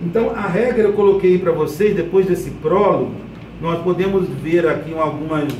Então 0.00 0.30
a 0.30 0.46
regra 0.46 0.82
eu 0.82 0.92
coloquei 0.92 1.38
para 1.38 1.52
vocês 1.52 1.96
depois 1.96 2.26
desse 2.26 2.50
prólogo, 2.50 3.14
nós 3.60 3.82
podemos 3.82 4.28
ver 4.28 4.68
aqui 4.68 4.92
algumas 4.94 5.50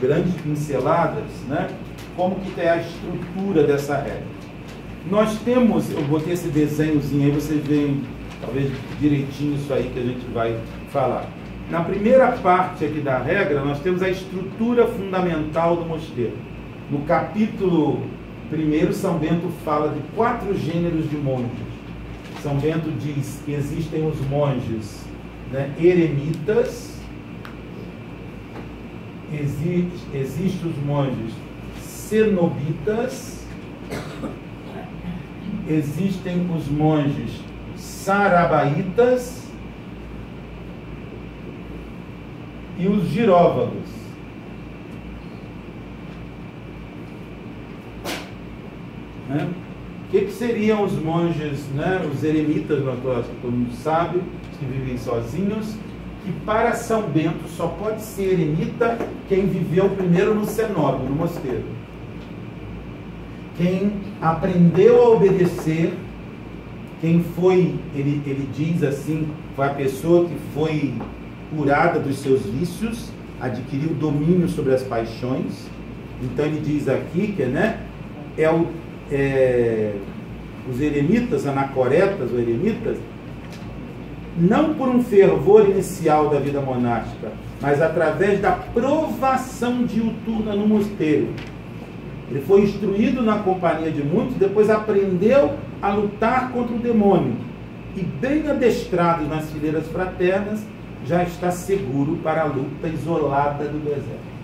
grandes 0.00 0.34
pinceladas, 0.40 1.30
né? 1.48 1.70
Como 2.16 2.34
que 2.36 2.60
é 2.60 2.70
a 2.70 2.76
estrutura 2.78 3.62
dessa 3.64 3.96
regra. 3.96 4.33
Nós 5.10 5.38
temos, 5.40 5.90
eu 5.92 6.02
botei 6.04 6.32
esse 6.32 6.48
desenhozinho 6.48 7.26
aí, 7.26 7.30
vocês 7.30 7.62
veem 7.66 8.02
talvez 8.40 8.72
direitinho 8.98 9.56
isso 9.56 9.72
aí 9.72 9.90
que 9.92 9.98
a 9.98 10.02
gente 10.02 10.26
vai 10.32 10.58
falar. 10.90 11.28
Na 11.70 11.82
primeira 11.82 12.32
parte 12.32 12.84
aqui 12.84 13.00
da 13.00 13.18
regra, 13.18 13.62
nós 13.62 13.80
temos 13.80 14.02
a 14.02 14.08
estrutura 14.08 14.86
fundamental 14.86 15.76
do 15.76 15.84
mosteiro. 15.84 16.36
No 16.90 17.00
capítulo 17.00 18.02
1, 18.52 18.92
São 18.92 19.18
Bento 19.18 19.48
fala 19.64 19.88
de 19.92 20.00
quatro 20.14 20.56
gêneros 20.56 21.08
de 21.08 21.16
monges. 21.16 21.50
São 22.42 22.56
Bento 22.56 22.90
diz 22.98 23.42
que 23.44 23.52
existem 23.52 24.06
os 24.06 24.20
monges 24.28 25.04
né, 25.50 25.70
eremitas, 25.78 26.98
existe, 29.32 30.06
existe 30.14 30.66
os 30.66 30.76
monges 30.84 31.32
cenobitas, 31.80 33.46
existem 35.68 36.48
os 36.54 36.68
monges 36.68 37.40
sarabaitas 37.76 39.44
e 42.78 42.86
os 42.86 43.08
giróvagos. 43.08 43.94
Né? 49.28 49.48
que, 50.14 50.26
que 50.26 50.32
seriam 50.32 50.84
os 50.84 50.92
monges, 50.92 51.66
né, 51.74 52.08
os 52.12 52.22
eremitas, 52.22 52.78
todo 52.78 53.50
mundo 53.50 53.74
sabe, 53.74 54.20
que 54.58 54.64
vivem 54.64 54.96
sozinhos, 54.96 55.74
que 56.24 56.30
para 56.46 56.72
São 56.72 57.02
Bento 57.02 57.48
só 57.48 57.66
pode 57.66 58.00
ser 58.00 58.32
eremita 58.32 58.96
quem 59.28 59.46
viveu 59.46 59.90
primeiro 59.90 60.32
no 60.32 60.44
cenóbio, 60.44 61.08
no 61.08 61.16
mosteiro. 61.16 61.64
Quem 63.56 63.92
aprendeu 64.20 65.02
a 65.02 65.10
obedecer, 65.10 65.94
quem 67.00 67.22
foi, 67.36 67.74
ele, 67.94 68.20
ele 68.26 68.48
diz 68.52 68.82
assim, 68.82 69.28
foi 69.54 69.66
a 69.66 69.70
pessoa 69.70 70.28
que 70.28 70.34
foi 70.52 70.94
curada 71.56 72.00
dos 72.00 72.18
seus 72.18 72.42
vícios, 72.46 73.10
adquiriu 73.40 73.90
domínio 73.90 74.48
sobre 74.48 74.74
as 74.74 74.82
paixões. 74.82 75.68
Então 76.22 76.44
ele 76.44 76.60
diz 76.60 76.88
aqui 76.88 77.32
que 77.36 77.44
né, 77.44 77.80
é, 78.36 78.50
o, 78.50 78.66
é 79.10 79.94
os 80.68 80.80
eremitas, 80.80 81.46
anacoretas 81.46 82.32
ou 82.32 82.38
eremitas, 82.38 82.96
não 84.36 84.74
por 84.74 84.88
um 84.88 85.02
fervor 85.02 85.68
inicial 85.68 86.28
da 86.28 86.40
vida 86.40 86.60
monástica, 86.60 87.32
mas 87.60 87.80
através 87.80 88.40
da 88.40 88.52
provação 88.52 89.84
diuturna 89.84 90.54
no 90.54 90.66
mosteiro. 90.66 91.28
Ele 92.30 92.40
foi 92.40 92.62
instruído 92.62 93.22
na 93.22 93.38
companhia 93.38 93.90
de 93.90 94.02
muitos, 94.02 94.36
depois 94.36 94.70
aprendeu 94.70 95.56
a 95.82 95.92
lutar 95.92 96.50
contra 96.52 96.74
o 96.74 96.78
demônio. 96.78 97.34
E 97.96 98.02
bem 98.02 98.48
adestrado 98.48 99.26
nas 99.26 99.50
fileiras 99.50 99.86
fraternas, 99.88 100.64
já 101.06 101.22
está 101.22 101.50
seguro 101.50 102.16
para 102.22 102.42
a 102.42 102.44
luta 102.44 102.88
isolada 102.88 103.64
do 103.64 103.78
deserto. 103.78 104.34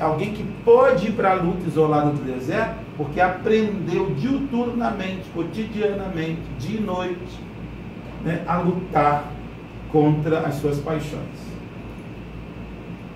Alguém 0.00 0.32
que 0.32 0.44
pode 0.64 1.08
ir 1.08 1.12
para 1.12 1.32
a 1.32 1.34
luta 1.34 1.66
isolada 1.66 2.10
do 2.10 2.22
deserto 2.22 2.76
porque 2.96 3.20
aprendeu 3.20 4.12
diuturnamente, 4.16 5.22
cotidianamente, 5.32 6.40
dia 6.58 6.80
e 6.80 6.82
noite, 6.82 7.40
né, 8.24 8.42
a 8.46 8.58
lutar 8.58 9.32
contra 9.90 10.40
as 10.40 10.56
suas 10.56 10.78
paixões. 10.78 11.47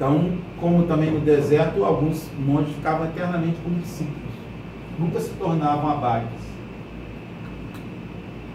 Então, 0.03 0.33
como 0.59 0.83
também 0.83 1.13
no 1.13 1.21
deserto, 1.21 1.85
alguns 1.85 2.29
monges 2.37 2.75
ficavam 2.75 3.07
eternamente 3.07 3.57
como 3.63 3.77
discípulos, 3.77 4.33
nunca 4.99 5.21
se 5.21 5.31
tornavam 5.35 5.89
abades. 5.93 6.41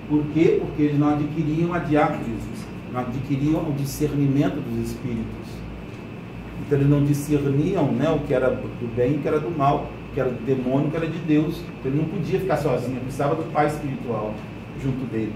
Por 0.09 0.25
quê? 0.33 0.57
Porque 0.59 0.81
eles 0.81 0.99
não 0.99 1.13
adquiriam 1.13 1.73
a 1.73 1.79
diáconis, 1.79 2.43
não 2.91 2.99
adquiriam 2.99 3.61
o 3.61 3.73
discernimento 3.77 4.55
dos 4.55 4.91
espíritos. 4.91 5.47
Então 6.59 6.79
eles 6.79 6.89
não 6.89 7.05
discerniam 7.05 7.93
né, 7.93 8.09
o 8.09 8.19
que 8.27 8.33
era 8.33 8.49
do 8.49 8.93
bem 8.93 9.13
e 9.13 9.15
o 9.15 9.19
que 9.19 9.27
era 9.29 9.39
do 9.39 9.49
mal, 9.49 9.89
o 10.11 10.13
que 10.13 10.19
era 10.19 10.29
do 10.29 10.45
demônio, 10.45 10.89
o 10.89 10.91
que 10.91 10.97
era 10.97 11.07
de 11.07 11.19
Deus. 11.19 11.61
Então, 11.79 11.89
ele 11.93 12.01
não 12.01 12.09
podia 12.09 12.41
ficar 12.41 12.57
sozinho, 12.57 12.99
precisava 12.99 13.35
do 13.35 13.49
pai 13.53 13.67
espiritual 13.67 14.33
junto 14.83 15.09
dele 15.09 15.31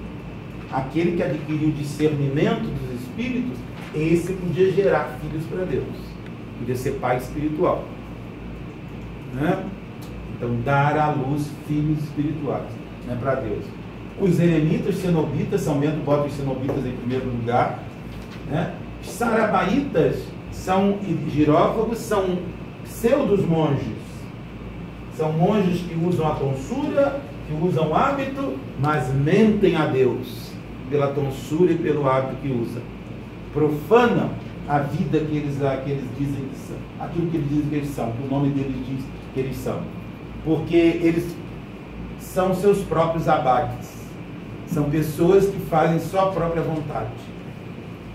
aquele 0.72 1.18
que 1.18 1.24
adquiriu 1.24 1.70
o 1.70 1.72
discernimento 1.74 2.62
dos 2.62 3.02
espíritos, 3.02 3.58
esse 3.96 4.34
podia 4.34 4.72
gerar 4.72 5.18
filhos 5.22 5.46
para 5.46 5.66
Deus. 5.66 5.86
Podia 6.60 6.76
ser 6.76 6.92
pai 6.94 7.18
espiritual. 7.18 7.84
Né? 9.34 9.66
Então, 10.36 10.56
dar 10.64 10.98
à 10.98 11.12
luz 11.12 11.50
filhos 11.68 12.00
espirituais 12.00 12.70
né, 13.06 13.18
para 13.20 13.36
Deus. 13.36 13.64
Os 14.20 14.40
eremitas, 14.40 14.96
cenobitas, 14.96 15.62
São 15.62 15.80
Bento 15.80 16.04
bota 16.04 16.28
os 16.28 16.34
cenobitas 16.34 16.86
em 16.86 16.92
primeiro 16.92 17.26
lugar. 17.26 17.80
Né? 18.50 18.74
Os 19.02 19.10
sarabaitas 19.10 20.24
são, 20.52 21.00
girófagos 21.30 21.98
são 21.98 22.40
pseudos 22.84 23.46
monges. 23.46 24.02
São 25.18 25.32
monges 25.34 25.82
que 25.82 25.96
usam 25.96 26.28
a 26.28 26.36
tonsura, 26.36 27.22
que 27.48 27.54
usam 27.66 27.96
hábito, 27.96 28.58
mas 28.80 29.14
mentem 29.14 29.76
a 29.76 29.86
Deus 29.86 30.52
pela 30.90 31.08
tonsura 31.08 31.72
e 31.72 31.78
pelo 31.78 32.08
hábito 32.08 32.36
que 32.42 32.50
usa. 32.50 32.82
Profanam 33.54 34.30
a 34.68 34.80
vida 34.80 35.20
que 35.20 35.36
eles, 35.36 35.58
que 35.84 35.90
eles 35.90 36.06
dizem 36.18 36.46
que 36.46 36.58
são, 36.58 36.78
aquilo 37.00 37.28
que 37.30 37.38
eles 37.38 37.50
dizem 37.50 37.66
que 37.70 37.76
eles 37.76 37.90
são, 37.90 38.12
que 38.12 38.24
o 38.24 38.30
nome 38.30 38.50
deles 38.50 38.76
diz 38.88 39.04
que 39.34 39.40
eles 39.40 39.58
são. 39.58 39.82
Porque 40.46 40.76
eles 40.76 41.36
são 42.20 42.56
seus 42.56 42.80
próprios 42.80 43.28
abades. 43.28 44.02
São 44.68 44.90
pessoas 44.90 45.48
que 45.48 45.60
fazem 45.70 46.00
sua 46.00 46.32
própria 46.32 46.62
vontade. 46.62 47.10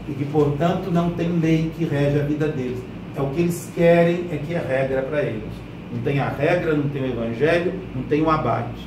E 0.09 0.13
que, 0.13 0.25
portanto, 0.25 0.91
não 0.91 1.11
tem 1.11 1.29
lei 1.39 1.71
que 1.77 1.85
rege 1.85 2.21
a 2.21 2.25
vida 2.25 2.49
deles. 2.49 2.83
É 3.15 3.21
o 3.21 3.27
que 3.31 3.43
eles 3.43 3.71
querem, 3.75 4.27
é 4.31 4.37
que 4.37 4.55
é 4.55 4.59
regra 4.59 5.03
para 5.03 5.23
eles. 5.23 5.53
Não 5.93 6.01
tem 6.03 6.19
a 6.21 6.29
regra, 6.29 6.75
não 6.75 6.89
tem 6.89 7.03
o 7.03 7.07
evangelho, 7.07 7.75
não 7.95 8.03
tem 8.05 8.23
o 8.23 8.31
abade. 8.31 8.87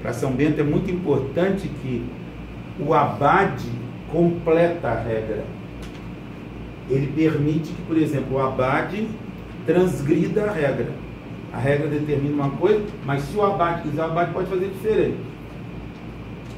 Para 0.00 0.12
São 0.12 0.32
Bento 0.32 0.60
é 0.60 0.64
muito 0.64 0.90
importante 0.90 1.68
que 1.68 2.04
o 2.80 2.92
abade 2.92 3.70
completa 4.12 4.88
a 4.88 5.02
regra. 5.02 5.44
Ele 6.88 7.06
permite 7.16 7.72
que, 7.72 7.82
por 7.82 7.96
exemplo, 7.96 8.36
o 8.36 8.38
abade 8.38 9.08
transgrida 9.66 10.44
a 10.44 10.52
regra. 10.52 10.90
A 11.52 11.58
regra 11.58 11.88
determina 11.88 12.34
uma 12.34 12.50
coisa, 12.50 12.84
mas 13.04 13.22
se 13.22 13.36
o 13.36 13.42
abade 13.42 13.82
quiser, 13.82 14.02
o 14.02 14.04
abade 14.04 14.32
pode 14.32 14.48
fazer 14.48 14.68
diferente. 14.68 15.18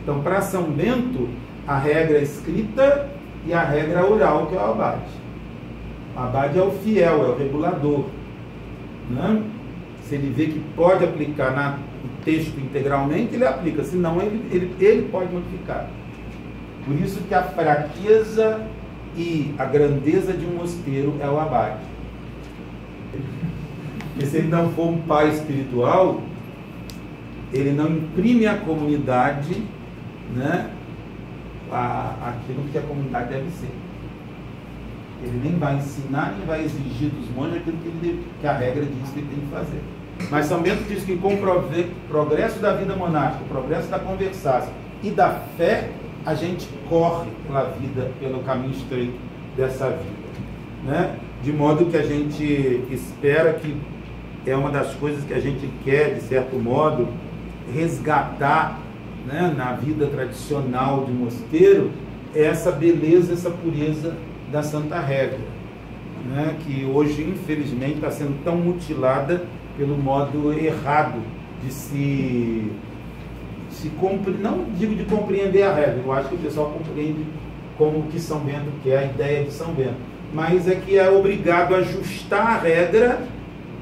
Então, 0.02 0.20
para 0.20 0.40
São 0.40 0.64
Bento, 0.64 1.28
a 1.66 1.78
regra 1.78 2.18
é 2.18 2.22
escrita 2.22 3.08
e 3.46 3.52
a 3.52 3.62
regra 3.62 4.04
oral, 4.04 4.46
que 4.46 4.56
é 4.56 4.58
o 4.58 4.64
abade. 4.64 5.04
O 6.16 6.20
abade 6.20 6.58
é 6.58 6.62
o 6.62 6.70
fiel, 6.70 7.24
é 7.24 7.28
o 7.28 7.38
regulador. 7.38 8.04
Né? 9.10 9.42
Se 10.02 10.16
ele 10.16 10.30
vê 10.30 10.46
que 10.46 10.60
pode 10.76 11.04
aplicar 11.04 11.52
na 11.52 11.78
o 12.04 12.24
texto 12.24 12.58
integralmente, 12.58 13.34
ele 13.34 13.46
aplica, 13.46 13.82
senão 13.82 14.20
ele, 14.20 14.46
ele, 14.52 14.74
ele 14.78 15.08
pode 15.08 15.32
modificar. 15.32 15.88
Por 16.84 16.94
isso 17.00 17.20
que 17.22 17.34
a 17.34 17.42
fraqueza 17.42 18.60
e 19.16 19.54
a 19.58 19.64
grandeza 19.64 20.32
de 20.32 20.44
um 20.44 20.56
mosteiro 20.56 21.16
é 21.20 21.28
o 21.28 21.38
abade. 21.38 21.80
Porque 24.12 24.26
se 24.26 24.36
ele 24.36 24.48
não 24.48 24.70
for 24.72 24.88
um 24.88 25.00
pai 25.00 25.30
espiritual, 25.30 26.20
ele 27.52 27.72
não 27.72 27.88
imprime 27.88 28.46
à 28.46 28.56
comunidade 28.56 29.62
né, 30.34 30.70
a, 31.70 32.14
aquilo 32.30 32.64
que 32.70 32.78
a 32.78 32.82
comunidade 32.82 33.30
deve 33.30 33.50
ser. 33.50 33.70
Ele 35.22 35.40
nem 35.42 35.56
vai 35.56 35.76
ensinar, 35.76 36.34
nem 36.36 36.46
vai 36.46 36.64
exigir 36.64 37.08
dos 37.10 37.28
monges 37.34 37.56
aquilo 37.56 37.78
que, 37.78 37.88
ele, 37.88 38.26
que 38.40 38.46
a 38.46 38.52
regra 38.52 38.84
diz 38.84 39.10
que 39.10 39.20
ele 39.20 39.28
tem 39.28 39.40
que 39.40 39.50
fazer. 39.50 39.80
Mas 40.30 40.46
São 40.46 40.60
Bento 40.60 40.84
diz 40.88 41.04
que 41.04 41.16
com 41.16 41.34
o 41.34 41.38
progresso 42.08 42.60
da 42.60 42.74
vida 42.74 42.94
monástica, 42.94 43.44
o 43.44 43.48
progresso 43.48 43.88
da 43.88 43.98
conversação 43.98 44.72
e 45.02 45.10
da 45.10 45.30
fé, 45.56 45.90
a 46.24 46.34
gente 46.34 46.68
corre 46.88 47.30
pela 47.46 47.64
vida, 47.64 48.10
pelo 48.18 48.40
caminho 48.40 48.72
estreito 48.72 49.18
dessa 49.56 49.90
vida. 49.90 50.24
Né? 50.84 51.16
De 51.42 51.52
modo 51.52 51.86
que 51.86 51.96
a 51.96 52.02
gente 52.02 52.84
espera 52.90 53.54
que 53.54 53.76
é 54.46 54.56
uma 54.56 54.70
das 54.70 54.94
coisas 54.94 55.24
que 55.24 55.32
a 55.32 55.40
gente 55.40 55.68
quer, 55.84 56.14
de 56.14 56.22
certo 56.22 56.56
modo, 56.56 57.08
resgatar 57.72 58.80
né, 59.26 59.54
na 59.56 59.72
vida 59.72 60.06
tradicional 60.06 61.04
de 61.04 61.12
mosteiro, 61.12 61.90
essa 62.34 62.70
beleza, 62.70 63.32
essa 63.32 63.50
pureza 63.50 64.14
da 64.50 64.62
Santa 64.62 65.00
Regra, 65.00 65.38
né, 66.26 66.56
que 66.60 66.84
hoje, 66.84 67.22
infelizmente, 67.22 67.94
está 67.94 68.10
sendo 68.10 68.42
tão 68.44 68.56
mutilada 68.56 69.44
pelo 69.76 69.96
modo 69.96 70.52
errado 70.52 71.20
de 71.62 71.72
se, 71.72 72.70
se 73.74 73.88
compre, 73.90 74.32
não 74.32 74.64
digo 74.76 74.94
de 74.94 75.04
compreender 75.04 75.62
a 75.62 75.74
regra, 75.74 76.00
eu 76.04 76.12
acho 76.12 76.28
que 76.28 76.36
o 76.36 76.38
pessoal 76.38 76.70
compreende 76.70 77.24
como 77.76 78.04
que 78.04 78.18
São 78.20 78.40
Bento 78.40 78.70
quer, 78.82 78.98
a 78.98 79.04
ideia 79.04 79.44
de 79.44 79.52
São 79.52 79.72
Bento, 79.72 79.96
mas 80.32 80.68
é 80.68 80.74
que 80.76 80.98
é 80.98 81.10
obrigado 81.10 81.74
a 81.74 81.78
ajustar 81.78 82.46
a 82.46 82.58
regra 82.58 83.22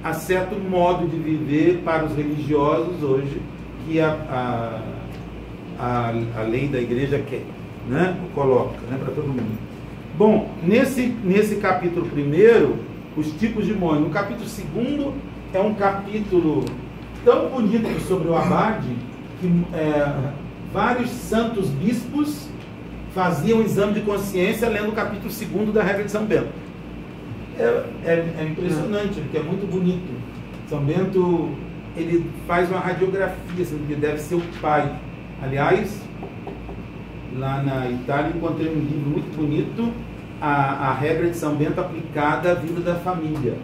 a 0.03 0.13
certo 0.13 0.57
modo 0.57 1.07
de 1.07 1.17
viver 1.17 1.83
para 1.85 2.05
os 2.05 2.17
religiosos 2.17 3.03
hoje 3.03 3.41
que 3.87 4.01
a, 4.01 4.11
a, 4.11 4.83
a, 5.79 6.41
a 6.41 6.43
lei 6.43 6.67
da 6.69 6.81
igreja 6.81 7.19
quer, 7.19 7.45
né? 7.89 8.17
coloca 8.35 8.79
né? 8.91 8.99
para 8.99 9.15
todo 9.15 9.29
mundo. 9.29 9.59
Bom, 10.17 10.51
nesse, 10.63 11.15
nesse 11.25 11.57
capítulo 11.57 12.07
primeiro, 12.07 12.77
os 13.17 13.33
tipos 13.33 13.67
de 13.67 13.75
monge. 13.75 14.01
No 14.01 14.11
capítulo 14.11 14.49
segundo, 14.49 15.15
é 15.53 15.61
um 15.61 15.75
capítulo 15.75 16.65
tão 17.25 17.49
bonito 17.49 17.89
sobre 18.07 18.29
o 18.29 18.37
abade 18.37 18.97
que 19.43 19.77
é, 19.77 20.33
vários 20.73 21.11
santos 21.11 21.69
bispos 21.69 22.49
faziam 23.13 23.59
um 23.59 23.63
exame 23.63 23.95
de 23.95 24.01
consciência 24.03 24.69
lendo 24.69 24.91
o 24.91 24.93
capítulo 24.93 25.29
2 25.29 25.75
da 25.75 25.83
regra 25.83 26.05
de 26.05 26.11
São 26.11 26.25
Bento. 26.25 26.49
É, 27.59 27.85
é, 28.05 28.35
é, 28.39 28.45
impressionante, 28.45 29.21
porque 29.21 29.37
é 29.37 29.43
muito 29.43 29.69
bonito. 29.71 30.11
São 30.69 30.83
Bento 30.83 31.51
ele 31.97 32.31
faz 32.47 32.71
uma 32.71 32.81
radiografia, 32.81 33.63
assim, 33.63 33.85
que 33.87 33.95
deve 33.95 34.19
ser 34.19 34.37
o 34.37 34.43
pai. 34.63 34.91
Aliás, 35.43 36.01
lá 37.37 37.63
na 37.63 37.91
Itália 37.91 38.33
encontrei 38.35 38.69
um 38.69 38.79
livro 38.79 39.11
muito 39.11 39.37
bonito, 39.37 39.93
a, 40.41 40.89
a 40.89 40.95
regra 40.95 41.29
de 41.29 41.37
São 41.37 41.55
Bento 41.55 41.81
aplicada 41.81 42.53
à 42.53 42.55
vida 42.55 42.81
da 42.81 42.97
família 42.97 43.57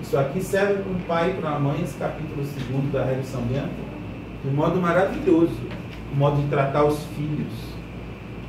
Isso 0.00 0.16
aqui 0.16 0.40
serve 0.40 0.82
para 0.82 0.92
um 0.92 1.00
pai 1.00 1.30
e 1.30 1.34
para 1.34 1.50
uma 1.50 1.58
mãe, 1.58 1.82
esse 1.82 1.98
capítulo 1.98 2.42
2 2.42 2.92
da 2.92 3.04
Regra 3.04 3.22
de 3.22 3.26
São 3.26 3.42
Bento, 3.42 3.95
um 4.46 4.54
modo 4.54 4.80
maravilhoso, 4.80 5.56
o 6.12 6.16
modo 6.16 6.40
de 6.42 6.48
tratar 6.48 6.84
os 6.84 7.02
filhos. 7.16 7.52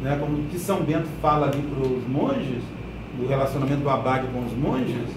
Né? 0.02 0.18
Como 0.20 0.44
que 0.50 0.60
São 0.60 0.82
Bento 0.82 1.08
fala 1.22 1.48
ali 1.48 1.62
para 1.62 1.88
os 1.88 2.08
monges, 2.08 2.64
o 3.20 3.28
relacionamento 3.28 3.82
do 3.82 3.90
abade 3.90 4.28
com 4.28 4.46
os 4.46 4.54
monges, 4.54 5.08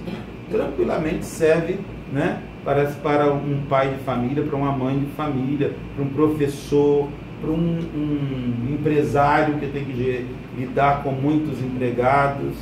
tranquilamente 0.51 1.25
serve 1.25 1.79
né, 2.13 2.41
para, 2.65 2.87
para 3.03 3.33
um 3.33 3.63
pai 3.69 3.91
de 3.91 4.03
família, 4.03 4.43
para 4.43 4.57
uma 4.57 4.73
mãe 4.73 4.99
de 4.99 5.07
família, 5.13 5.75
para 5.95 6.05
um 6.05 6.09
professor, 6.09 7.09
para 7.41 7.51
um, 7.51 7.79
um 7.95 8.75
empresário 8.75 9.59
que 9.59 9.67
tem 9.67 9.85
que 9.85 10.27
lidar 10.57 11.03
com 11.03 11.13
muitos 11.13 11.63
empregados. 11.63 12.55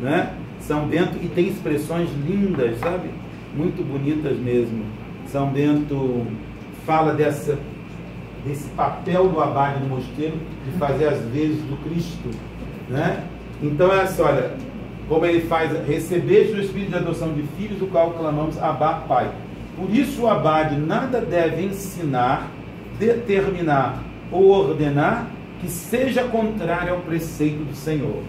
Né? 0.00 0.32
São 0.60 0.86
Bento, 0.86 1.18
e 1.22 1.28
tem 1.28 1.48
expressões 1.48 2.08
lindas, 2.26 2.78
sabe? 2.78 3.10
Muito 3.54 3.84
bonitas 3.84 4.38
mesmo. 4.38 4.84
São 5.26 5.48
Bento 5.48 6.26
fala 6.86 7.12
dessa, 7.12 7.58
desse 8.46 8.68
papel 8.70 9.28
do 9.28 9.40
abade 9.40 9.80
no 9.80 9.96
mosteiro 9.96 10.36
de 10.64 10.78
fazer 10.78 11.06
as 11.06 11.20
vezes 11.26 11.62
do 11.62 11.76
Cristo. 11.84 12.30
Né? 12.88 13.24
Então 13.62 13.92
é 13.92 14.02
assim, 14.02 14.22
olha, 14.22 14.52
como 15.08 15.24
ele 15.26 15.42
faz, 15.42 15.70
receber 15.86 16.54
o 16.54 16.60
Espírito 16.60 16.90
de 16.90 16.96
adoção 16.96 17.32
de 17.32 17.42
filhos, 17.56 17.80
o 17.82 17.86
qual 17.86 18.12
clamamos 18.12 18.60
Abá 18.62 18.94
Pai. 19.08 19.30
Por 19.76 19.90
isso 19.90 20.22
o 20.22 20.28
abade 20.28 20.76
nada 20.76 21.20
deve 21.20 21.64
ensinar, 21.64 22.48
determinar 22.98 24.02
ou 24.30 24.50
ordenar 24.50 25.26
que 25.60 25.68
seja 25.68 26.24
contrário 26.24 26.94
ao 26.94 27.00
preceito 27.00 27.64
do 27.64 27.74
Senhor, 27.74 28.22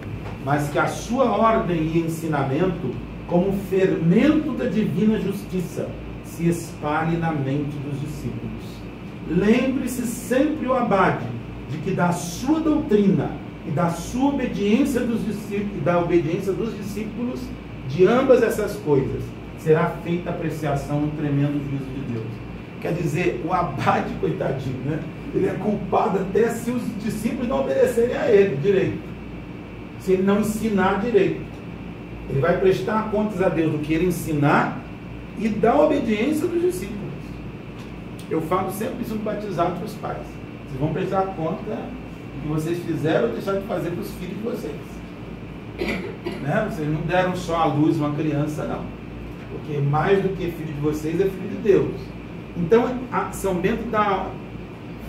mas 0.44 0.68
que 0.70 0.78
a 0.78 0.86
sua 0.86 1.24
ordem 1.24 1.82
e 1.82 1.98
ensinamento, 1.98 2.94
como 3.26 3.52
fermento 3.68 4.52
da 4.52 4.64
divina 4.66 5.18
justiça, 5.20 5.88
se 6.36 6.48
espalhe 6.48 7.16
na 7.16 7.32
mente 7.32 7.76
dos 7.78 7.98
discípulos. 8.00 8.62
Lembre-se 9.28 10.06
sempre 10.06 10.66
o 10.66 10.74
abade 10.74 11.26
de 11.70 11.78
que 11.78 11.90
da 11.92 12.12
sua 12.12 12.60
doutrina 12.60 13.30
e 13.66 13.70
da 13.70 13.88
sua 13.88 14.34
obediência 14.34 15.00
dos 15.00 15.24
discípulos, 15.24 15.82
da 15.82 15.98
obediência 15.98 16.52
dos 16.52 16.76
discípulos 16.76 17.40
de 17.88 18.06
ambas 18.06 18.42
essas 18.42 18.76
coisas 18.76 19.22
será 19.58 19.90
feita 20.04 20.30
apreciação 20.30 21.00
no 21.00 21.08
tremendo 21.12 21.54
juízo 21.68 21.86
de 21.86 22.12
Deus. 22.12 22.26
Quer 22.80 22.92
dizer, 22.92 23.42
o 23.44 23.52
abade, 23.52 24.12
coitadinho, 24.20 24.78
né? 24.84 25.00
Ele 25.34 25.48
é 25.48 25.54
culpado 25.54 26.20
até 26.20 26.50
se 26.50 26.70
os 26.70 26.82
discípulos 27.02 27.48
não 27.48 27.62
obedecerem 27.62 28.16
a 28.16 28.30
ele 28.30 28.56
direito. 28.56 28.98
Se 30.00 30.12
ele 30.12 30.22
não 30.22 30.40
ensinar 30.40 31.00
direito. 31.00 31.40
Ele 32.30 32.40
vai 32.40 32.58
prestar 32.60 33.10
contas 33.10 33.42
a 33.42 33.48
Deus 33.48 33.72
do 33.72 33.78
que 33.78 33.92
ele 33.92 34.06
ensinar 34.06 34.85
e 35.38 35.48
da 35.48 35.78
obediência 35.80 36.46
dos 36.46 36.62
discípulos. 36.62 37.12
Eu 38.30 38.40
falo 38.42 38.70
sempre 38.72 39.02
isso 39.02 39.14
no 39.14 39.22
batizado 39.22 39.76
para 39.76 39.84
os 39.84 39.94
pais. 39.94 40.26
Vocês 40.66 40.80
vão 40.80 40.92
prestar 40.92 41.22
conta 41.36 41.78
que 42.42 42.48
vocês 42.48 42.78
fizeram 42.78 43.28
ou 43.28 43.34
deixaram 43.34 43.60
de 43.60 43.66
fazer 43.66 43.90
para 43.90 44.00
os 44.00 44.10
filhos 44.12 44.36
de 44.36 44.42
vocês. 44.42 44.96
Né? 46.42 46.68
Vocês 46.70 46.88
não 46.88 47.02
deram 47.02 47.36
só 47.36 47.56
a 47.56 47.64
luz 47.66 47.98
uma 47.98 48.14
criança, 48.14 48.64
não. 48.64 48.84
Porque 49.50 49.78
mais 49.78 50.22
do 50.22 50.30
que 50.30 50.50
filho 50.50 50.72
de 50.72 50.80
vocês 50.80 51.20
é 51.20 51.24
filho 51.24 51.48
de 51.50 51.62
Deus. 51.62 51.94
Então, 52.56 52.98
São 53.32 53.54
Bento 53.54 53.88
dá, 53.90 54.26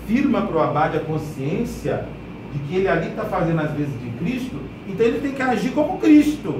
firma 0.07 0.41
para 0.41 0.55
o 0.55 0.61
abade 0.61 0.97
a 0.97 1.01
consciência 1.01 2.05
de 2.53 2.59
que 2.59 2.75
ele 2.77 2.87
ali 2.87 3.09
está 3.09 3.25
fazendo 3.25 3.59
as 3.59 3.71
vezes 3.71 3.93
de 4.01 4.09
Cristo, 4.11 4.55
então 4.87 5.05
ele 5.05 5.19
tem 5.19 5.33
que 5.33 5.41
agir 5.41 5.71
como 5.71 5.99
Cristo. 5.99 6.55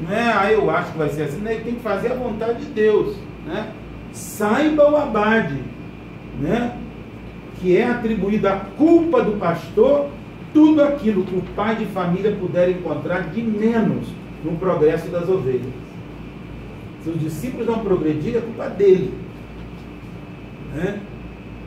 Não 0.00 0.14
é, 0.14 0.32
ah, 0.32 0.52
eu 0.52 0.70
acho 0.70 0.92
que 0.92 0.98
vai 0.98 1.08
ser 1.10 1.24
assim, 1.24 1.40
né? 1.40 1.60
tem 1.62 1.74
que 1.74 1.80
fazer 1.80 2.12
a 2.12 2.16
vontade 2.16 2.64
de 2.64 2.72
Deus. 2.72 3.16
Né? 3.46 3.70
Saiba 4.12 4.90
o 4.90 4.96
abade, 4.96 5.62
né? 6.40 6.76
que 7.60 7.76
é 7.76 7.88
atribuída 7.88 8.52
a 8.52 8.56
culpa 8.56 9.22
do 9.22 9.32
pastor 9.32 10.08
tudo 10.52 10.82
aquilo 10.82 11.24
que 11.24 11.36
o 11.36 11.42
pai 11.54 11.76
de 11.76 11.86
família 11.86 12.32
puder 12.32 12.70
encontrar 12.70 13.30
de 13.30 13.42
menos 13.42 14.08
no 14.44 14.56
progresso 14.56 15.08
das 15.08 15.28
ovelhas. 15.28 15.72
Se 17.04 17.10
os 17.10 17.20
discípulos 17.20 17.66
não 17.66 17.78
progredirem, 17.80 18.38
é 18.38 18.40
culpa 18.40 18.68
dele. 18.68 19.14
Né? 20.74 21.00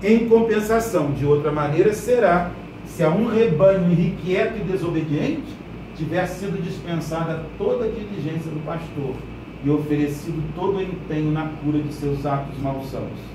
Em 0.03 0.27
compensação, 0.27 1.11
de 1.11 1.25
outra 1.25 1.51
maneira, 1.51 1.93
será 1.93 2.51
se 2.85 3.03
a 3.03 3.09
um 3.09 3.27
rebanho 3.27 3.91
irrequieto 3.91 4.57
e 4.57 4.63
desobediente 4.63 5.62
tiver 6.03 6.25
sido 6.27 6.61
dispensada 6.61 7.45
toda 7.57 7.85
a 7.85 7.89
diligência 7.89 8.51
do 8.51 8.63
pastor 8.65 9.15
e 9.63 9.69
oferecido 9.69 10.43
todo 10.55 10.77
o 10.77 10.81
empenho 10.81 11.31
na 11.31 11.47
cura 11.63 11.79
de 11.79 11.93
seus 11.93 12.25
atos 12.25 12.57
malsãos 12.59 13.33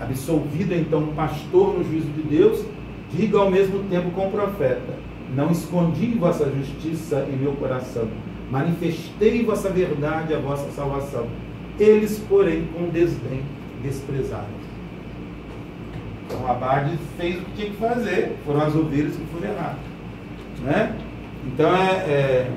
absolvido 0.00 0.74
então 0.74 1.04
o 1.04 1.12
pastor 1.12 1.78
no 1.78 1.84
juízo 1.84 2.08
de 2.08 2.22
Deus, 2.22 2.64
diga 3.12 3.38
ao 3.38 3.50
mesmo 3.50 3.84
tempo 3.84 4.10
com 4.12 4.28
o 4.28 4.30
profeta: 4.30 4.94
Não 5.34 5.50
escondi 5.50 6.06
vossa 6.18 6.50
justiça 6.50 7.26
em 7.30 7.36
meu 7.36 7.52
coração, 7.52 8.08
manifestei 8.50 9.44
vossa 9.44 9.68
verdade, 9.68 10.34
a 10.34 10.38
vossa 10.38 10.70
salvação. 10.72 11.26
Eles, 11.78 12.18
porém, 12.28 12.66
com 12.74 12.88
desdém 12.88 13.42
desprezaram. 13.82 14.60
Então 16.26 16.46
Abade 16.48 16.96
fez 17.16 17.36
o 17.36 17.44
que 17.44 17.52
tinha 17.52 17.70
que 17.70 17.76
fazer, 17.76 18.36
foram 18.44 18.60
as 18.62 18.74
ovelhas 18.74 19.16
que 19.16 19.24
foram 19.26 19.52
erradas. 19.52 19.90
Né? 20.62 20.94
Então 21.46 21.74
é, 21.74 21.90
é 21.90 22.50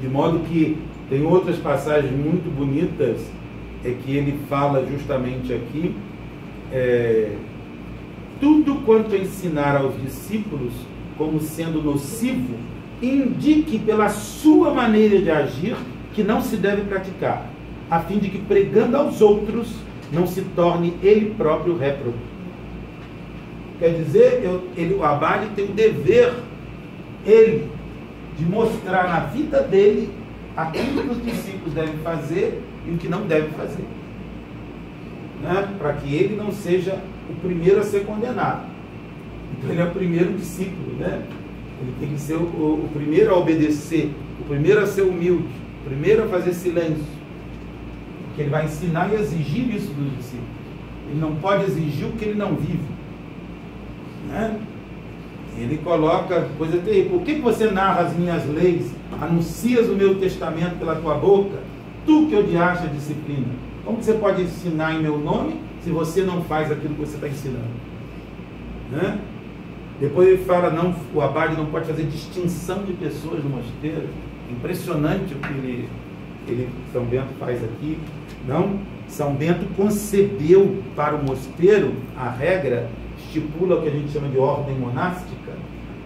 de 0.00 0.08
modo 0.08 0.40
que 0.40 0.78
tem 1.08 1.24
outras 1.24 1.56
passagens 1.58 2.12
muito 2.12 2.50
bonitas 2.54 3.20
é 3.84 3.90
que 3.90 4.16
ele 4.16 4.40
fala 4.48 4.84
justamente 4.90 5.52
aqui 5.52 5.94
é, 6.72 7.36
tudo 8.40 8.76
quanto 8.84 9.14
ensinar 9.14 9.76
aos 9.76 10.00
discípulos 10.02 10.72
como 11.16 11.40
sendo 11.40 11.82
nocivo, 11.82 12.54
indique 13.00 13.78
pela 13.78 14.08
sua 14.08 14.72
maneira 14.72 15.20
de 15.20 15.30
agir 15.30 15.76
que 16.12 16.22
não 16.22 16.40
se 16.40 16.56
deve 16.56 16.82
praticar, 16.82 17.48
a 17.90 18.00
fim 18.00 18.18
de 18.18 18.30
que 18.30 18.38
pregando 18.38 18.96
aos 18.96 19.20
outros 19.20 19.74
não 20.12 20.26
se 20.26 20.42
torne 20.56 20.94
ele 21.02 21.34
próprio 21.36 21.76
réprobo. 21.76 22.16
Quer 23.78 23.90
dizer, 23.90 24.40
eu, 24.42 24.68
ele, 24.76 24.94
o 24.94 25.04
abade 25.04 25.48
tem 25.54 25.64
o 25.64 25.72
dever, 25.72 26.32
ele, 27.26 27.68
de 28.38 28.44
mostrar 28.44 29.08
na 29.08 29.20
vida 29.20 29.62
dele 29.62 30.10
aquilo 30.56 31.02
que 31.02 31.10
os 31.10 31.24
discípulos 31.24 31.74
devem 31.74 31.96
fazer 31.98 32.62
e 32.86 32.90
o 32.90 32.98
que 32.98 33.08
não 33.08 33.26
devem 33.26 33.50
fazer 33.50 33.84
né, 35.44 35.68
para 35.78 35.92
que 35.92 36.12
ele 36.14 36.36
não 36.36 36.50
seja 36.50 36.98
o 37.28 37.34
primeiro 37.34 37.80
a 37.80 37.84
ser 37.84 38.04
condenado. 38.04 38.66
Então 39.52 39.70
ele 39.70 39.80
é 39.80 39.84
o 39.84 39.90
primeiro 39.90 40.32
discípulo, 40.32 40.96
né? 40.98 41.22
Ele 41.80 41.94
tem 42.00 42.08
que 42.10 42.20
ser 42.20 42.34
o, 42.34 42.42
o, 42.42 42.84
o 42.86 42.90
primeiro 42.92 43.34
a 43.34 43.38
obedecer, 43.38 44.10
o 44.40 44.44
primeiro 44.44 44.80
a 44.80 44.86
ser 44.86 45.02
humilde, 45.02 45.48
o 45.82 45.88
primeiro 45.88 46.24
a 46.24 46.28
fazer 46.28 46.54
silêncio. 46.54 47.04
Porque 48.26 48.42
ele 48.42 48.50
vai 48.50 48.64
ensinar 48.64 49.12
e 49.12 49.16
exigir 49.16 49.74
isso 49.74 49.92
dos 49.92 50.16
discípulos. 50.16 50.48
Ele 51.08 51.20
não 51.20 51.36
pode 51.36 51.64
exigir 51.64 52.06
o 52.06 52.12
que 52.12 52.24
ele 52.24 52.38
não 52.38 52.56
vive. 52.56 52.80
Né? 54.28 54.58
Ele 55.58 55.78
coloca 55.78 56.48
coisa 56.58 56.78
terrível. 56.78 57.18
Por 57.18 57.22
que 57.22 57.34
você 57.34 57.70
narra 57.70 58.02
as 58.02 58.16
minhas 58.16 58.44
leis, 58.48 58.92
anuncias 59.20 59.88
o 59.88 59.94
meu 59.94 60.16
testamento 60.16 60.78
pela 60.78 60.96
tua 60.96 61.14
boca? 61.14 61.58
Tu 62.04 62.26
que 62.26 62.36
odiaste 62.36 62.86
a 62.86 62.90
disciplina. 62.90 63.46
Como 63.84 64.02
você 64.02 64.14
pode 64.14 64.42
ensinar 64.42 64.94
em 64.94 65.02
meu 65.02 65.18
nome 65.18 65.60
se 65.82 65.90
você 65.90 66.22
não 66.22 66.42
faz 66.42 66.72
aquilo 66.72 66.94
que 66.94 67.00
você 67.00 67.14
está 67.14 67.28
ensinando? 67.28 67.68
Né? 68.90 69.18
Depois 70.00 70.28
ele 70.28 70.44
fala, 70.44 70.70
não, 70.70 70.94
o 71.14 71.20
abade 71.20 71.56
não 71.56 71.66
pode 71.66 71.86
fazer 71.86 72.04
distinção 72.04 72.82
de 72.82 72.92
pessoas 72.94 73.44
no 73.44 73.50
mosteiro. 73.50 74.08
Impressionante 74.50 75.34
o 75.34 75.38
que 75.38 75.52
ele, 75.52 75.88
ele, 76.48 76.68
São 76.92 77.04
Bento 77.04 77.32
faz 77.38 77.62
aqui. 77.62 77.98
Não, 78.46 78.80
São 79.06 79.34
Bento 79.34 79.66
concebeu 79.76 80.82
para 80.96 81.14
o 81.14 81.24
mosteiro 81.24 81.94
a 82.16 82.28
regra, 82.28 82.90
estipula 83.18 83.76
o 83.76 83.82
que 83.82 83.88
a 83.88 83.92
gente 83.92 84.12
chama 84.12 84.28
de 84.28 84.38
ordem 84.38 84.74
monástica, 84.74 85.33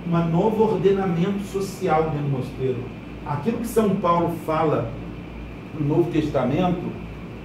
um 0.09 0.31
novo 0.31 0.65
ordenamento 0.65 1.41
social 1.45 2.05
dentro 2.05 2.19
do 2.19 2.39
mosteiro. 2.39 2.79
Aquilo 3.27 3.59
que 3.59 3.67
São 3.67 3.91
Paulo 3.97 4.35
fala 4.47 4.91
no 5.79 5.87
Novo 5.87 6.11
Testamento, 6.11 6.81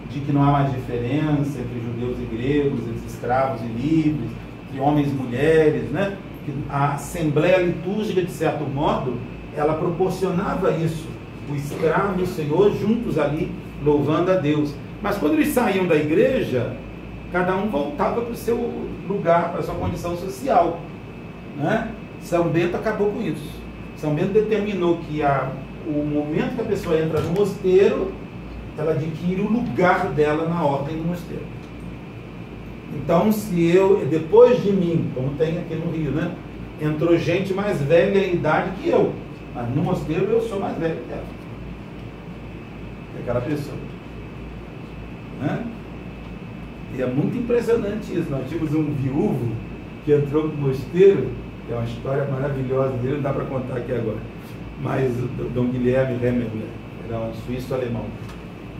de 0.09 0.19
que 0.21 0.31
não 0.31 0.43
há 0.43 0.51
mais 0.51 0.71
diferença 0.71 1.59
entre 1.59 1.81
judeus 1.83 2.17
e 2.19 2.35
gregos, 2.35 2.79
entre 2.81 3.05
escravos 3.07 3.61
e 3.61 3.65
livres, 3.65 4.29
entre 4.67 4.79
homens 4.79 5.07
e 5.07 5.11
mulheres, 5.11 5.89
né? 5.91 6.17
Que 6.45 6.53
a 6.69 6.93
assembleia 6.93 7.57
litúrgica, 7.57 8.21
de 8.21 8.31
certo 8.31 8.63
modo, 8.63 9.17
ela 9.55 9.73
proporcionava 9.73 10.71
isso, 10.71 11.07
o 11.49 11.55
escravo 11.55 12.19
e 12.19 12.23
o 12.23 12.27
Senhor 12.27 12.73
juntos 12.75 13.17
ali, 13.17 13.51
louvando 13.83 14.31
a 14.31 14.35
Deus. 14.35 14.73
Mas 15.01 15.17
quando 15.17 15.33
eles 15.33 15.49
saíam 15.49 15.85
da 15.85 15.95
igreja, 15.95 16.77
cada 17.31 17.55
um 17.55 17.67
voltava 17.67 18.21
para 18.21 18.31
o 18.31 18.35
seu 18.35 18.87
lugar, 19.07 19.51
para 19.51 19.59
a 19.59 19.63
sua 19.63 19.75
condição 19.75 20.15
social. 20.15 20.79
Né? 21.57 21.91
São 22.23 22.47
Bento 22.49 22.75
acabou 22.75 23.11
com 23.11 23.21
isso. 23.21 23.61
São 23.97 24.15
Bento 24.15 24.33
determinou 24.33 24.97
que 24.97 25.21
a, 25.21 25.51
o 25.85 26.03
momento 26.03 26.55
que 26.55 26.61
a 26.61 26.65
pessoa 26.65 26.97
entra 26.97 27.21
no 27.21 27.31
mosteiro, 27.31 28.11
ela 28.77 28.93
adquire 28.93 29.41
o 29.41 29.51
lugar 29.51 30.07
dela 30.07 30.47
na 30.47 30.63
ordem 30.63 30.97
do 30.97 31.07
mosteiro. 31.07 31.43
Então, 32.95 33.31
se 33.31 33.69
eu, 33.69 34.05
depois 34.05 34.61
de 34.61 34.71
mim, 34.71 35.11
como 35.13 35.31
tem 35.35 35.57
aqui 35.57 35.75
no 35.75 35.91
Rio, 35.91 36.11
né? 36.11 36.33
Entrou 36.81 37.17
gente 37.17 37.53
mais 37.53 37.81
velha 37.81 38.19
em 38.19 38.35
idade 38.35 38.71
que 38.81 38.89
eu. 38.89 39.13
Mas 39.53 39.69
no 39.75 39.83
mosteiro 39.83 40.25
eu 40.25 40.41
sou 40.41 40.59
mais 40.59 40.77
velho 40.77 40.97
que 41.07 41.11
ela. 41.11 41.23
Que 43.13 43.21
aquela 43.21 43.41
pessoa. 43.41 43.77
Né? 45.39 45.65
E 46.95 47.01
é 47.01 47.05
muito 47.05 47.37
impressionante 47.37 48.13
isso. 48.13 48.29
Nós 48.29 48.47
tínhamos 48.47 48.73
um 48.73 48.93
viúvo 48.93 49.51
que 50.05 50.13
entrou 50.13 50.47
no 50.47 50.55
mosteiro, 50.55 51.29
é 51.69 51.75
uma 51.75 51.85
história 51.85 52.25
maravilhosa 52.25 52.93
dele, 52.97 53.15
não 53.15 53.21
dá 53.21 53.33
para 53.33 53.45
contar 53.45 53.77
aqui 53.77 53.91
agora. 53.93 54.17
Mas 54.81 55.11
o 55.17 55.49
Dom 55.53 55.67
Guilherme 55.67 56.15
Hemmerle 56.15 56.65
era 57.07 57.19
um 57.19 57.33
suíço 57.33 57.73
alemão. 57.73 58.05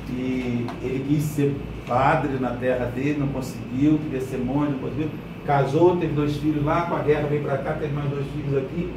E 0.09 0.65
ele 0.81 1.05
quis 1.07 1.23
ser 1.23 1.55
padre 1.87 2.37
na 2.39 2.51
terra 2.51 2.85
dele, 2.85 3.17
não 3.19 3.27
conseguiu, 3.27 3.99
queria 3.99 4.21
ser 4.21 4.37
monge, 4.37 4.71
não 4.71 4.79
conseguiu. 4.79 5.09
Casou, 5.45 5.97
teve 5.97 6.13
dois 6.13 6.37
filhos 6.37 6.63
lá, 6.63 6.83
com 6.83 6.95
a 6.95 6.99
guerra 6.99 7.27
veio 7.27 7.43
para 7.43 7.57
cá, 7.57 7.73
teve 7.73 7.93
mais 7.93 8.09
dois 8.09 8.25
filhos 8.27 8.57
aqui. 8.57 8.89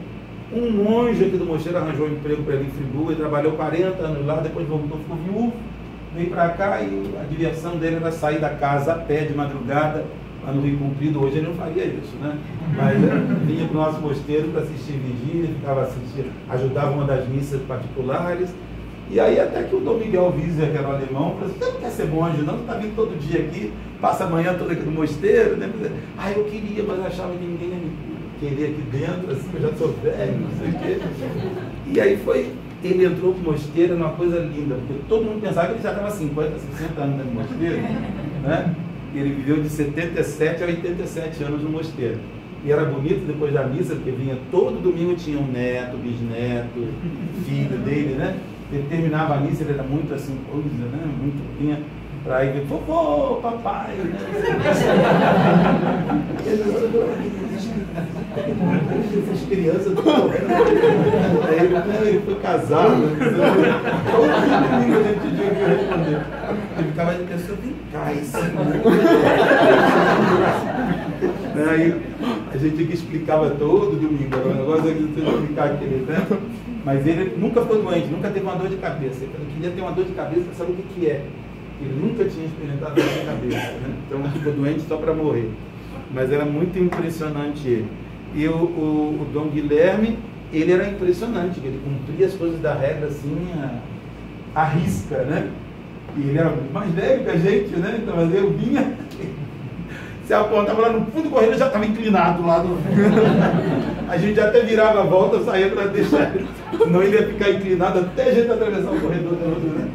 Um 0.53 0.71
monge 0.71 1.25
aqui 1.25 1.37
do 1.37 1.45
mosteiro 1.45 1.79
arranjou 1.79 2.07
um 2.07 2.13
emprego 2.13 2.43
para 2.45 2.55
ele 2.55 2.67
em 2.67 2.71
Friburgo, 2.71 3.11
ele 3.11 3.21
trabalhou 3.21 3.53
40 3.53 4.03
anos 4.03 4.25
lá, 4.25 4.37
depois 4.37 4.67
voltou, 4.69 4.99
ficou 4.99 5.17
viúvo, 5.17 5.53
veio 6.15 6.31
para 6.31 6.51
cá 6.51 6.81
e 6.81 7.15
a 7.21 7.25
diversão 7.25 7.77
dele 7.77 7.97
era 7.97 8.13
sair 8.13 8.39
da 8.39 8.51
casa 8.51 8.93
a 8.93 8.95
pé 8.97 9.23
de 9.23 9.35
madrugada, 9.35 10.05
lá 10.47 10.53
no 10.53 10.63
Rio 10.63 10.79
Comprido. 10.79 11.23
Hoje 11.23 11.39
ele 11.39 11.49
não 11.49 11.55
faria 11.55 11.85
isso, 11.85 12.15
né? 12.21 12.39
Mas 12.77 12.99
vinha 13.47 13.67
para 13.67 13.77
o 13.77 13.81
nosso 13.83 14.01
mosteiro 14.01 14.49
para 14.49 14.63
assistir 14.63 14.93
vigília, 14.93 15.49
ficava 15.49 15.83
assistindo, 15.83 16.31
ajudava 16.49 16.93
uma 16.93 17.05
das 17.05 17.29
missas 17.29 17.61
particulares. 17.63 18.51
E 19.11 19.21
aí 19.21 19.39
até 19.39 19.63
que 19.65 19.75
o 19.75 19.81
Dom 19.81 19.99
Miguel 19.99 20.35
Wieser, 20.37 20.71
que 20.71 20.77
era 20.77 20.89
um 20.89 20.93
alemão, 20.93 21.35
falou 21.35 21.47
assim, 21.47 21.59
você 21.59 21.71
não 21.71 21.81
quer 21.81 21.91
ser 21.91 22.07
monge 22.07 22.43
não? 22.43 22.55
Você 22.55 22.61
está 22.61 22.75
vindo 22.75 22.97
todo 22.97 23.19
dia 23.19 23.41
aqui, 23.41 23.73
passa 24.01 24.25
a 24.25 24.29
manhã 24.29 24.55
toda 24.55 24.73
aqui 24.73 24.83
no 24.83 24.93
mosteiro, 24.93 25.57
né? 25.57 25.71
Ah, 26.19 26.33
eu 26.33 26.45
queria, 26.45 26.83
mas 26.83 27.07
achava 27.07 27.33
que 27.33 27.45
ninguém 27.45 27.69
ia 27.69 27.77
me 27.77 27.93
querer 28.41 28.65
aqui 28.65 28.83
dentro, 28.91 29.33
assim, 29.33 29.49
eu 29.55 29.61
já 29.61 29.73
sou 29.77 29.93
velho, 30.03 30.41
não 30.41 30.51
sei 30.59 30.69
o 30.69 30.79
quê. 30.79 31.01
E 31.87 32.01
aí 32.01 32.17
foi, 32.17 32.53
ele 32.83 33.05
entrou 33.05 33.33
pro 33.33 33.53
mosteiro, 33.53 33.95
era 33.95 34.03
uma 34.03 34.13
coisa 34.13 34.41
linda, 34.41 34.75
porque 34.75 35.03
todo 35.09 35.25
mundo 35.25 35.41
pensava 35.41 35.69
que 35.69 35.75
ele 35.75 35.83
já 35.83 35.91
estava 35.93 36.11
50, 36.11 36.59
60 36.59 37.01
anos 37.01 37.27
no 37.27 37.33
mosteiro, 37.33 37.77
né? 38.43 38.75
Ele 39.19 39.35
viveu 39.35 39.63
de 39.63 39.69
77 39.69 40.63
a 40.63 40.67
87 40.67 41.43
anos 41.45 41.63
no 41.63 41.71
mosteiro. 41.71 42.19
E 42.65 42.71
era 42.71 42.85
bonito 42.85 43.27
depois 43.27 43.53
da 43.53 43.65
missa, 43.65 43.95
porque 43.95 44.11
vinha 44.11 44.37
todo 44.51 44.83
domingo 44.83 45.15
tinha 45.15 45.39
um 45.39 45.47
neto, 45.47 45.97
bisneto, 45.97 46.89
filho 47.47 47.79
dele, 47.79 48.17
né? 48.17 48.37
Ele 48.73 48.85
terminava 48.89 49.35
a 49.35 49.41
missa, 49.41 49.63
ele 49.63 49.75
era 49.75 49.85
muito 49.85 50.13
assim, 50.13 50.37
coisa, 50.51 50.69
né? 50.69 51.01
Muito 51.21 51.41
vinha 51.59 51.79
para 52.25 52.41
ver, 52.41 52.65
vovô, 52.65 53.37
papai, 53.37 53.95
né? 53.95 54.19
Essas 59.23 59.49
crianças 59.49 59.87
estão 59.87 60.03
correndo. 60.03 60.51
Aí 61.49 61.59
ele, 61.61 61.75
né, 61.75 61.99
ele 62.03 62.21
foi 62.27 62.35
casado. 62.35 62.97
Todo 64.11 64.27
domingo 64.71 64.99
a 64.99 65.03
gente 65.05 65.21
tinha 65.37 65.51
que 65.51 65.65
responder. 65.65 66.21
Ele 66.79 66.89
ficava 66.89 67.15
de 67.15 67.25
pessoa, 67.25 67.59
vem 67.63 67.76
esse 68.13 68.37
Aí 71.57 71.95
a 72.53 72.59
gente 72.59 72.93
explicava 72.93 73.51
todo 73.51 73.97
domingo, 73.97 74.37
era 74.37 74.49
um 74.49 74.55
negócio 74.55 74.95
que 74.95 75.21
explicar 75.21 75.73
aquele? 75.73 76.07
Mas 76.85 77.07
ele 77.07 77.35
nunca 77.39 77.63
foi 77.63 77.83
doente, 77.83 78.09
nunca 78.09 78.29
teve 78.29 78.45
uma 78.45 78.57
dor 78.57 78.69
de 78.69 78.77
cabeça. 78.77 79.25
Ele 79.25 79.53
queria 79.55 79.71
ter 79.71 79.81
uma 79.81 79.93
dor 79.93 80.05
de 80.05 80.13
cabeça 80.13 80.45
saber 80.55 80.73
o 80.73 80.77
que 80.77 81.07
é. 81.07 81.25
Ele 81.81 82.01
nunca 82.01 82.25
tinha 82.25 82.47
experimentado 82.47 82.95
dor 82.95 83.05
de 83.05 83.27
cabeça, 83.27 83.73
né? 83.73 83.97
Então 84.07 84.31
ficou 84.31 84.53
doente 84.53 84.83
só 84.83 84.97
para 84.97 85.15
morrer. 85.15 85.51
Mas 86.13 86.31
era 86.31 86.45
muito 86.45 86.79
impressionante 86.79 87.67
ele. 87.67 87.89
E 88.35 88.47
o, 88.47 88.55
o, 88.55 89.23
o, 89.23 89.27
Dom 89.33 89.49
Guilherme, 89.49 90.19
ele 90.53 90.73
era 90.73 90.89
impressionante, 90.89 91.59
ele 91.59 91.81
cumpria 91.83 92.27
as 92.27 92.35
coisas 92.35 92.61
da 92.61 92.75
regra 92.75 93.07
assim, 93.07 93.37
a, 93.55 94.61
a 94.61 94.65
risca, 94.65 95.23
né? 95.23 95.51
E 96.17 96.29
ele 96.29 96.39
era 96.39 96.53
mais 96.73 96.91
velho 96.93 97.25
que 97.25 97.31
a 97.31 97.37
gente, 97.37 97.77
né? 97.77 97.99
Então, 98.03 98.17
mas 98.17 98.35
eu 98.35 98.51
vinha, 98.53 98.93
se 100.25 100.33
apontava 100.33 100.81
lá 100.81 100.89
no 100.91 101.07
fundo 101.07 101.25
do 101.25 101.31
corredor, 101.31 101.59
já 101.59 101.67
estava 101.67 101.85
inclinado 101.85 102.47
lá 102.47 102.63
no. 102.63 102.79
a 104.09 104.17
gente 104.17 104.41
até 104.41 104.61
virava 104.61 105.01
a 105.01 105.05
volta, 105.05 105.45
saía 105.45 105.69
para 105.71 105.87
deixar. 105.87 106.33
Senão 106.77 107.03
ele 107.03 107.17
ia 107.17 107.27
ficar 107.27 107.51
inclinado 107.51 107.99
até 108.01 108.31
a 108.31 108.35
gente 108.35 108.51
atravessar 108.51 108.91
o 108.91 109.01
corredor 109.01 109.33
né? 109.33 109.91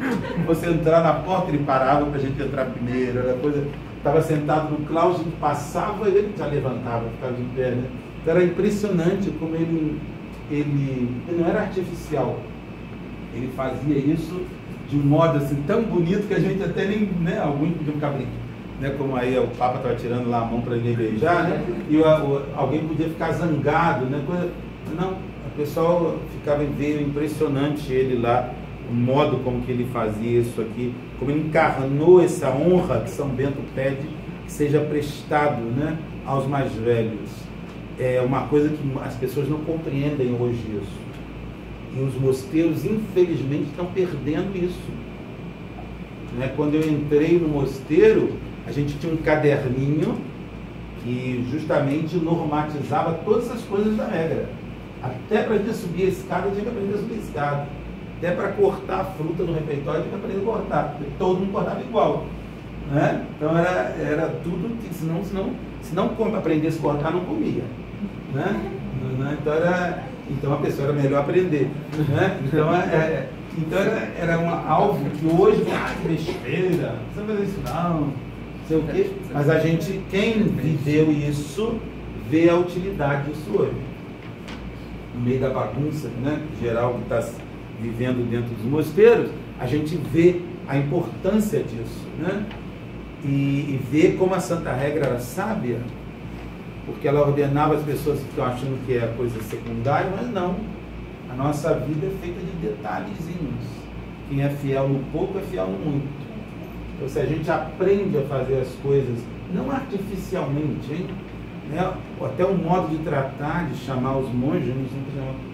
Você 0.46 0.68
entrar 0.68 1.02
na 1.02 1.14
porta, 1.14 1.50
ele 1.50 1.64
parava 1.64 2.06
para 2.06 2.18
a 2.18 2.22
gente 2.22 2.40
entrar 2.40 2.66
primeiro, 2.66 3.18
era 3.18 3.34
coisa. 3.34 3.64
Estava 3.98 4.20
sentado 4.20 4.72
no 4.72 4.84
claustro, 4.86 5.24
passava 5.40 6.08
e 6.08 6.16
ele 6.16 6.34
já 6.36 6.46
levantava, 6.46 7.08
ficava 7.10 7.32
de 7.34 7.44
pé, 7.54 7.70
né? 7.70 7.84
Então 8.20 8.34
era 8.34 8.44
impressionante 8.44 9.30
como 9.38 9.54
ele, 9.54 10.00
ele, 10.50 11.22
ele 11.28 11.40
não 11.40 11.48
era 11.48 11.60
artificial. 11.60 12.38
Ele 13.34 13.50
fazia 13.56 13.96
isso 13.96 14.40
de 14.92 14.98
um 14.98 15.02
modo 15.02 15.38
assim 15.38 15.56
tão 15.66 15.82
bonito 15.82 16.28
que 16.28 16.34
a 16.34 16.38
gente 16.38 16.62
até 16.62 16.84
nem, 16.84 17.06
né, 17.20 17.40
alguns 17.42 17.74
podiam 17.76 17.94
ficar 17.94 18.10
brincando. 18.10 18.42
Né, 18.78 18.94
como 18.98 19.16
aí 19.16 19.38
o 19.38 19.46
Papa 19.56 19.76
estava 19.76 19.94
tirando 19.94 20.28
lá 20.28 20.42
a 20.42 20.44
mão 20.44 20.60
para 20.60 20.76
ninguém 20.76 20.94
beijar, 20.94 21.44
né, 21.48 21.64
e 21.88 21.96
o, 21.96 22.02
o, 22.02 22.42
alguém 22.54 22.86
podia 22.86 23.08
ficar 23.08 23.32
zangado, 23.32 24.06
né, 24.06 24.22
coisa, 24.26 24.50
não, 24.98 25.12
o 25.12 25.56
pessoal 25.56 26.18
ficava 26.32 26.62
veio 26.64 27.00
impressionante 27.00 27.90
ele 27.90 28.20
lá, 28.20 28.50
o 28.90 28.92
modo 28.92 29.38
como 29.38 29.62
que 29.62 29.72
ele 29.72 29.88
fazia 29.92 30.40
isso 30.40 30.60
aqui, 30.60 30.92
como 31.18 31.30
ele 31.30 31.46
encarnou 31.46 32.22
essa 32.22 32.50
honra 32.50 33.00
que 33.00 33.10
São 33.10 33.28
Bento 33.28 33.62
pede 33.74 34.08
que 34.44 34.52
seja 34.52 34.80
prestado, 34.80 35.62
né, 35.62 35.96
aos 36.26 36.46
mais 36.46 36.72
velhos. 36.74 37.30
É 37.98 38.20
uma 38.20 38.42
coisa 38.42 38.68
que 38.68 38.98
as 39.04 39.14
pessoas 39.14 39.48
não 39.48 39.58
compreendem 39.58 40.34
hoje 40.38 40.60
isso. 40.82 41.01
E 41.96 42.00
os 42.00 42.14
mosteiros, 42.14 42.84
infelizmente, 42.84 43.64
estão 43.64 43.86
perdendo 43.86 44.56
isso. 44.56 44.90
Né? 46.38 46.52
Quando 46.56 46.74
eu 46.74 46.88
entrei 46.88 47.38
no 47.38 47.48
mosteiro, 47.48 48.32
a 48.66 48.72
gente 48.72 48.98
tinha 48.98 49.12
um 49.12 49.18
caderninho 49.18 50.16
que 51.02 51.46
justamente 51.50 52.16
normatizava 52.16 53.20
todas 53.24 53.50
as 53.50 53.62
coisas 53.62 53.96
da 53.96 54.06
regra. 54.06 54.48
Até 55.02 55.42
para 55.42 55.56
a 55.56 55.58
gente 55.58 55.74
subir 55.74 56.04
a 56.04 56.08
escada, 56.08 56.50
tinha 56.50 56.62
que 56.62 56.68
aprender 56.68 56.94
a 56.94 56.98
subir 56.98 57.14
a 57.14 57.18
escada. 57.18 57.66
Até 58.18 58.30
para 58.30 58.48
cortar 58.52 59.00
a 59.00 59.04
fruta 59.04 59.42
no 59.42 59.52
refeitório, 59.52 60.02
tinha 60.02 60.16
que 60.16 60.24
aprender 60.24 60.42
a 60.42 60.44
cortar, 60.44 60.94
porque 60.96 61.10
todo 61.18 61.40
mundo 61.40 61.52
cortava 61.52 61.80
igual. 61.80 62.24
Né? 62.90 63.26
Então 63.36 63.58
era, 63.58 63.96
era 64.00 64.28
tudo, 64.44 64.76
senão, 64.92 65.24
senão, 65.24 65.50
se 65.82 65.94
não 65.94 66.36
aprendesse 66.36 66.78
a 66.78 66.82
cortar, 66.82 67.10
não 67.10 67.20
comia. 67.20 67.64
Né? 68.32 68.70
Né? 69.18 69.38
Então, 69.40 69.52
era, 69.52 70.04
então 70.30 70.52
a 70.52 70.56
pessoa 70.56 70.88
era 70.88 70.96
melhor 70.96 71.20
aprender. 71.20 71.70
Né? 72.08 72.38
Então, 72.44 72.74
é, 72.74 72.78
é 72.78 73.28
então 73.56 73.78
era, 73.78 74.12
era 74.18 74.38
uma, 74.38 74.66
algo 74.66 75.10
que 75.10 75.26
hoje, 75.26 75.64
ah, 75.70 75.94
que 76.00 76.08
besteira, 76.08 76.96
não 77.14 77.26
fazer 77.26 77.42
isso 77.42 77.60
não, 77.64 78.12
sei 78.66 78.76
o 78.78 78.82
quê. 78.84 79.10
Mas 79.32 79.48
a 79.50 79.58
gente, 79.58 80.00
quem 80.10 80.42
viveu 80.44 81.12
isso, 81.12 81.78
vê 82.30 82.48
a 82.48 82.56
utilidade 82.56 83.30
disso 83.30 83.50
hoje. 83.54 83.76
No 85.14 85.20
meio 85.20 85.40
da 85.40 85.50
bagunça 85.50 86.08
né, 86.22 86.40
geral 86.60 86.94
que 86.94 87.02
está 87.02 87.22
vivendo 87.80 88.28
dentro 88.30 88.54
dos 88.54 88.64
mosteiros, 88.64 89.30
a 89.60 89.66
gente 89.66 89.96
vê 89.96 90.40
a 90.66 90.78
importância 90.78 91.62
disso. 91.62 92.06
Né? 92.18 92.46
E, 93.24 93.28
e 93.28 93.80
vê 93.90 94.12
como 94.12 94.34
a 94.34 94.40
Santa 94.40 94.72
Regra 94.72 95.06
era 95.06 95.20
sábia, 95.20 95.78
porque 96.84 97.06
ela 97.06 97.20
ordenava 97.20 97.74
as 97.74 97.82
pessoas 97.82 98.18
que 98.18 98.28
estão 98.28 98.44
achando 98.44 98.84
que 98.86 98.96
é 98.96 99.12
coisa 99.16 99.40
secundária, 99.42 100.10
mas 100.16 100.30
não. 100.30 100.56
A 101.30 101.34
nossa 101.34 101.74
vida 101.74 102.06
é 102.06 102.10
feita 102.20 102.40
de 102.40 102.66
detalhezinhos. 102.66 103.64
Quem 104.28 104.42
é 104.42 104.48
fiel 104.48 104.88
no 104.88 105.00
pouco 105.12 105.38
é 105.38 105.42
fiel 105.42 105.66
no 105.66 105.78
muito. 105.78 106.08
Então, 106.96 107.08
se 107.08 107.18
a 107.18 107.26
gente 107.26 107.50
aprende 107.50 108.18
a 108.18 108.22
fazer 108.22 108.60
as 108.60 108.68
coisas, 108.82 109.18
não 109.52 109.70
artificialmente, 109.70 110.92
hein? 110.92 111.06
Né? 111.70 111.92
até 112.22 112.44
o 112.44 112.54
modo 112.54 112.88
de 112.88 112.98
tratar, 112.98 113.66
de 113.68 113.76
chamar 113.78 114.18
os 114.18 114.32
monges, 114.32 114.74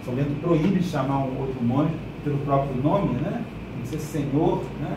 São 0.05 0.15
Bento 0.15 0.41
proíbe 0.41 0.83
chamar 0.83 1.19
um 1.19 1.39
outro 1.39 1.63
monge 1.63 1.93
pelo 2.25 2.39
próprio 2.39 2.83
nome, 2.83 3.15
né? 3.21 3.45
tem 3.75 3.83
que 3.83 3.89
ser 3.89 3.99
Senhor, 3.99 4.65
né? 4.81 4.97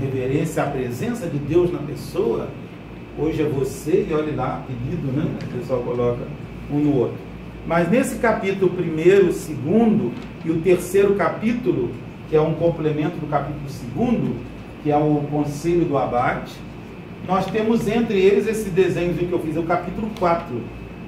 reverência 0.00 0.62
à 0.62 0.66
presença 0.66 1.26
de 1.26 1.38
Deus 1.38 1.72
na 1.72 1.78
pessoa. 1.78 2.48
Hoje 3.18 3.40
é 3.40 3.46
você, 3.46 4.06
e 4.10 4.12
olhe 4.12 4.36
lá, 4.36 4.62
apelido, 4.62 5.10
né? 5.10 5.24
O 5.42 5.58
pessoal 5.58 5.80
coloca 5.80 6.20
um 6.70 6.78
no 6.78 6.96
outro. 6.96 7.16
Mas 7.66 7.90
nesse 7.90 8.18
capítulo 8.18 8.70
primeiro, 8.72 9.32
segundo 9.32 10.12
e 10.44 10.50
o 10.50 10.60
terceiro 10.60 11.14
capítulo, 11.14 11.92
que 12.28 12.36
é 12.36 12.40
um 12.40 12.52
complemento 12.52 13.16
do 13.16 13.26
capítulo 13.26 13.68
segundo, 13.70 14.36
que 14.82 14.90
é 14.90 14.96
o 14.98 15.22
conselho 15.30 15.86
do 15.86 15.96
abate, 15.96 16.54
nós 17.26 17.46
temos 17.46 17.88
entre 17.88 18.20
eles 18.20 18.46
esse 18.46 18.68
desenho 18.68 19.14
que 19.14 19.32
eu 19.32 19.38
fiz, 19.38 19.56
é 19.56 19.60
o 19.60 19.64
capítulo 19.64 20.10
4. 20.18 20.60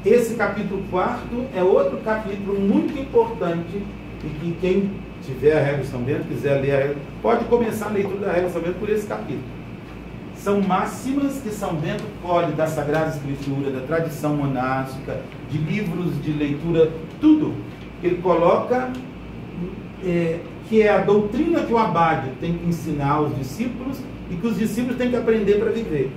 Esse 0.06 0.34
capítulo 0.34 0.82
4 0.90 1.28
é 1.54 1.62
outro 1.62 1.98
capítulo 1.98 2.58
muito 2.58 2.98
importante 2.98 3.82
e 4.24 4.28
que 4.40 4.56
quem 4.62 4.90
tiver 5.22 5.58
a 5.58 5.62
regra 5.62 5.82
de 5.82 5.88
São 5.88 6.00
Bento, 6.00 6.26
quiser 6.26 6.58
ler 6.62 6.72
a 6.72 6.78
regra, 6.78 6.96
pode 7.20 7.44
começar 7.44 7.86
a 7.86 7.90
leitura 7.90 8.20
da 8.20 8.32
regra 8.32 8.46
de 8.46 8.52
São 8.54 8.62
Bento 8.62 8.78
por 8.80 8.88
esse 8.88 9.06
capítulo. 9.06 9.57
São 10.48 10.62
máximas 10.62 11.42
que 11.42 11.50
São 11.50 11.74
Bento 11.74 12.04
colhe 12.22 12.52
da 12.52 12.66
Sagrada 12.66 13.10
Escritura, 13.10 13.70
da 13.70 13.80
tradição 13.80 14.34
monástica, 14.34 15.20
de 15.50 15.58
livros 15.58 16.22
de 16.22 16.32
leitura, 16.32 16.90
tudo. 17.20 17.52
Ele 18.02 18.14
coloca 18.22 18.90
é, 20.02 20.38
que 20.66 20.80
é 20.80 20.88
a 20.88 21.02
doutrina 21.02 21.64
que 21.64 21.72
o 21.74 21.76
abade 21.76 22.30
tem 22.40 22.56
que 22.56 22.66
ensinar 22.66 23.10
aos 23.10 23.36
discípulos 23.36 23.98
e 24.30 24.36
que 24.36 24.46
os 24.46 24.56
discípulos 24.56 24.96
têm 24.96 25.10
que 25.10 25.16
aprender 25.16 25.58
para 25.58 25.70
viver. 25.70 26.10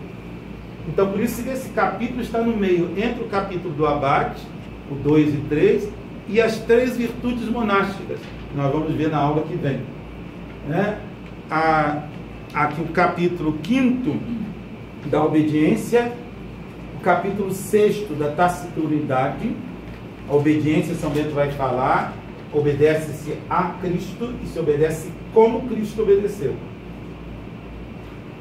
Então, 0.87 1.11
por 1.11 1.19
isso 1.19 1.43
que 1.43 1.49
esse 1.49 1.67
capítulo 1.71 2.21
está 2.21 2.39
no 2.39 2.55
meio, 2.55 2.89
entre 2.97 3.25
o 3.25 3.27
capítulo 3.27 3.73
do 3.73 3.85
abade, 3.85 4.41
o 4.89 4.95
2 4.95 5.33
e 5.33 5.37
3, 5.49 5.89
e 6.29 6.39
as 6.39 6.57
três 6.59 6.95
virtudes 6.95 7.49
monásticas. 7.49 8.19
Nós 8.55 8.71
vamos 8.71 8.93
ver 8.93 9.09
na 9.09 9.17
aula 9.17 9.41
que 9.41 9.55
vem. 9.55 9.81
Né? 10.69 10.99
A, 11.49 12.03
aqui 12.53 12.81
o 12.81 12.87
capítulo 12.89 13.57
5 13.65 14.17
da 15.07 15.23
obediência, 15.23 16.11
o 16.97 16.99
capítulo 16.99 17.51
6 17.51 18.09
da 18.17 18.31
tacituridade. 18.31 19.55
A 20.29 20.35
obediência, 20.35 20.95
São 20.95 21.09
Bento 21.09 21.33
vai 21.33 21.51
falar, 21.51 22.13
obedece-se 22.53 23.37
a 23.49 23.75
Cristo 23.81 24.33
e 24.43 24.47
se 24.47 24.59
obedece 24.59 25.11
como 25.33 25.67
Cristo 25.67 26.03
obedeceu. 26.03 26.55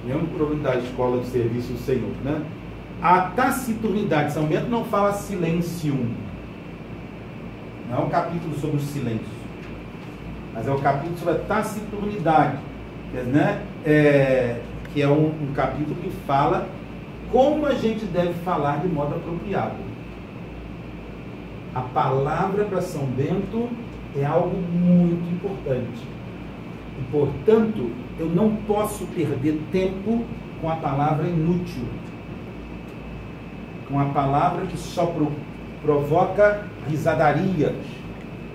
Mesmo 0.04 0.26
problema 0.28 0.62
da 0.62 0.76
escola 0.76 1.20
de 1.20 1.26
serviço 1.26 1.72
do 1.72 1.78
Senhor, 1.78 2.10
né? 2.24 2.42
A 3.02 3.22
taciturnidade, 3.22 4.32
São 4.32 4.44
Bento 4.44 4.68
não 4.68 4.84
fala 4.84 5.12
silêncio. 5.14 5.94
Não 7.88 7.98
é 7.98 8.00
um 8.02 8.08
capítulo 8.08 8.54
sobre 8.54 8.76
o 8.76 8.80
silêncio. 8.80 9.40
Mas 10.54 10.68
é 10.68 10.70
um 10.70 10.80
capítulo 10.80 11.18
sobre 11.18 11.34
a 11.34 11.38
taciturnidade. 11.38 12.58
Né? 13.12 13.62
É, 13.84 14.60
que 14.92 15.02
é 15.02 15.08
um, 15.08 15.26
um 15.26 15.52
capítulo 15.54 15.96
que 15.96 16.10
fala 16.26 16.68
como 17.30 17.66
a 17.66 17.74
gente 17.74 18.04
deve 18.06 18.34
falar 18.44 18.80
de 18.80 18.88
modo 18.88 19.14
apropriado. 19.14 19.90
A 21.74 21.80
palavra 21.80 22.64
para 22.64 22.80
São 22.80 23.06
Bento 23.06 23.68
é 24.16 24.24
algo 24.24 24.56
muito 24.56 25.32
importante. 25.32 26.02
E, 26.98 27.02
portanto, 27.10 27.90
eu 28.18 28.26
não 28.26 28.56
posso 28.66 29.06
perder 29.06 29.60
tempo 29.70 30.24
com 30.60 30.68
a 30.68 30.76
palavra 30.76 31.26
inútil, 31.28 31.84
com 33.88 33.98
a 33.98 34.06
palavra 34.06 34.66
que 34.66 34.76
só 34.76 35.06
pro, 35.06 35.32
provoca 35.82 36.64
risadarias, 36.88 37.76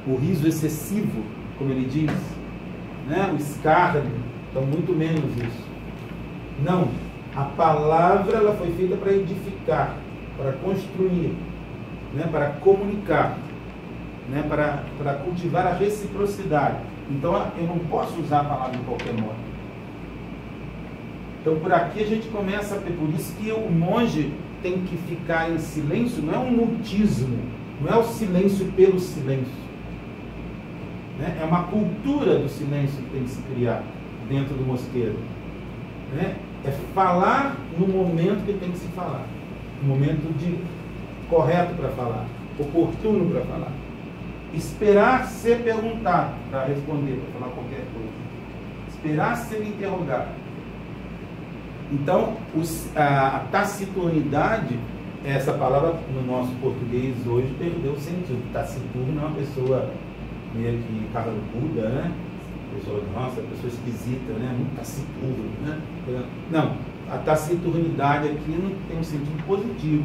o 0.05 0.15
riso 0.15 0.47
excessivo, 0.47 1.23
como 1.57 1.71
ele 1.71 1.85
diz, 1.85 2.11
né? 3.07 3.31
o 3.33 3.37
escárnio, 3.37 4.11
então 4.55 4.65
muito 4.65 4.97
menos 4.97 5.35
isso. 5.35 5.65
Não, 6.63 6.87
a 7.35 7.43
palavra 7.43 8.37
ela 8.37 8.55
foi 8.55 8.71
feita 8.71 8.95
para 8.95 9.11
edificar, 9.11 9.97
para 10.37 10.53
construir, 10.53 11.35
né? 12.13 12.25
para 12.31 12.51
comunicar 12.61 13.37
né, 14.29 14.43
para, 14.47 14.83
para 14.97 15.13
cultivar 15.15 15.67
a 15.67 15.73
reciprocidade. 15.73 16.77
Então 17.11 17.33
eu 17.57 17.67
não 17.67 17.79
posso 17.79 18.17
usar 18.21 18.39
a 18.39 18.43
palavra 18.45 18.77
de 18.77 18.83
qualquer 18.85 19.13
modo. 19.13 19.35
Então 21.41 21.59
por 21.59 21.73
aqui 21.73 22.01
a 22.01 22.07
gente 22.07 22.29
começa 22.29 22.75
a 22.75 22.77
ter, 22.79 22.93
por 22.93 23.09
isso 23.09 23.35
que 23.35 23.51
o 23.51 23.69
monge 23.69 24.33
tem 24.63 24.81
que 24.85 24.95
ficar 24.97 25.51
em 25.51 25.59
silêncio, 25.59 26.23
não 26.23 26.33
é 26.33 26.39
um 26.39 26.51
mutismo, 26.51 27.37
não 27.81 27.93
é 27.93 27.97
o 27.97 28.03
silêncio 28.03 28.65
pelo 28.71 28.99
silêncio. 28.99 29.65
Né? 31.19 31.39
É 31.41 31.45
uma 31.45 31.63
cultura 31.63 32.39
do 32.39 32.49
silêncio 32.49 33.03
que 33.03 33.09
tem 33.09 33.23
que 33.23 33.29
se 33.29 33.41
criar 33.43 33.83
dentro 34.29 34.55
do 34.55 34.65
mosqueiro. 34.65 35.17
Né? 36.13 36.35
É 36.63 36.71
falar 36.93 37.57
no 37.77 37.87
momento 37.87 38.45
que 38.45 38.53
tem 38.53 38.71
que 38.71 38.77
se 38.77 38.87
falar, 38.89 39.25
no 39.81 39.89
momento 39.89 40.35
de 40.37 40.57
correto 41.29 41.73
para 41.75 41.89
falar, 41.89 42.25
oportuno 42.59 43.29
para 43.31 43.41
falar. 43.41 43.71
Esperar 44.53 45.25
ser 45.27 45.63
perguntado 45.63 46.33
para 46.49 46.65
responder, 46.65 47.19
para 47.19 47.39
falar 47.39 47.53
qualquer 47.53 47.83
coisa. 47.93 48.25
Esperar 48.89 49.35
ser 49.35 49.61
interrogado. 49.67 50.29
Então, 51.91 52.37
os, 52.55 52.89
a, 52.95 53.37
a 53.37 53.39
tacitunidade, 53.51 54.79
essa 55.23 55.53
palavra 55.53 55.99
no 56.13 56.25
nosso 56.25 56.51
português 56.61 57.15
hoje 57.27 57.53
perdeu 57.59 57.91
o 57.91 57.99
sentido. 57.99 58.41
Taciturno 58.53 59.21
é 59.21 59.25
uma 59.25 59.35
pessoa 59.35 59.91
meio 60.53 60.79
que 60.79 61.07
carrancuda, 61.11 61.89
né? 61.89 62.11
Pessoa, 62.75 63.01
nossa, 63.13 63.41
pessoa 63.41 63.67
esquisita, 63.67 64.33
né? 64.33 64.53
Muito 64.57 64.75
taciturno, 64.75 65.49
né? 65.65 65.81
Não, 66.51 66.75
a 67.09 67.17
taciturnidade 67.17 68.27
aqui 68.29 68.51
não 68.51 68.71
tem 68.87 68.99
um 68.99 69.03
sentido 69.03 69.45
positivo. 69.45 70.03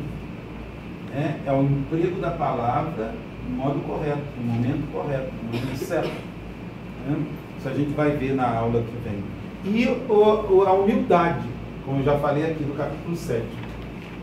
Né? 1.11 1.41
É 1.45 1.53
o 1.53 1.63
emprego 1.63 2.21
da 2.21 2.31
palavra 2.31 3.15
no 3.49 3.57
modo 3.57 3.81
correto, 3.81 4.23
no 4.39 4.53
momento 4.53 4.93
correto, 4.93 5.33
no 5.43 5.59
momento 5.59 5.77
certo. 5.77 6.13
Né? 7.07 7.27
Isso 7.59 7.69
a 7.69 7.73
gente 7.73 7.91
vai 7.95 8.11
ver 8.13 8.35
na 8.35 8.49
aula 8.49 8.83
que 8.83 8.97
vem. 9.09 9.23
E 9.65 9.87
o, 10.09 10.63
a 10.63 10.73
humildade, 10.73 11.47
como 11.85 12.01
eu 12.01 12.05
já 12.05 12.19
falei 12.19 12.51
aqui 12.51 12.65
no 12.65 12.75
capítulo 12.75 13.17
7. 13.17 13.45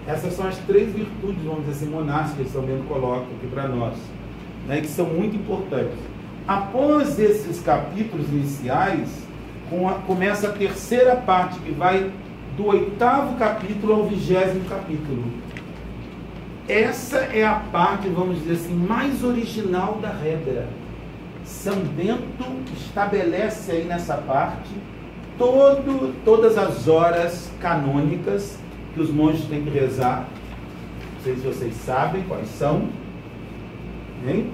Essas 0.08 0.34
são 0.34 0.48
as 0.48 0.58
três 0.60 0.94
virtudes, 0.94 1.44
vamos 1.44 1.66
dizer 1.66 1.72
assim, 1.72 1.94
monásticas 1.94 2.48
que 2.48 2.54
São 2.54 2.62
Bento 2.62 2.88
coloca 2.88 3.26
aqui 3.26 3.48
para 3.48 3.68
nós, 3.68 3.98
né, 4.66 4.80
que 4.80 4.88
são 4.88 5.06
muito 5.06 5.36
importantes. 5.36 6.00
Após 6.48 7.20
esses 7.20 7.60
capítulos 7.62 8.28
iniciais, 8.30 9.10
começa 10.06 10.48
a 10.48 10.54
terceira 10.54 11.16
parte, 11.16 11.60
que 11.60 11.72
vai 11.72 12.10
do 12.56 12.68
oitavo 12.68 13.36
capítulo 13.38 13.94
ao 13.94 14.06
vigésimo 14.06 14.64
capítulo 14.66 15.24
essa 16.68 17.20
é 17.20 17.46
a 17.46 17.56
parte, 17.72 18.10
vamos 18.10 18.40
dizer 18.40 18.56
assim, 18.56 18.76
mais 18.76 19.24
original 19.24 20.00
da 20.02 20.10
regra. 20.10 20.68
São 21.46 21.76
Bento 21.80 22.44
estabelece 22.76 23.72
aí 23.72 23.86
nessa 23.86 24.18
parte 24.18 24.70
todo, 25.38 26.14
todas 26.26 26.58
as 26.58 26.90
horas 26.90 27.50
canônicas 27.62 28.60
que 28.94 29.00
os 29.00 29.10
monges 29.10 29.46
têm 29.46 29.64
que 29.64 29.70
rezar. 29.70 30.28
Não 31.16 31.22
sei 31.24 31.36
se 31.36 31.42
vocês 31.42 31.74
sabem 31.86 32.24
quais 32.24 32.50
são. 32.50 32.90
Hein? 34.28 34.52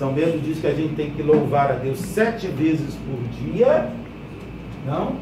São 0.00 0.14
Bento 0.14 0.38
diz 0.38 0.58
que 0.58 0.66
a 0.66 0.72
gente 0.72 0.94
tem 0.94 1.10
que 1.10 1.22
louvar 1.22 1.70
a 1.70 1.74
Deus 1.74 1.98
sete 1.98 2.46
vezes 2.46 2.94
por 2.94 3.22
dia, 3.38 3.92
não? 4.86 5.16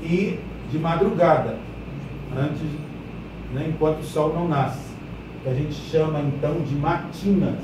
E 0.00 0.38
de 0.70 0.78
madrugada, 0.78 1.56
antes 2.38 2.62
né, 3.52 3.66
enquanto 3.68 3.98
o 3.98 4.04
sol 4.04 4.32
não 4.32 4.46
nasce, 4.46 4.92
que 5.42 5.48
a 5.48 5.54
gente 5.54 5.74
chama 5.74 6.20
então 6.20 6.60
de 6.60 6.72
matinas. 6.76 7.58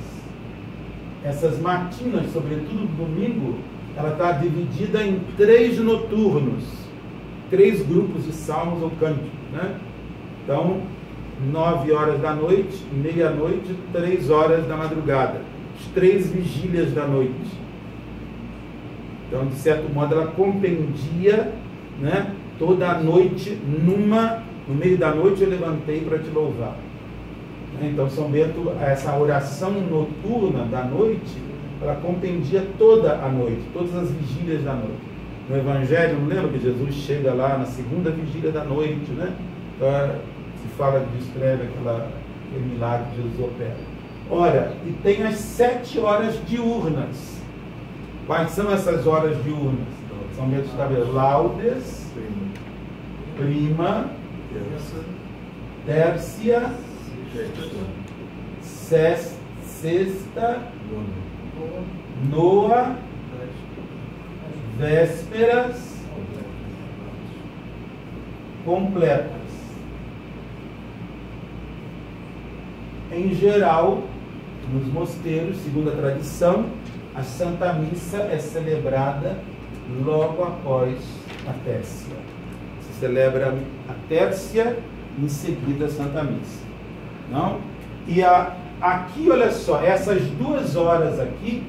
Essas 1.22 1.60
matinas, 1.60 2.32
sobretudo 2.32 2.88
domingo, 2.96 3.58
ela 3.96 4.10
está 4.10 4.32
dividida 4.32 5.00
em 5.00 5.20
três 5.36 5.78
noturnos, 5.78 6.64
três 7.50 7.86
grupos 7.86 8.24
de 8.24 8.32
salmos 8.32 8.82
ou 8.82 8.90
cânticos. 8.98 9.30
Né? 9.52 9.78
Então, 10.42 10.80
nove 11.52 11.92
horas 11.92 12.20
da 12.20 12.34
noite, 12.34 12.84
meia-noite, 12.92 13.76
três 13.92 14.28
horas 14.28 14.66
da 14.66 14.76
madrugada, 14.76 15.40
três 15.94 16.30
vigílias 16.30 16.92
da 16.92 17.06
noite. 17.06 17.58
Então, 19.26 19.46
de 19.46 19.54
certo 19.54 19.92
modo, 19.92 20.14
ela 20.14 20.28
compendia 20.28 21.52
né, 22.00 22.34
toda 22.58 22.90
a 22.90 22.98
noite 22.98 23.50
numa 23.50 24.42
no 24.68 24.74
meio 24.74 24.98
da 24.98 25.14
noite 25.14 25.42
eu 25.42 25.48
levantei 25.48 26.02
para 26.02 26.18
te 26.18 26.28
louvar. 26.28 26.76
Né? 27.80 27.90
Então, 27.90 28.08
São 28.10 28.30
Bento, 28.30 28.70
essa 28.82 29.16
oração 29.16 29.72
noturna 29.72 30.64
da 30.66 30.84
noite, 30.84 31.38
ela 31.80 31.94
compendia 31.94 32.66
toda 32.76 33.14
a 33.14 33.30
noite, 33.30 33.62
todas 33.72 33.94
as 33.96 34.10
vigílias 34.10 34.62
da 34.62 34.74
noite. 34.74 35.08
No 35.48 35.56
Evangelho, 35.56 36.20
não 36.20 36.28
lembra 36.28 36.48
que 36.48 36.58
Jesus 36.58 36.94
chega 36.96 37.32
lá 37.32 37.56
na 37.56 37.64
segunda 37.64 38.10
vigília 38.10 38.52
da 38.52 38.62
noite, 38.62 39.10
né? 39.12 39.32
Então, 39.76 39.88
se 40.60 40.68
fala, 40.76 41.06
descreve 41.16 41.62
aquela, 41.62 42.10
aquele 42.50 42.66
milagre 42.66 43.06
que 43.10 43.22
Jesus 43.22 43.40
opera. 43.40 43.97
Ora, 44.30 44.74
e 44.86 44.92
tem 45.02 45.22
as 45.22 45.36
sete 45.36 45.98
horas 45.98 46.38
diurnas. 46.46 47.38
Quais 48.26 48.50
são 48.50 48.70
essas 48.70 49.06
horas 49.06 49.42
diurnas? 49.42 49.86
São 50.36 50.46
Bento 50.48 50.66
estabelece 50.66 51.10
laudes, 51.10 52.06
prima, 53.36 54.10
Tércia, 55.86 56.70
sexta, 59.62 60.62
noa, 62.30 62.96
vésperas, 64.78 65.96
completas. 68.64 69.32
Em 73.10 73.34
geral, 73.34 74.02
nos 74.72 74.86
mosteiros, 74.92 75.56
segundo 75.58 75.90
a 75.90 75.96
tradição, 75.96 76.66
a 77.14 77.22
Santa 77.22 77.72
Missa 77.72 78.18
é 78.18 78.38
celebrada 78.38 79.38
logo 80.04 80.42
após 80.42 80.98
a 81.48 81.52
Tércia. 81.64 82.14
Se 82.82 83.00
celebra 83.00 83.54
a 83.88 83.94
Tércia, 84.08 84.78
em 85.18 85.28
seguida 85.28 85.86
a 85.86 85.88
Santa 85.88 86.22
Missa. 86.22 86.64
Não? 87.30 87.58
E 88.06 88.22
a, 88.22 88.54
aqui, 88.80 89.28
olha 89.30 89.50
só, 89.50 89.82
essas 89.82 90.22
duas 90.22 90.76
horas 90.76 91.18
aqui 91.18 91.62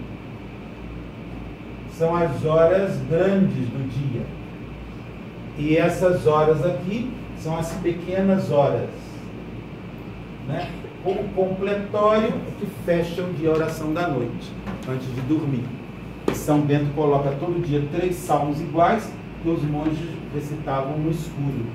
são 1.97 2.16
as 2.16 2.45
horas 2.45 2.97
grandes 3.10 3.68
do 3.68 3.89
dia. 3.89 4.22
E 5.58 5.76
essas 5.76 6.26
horas 6.28 6.66
aqui 6.66 7.12
são 7.38 7.58
as 7.58 7.72
pequenas 7.74 8.52
horas. 8.52 8.89
Né? 10.47 10.70
Como 11.04 11.24
completório 11.30 12.34
que 12.60 12.66
fecha 12.86 13.24
o 13.24 13.34
dia 13.34 13.52
oração 13.52 13.93
da 13.93 14.08
noite, 14.08 14.52
antes 14.88 15.08
de 15.16 15.22
dormir. 15.22 15.64
São 16.34 16.62
Bento 16.62 16.93
coloca 16.93 17.32
todo 17.39 17.62
dia 17.66 17.82
três 17.91 18.16
salmos 18.16 18.60
iguais 18.60 19.10
que 19.41 19.50
os 19.50 19.64
monges 19.64 20.10
recitavam 20.34 20.97
no 20.97 21.10
escuro. 21.10 21.66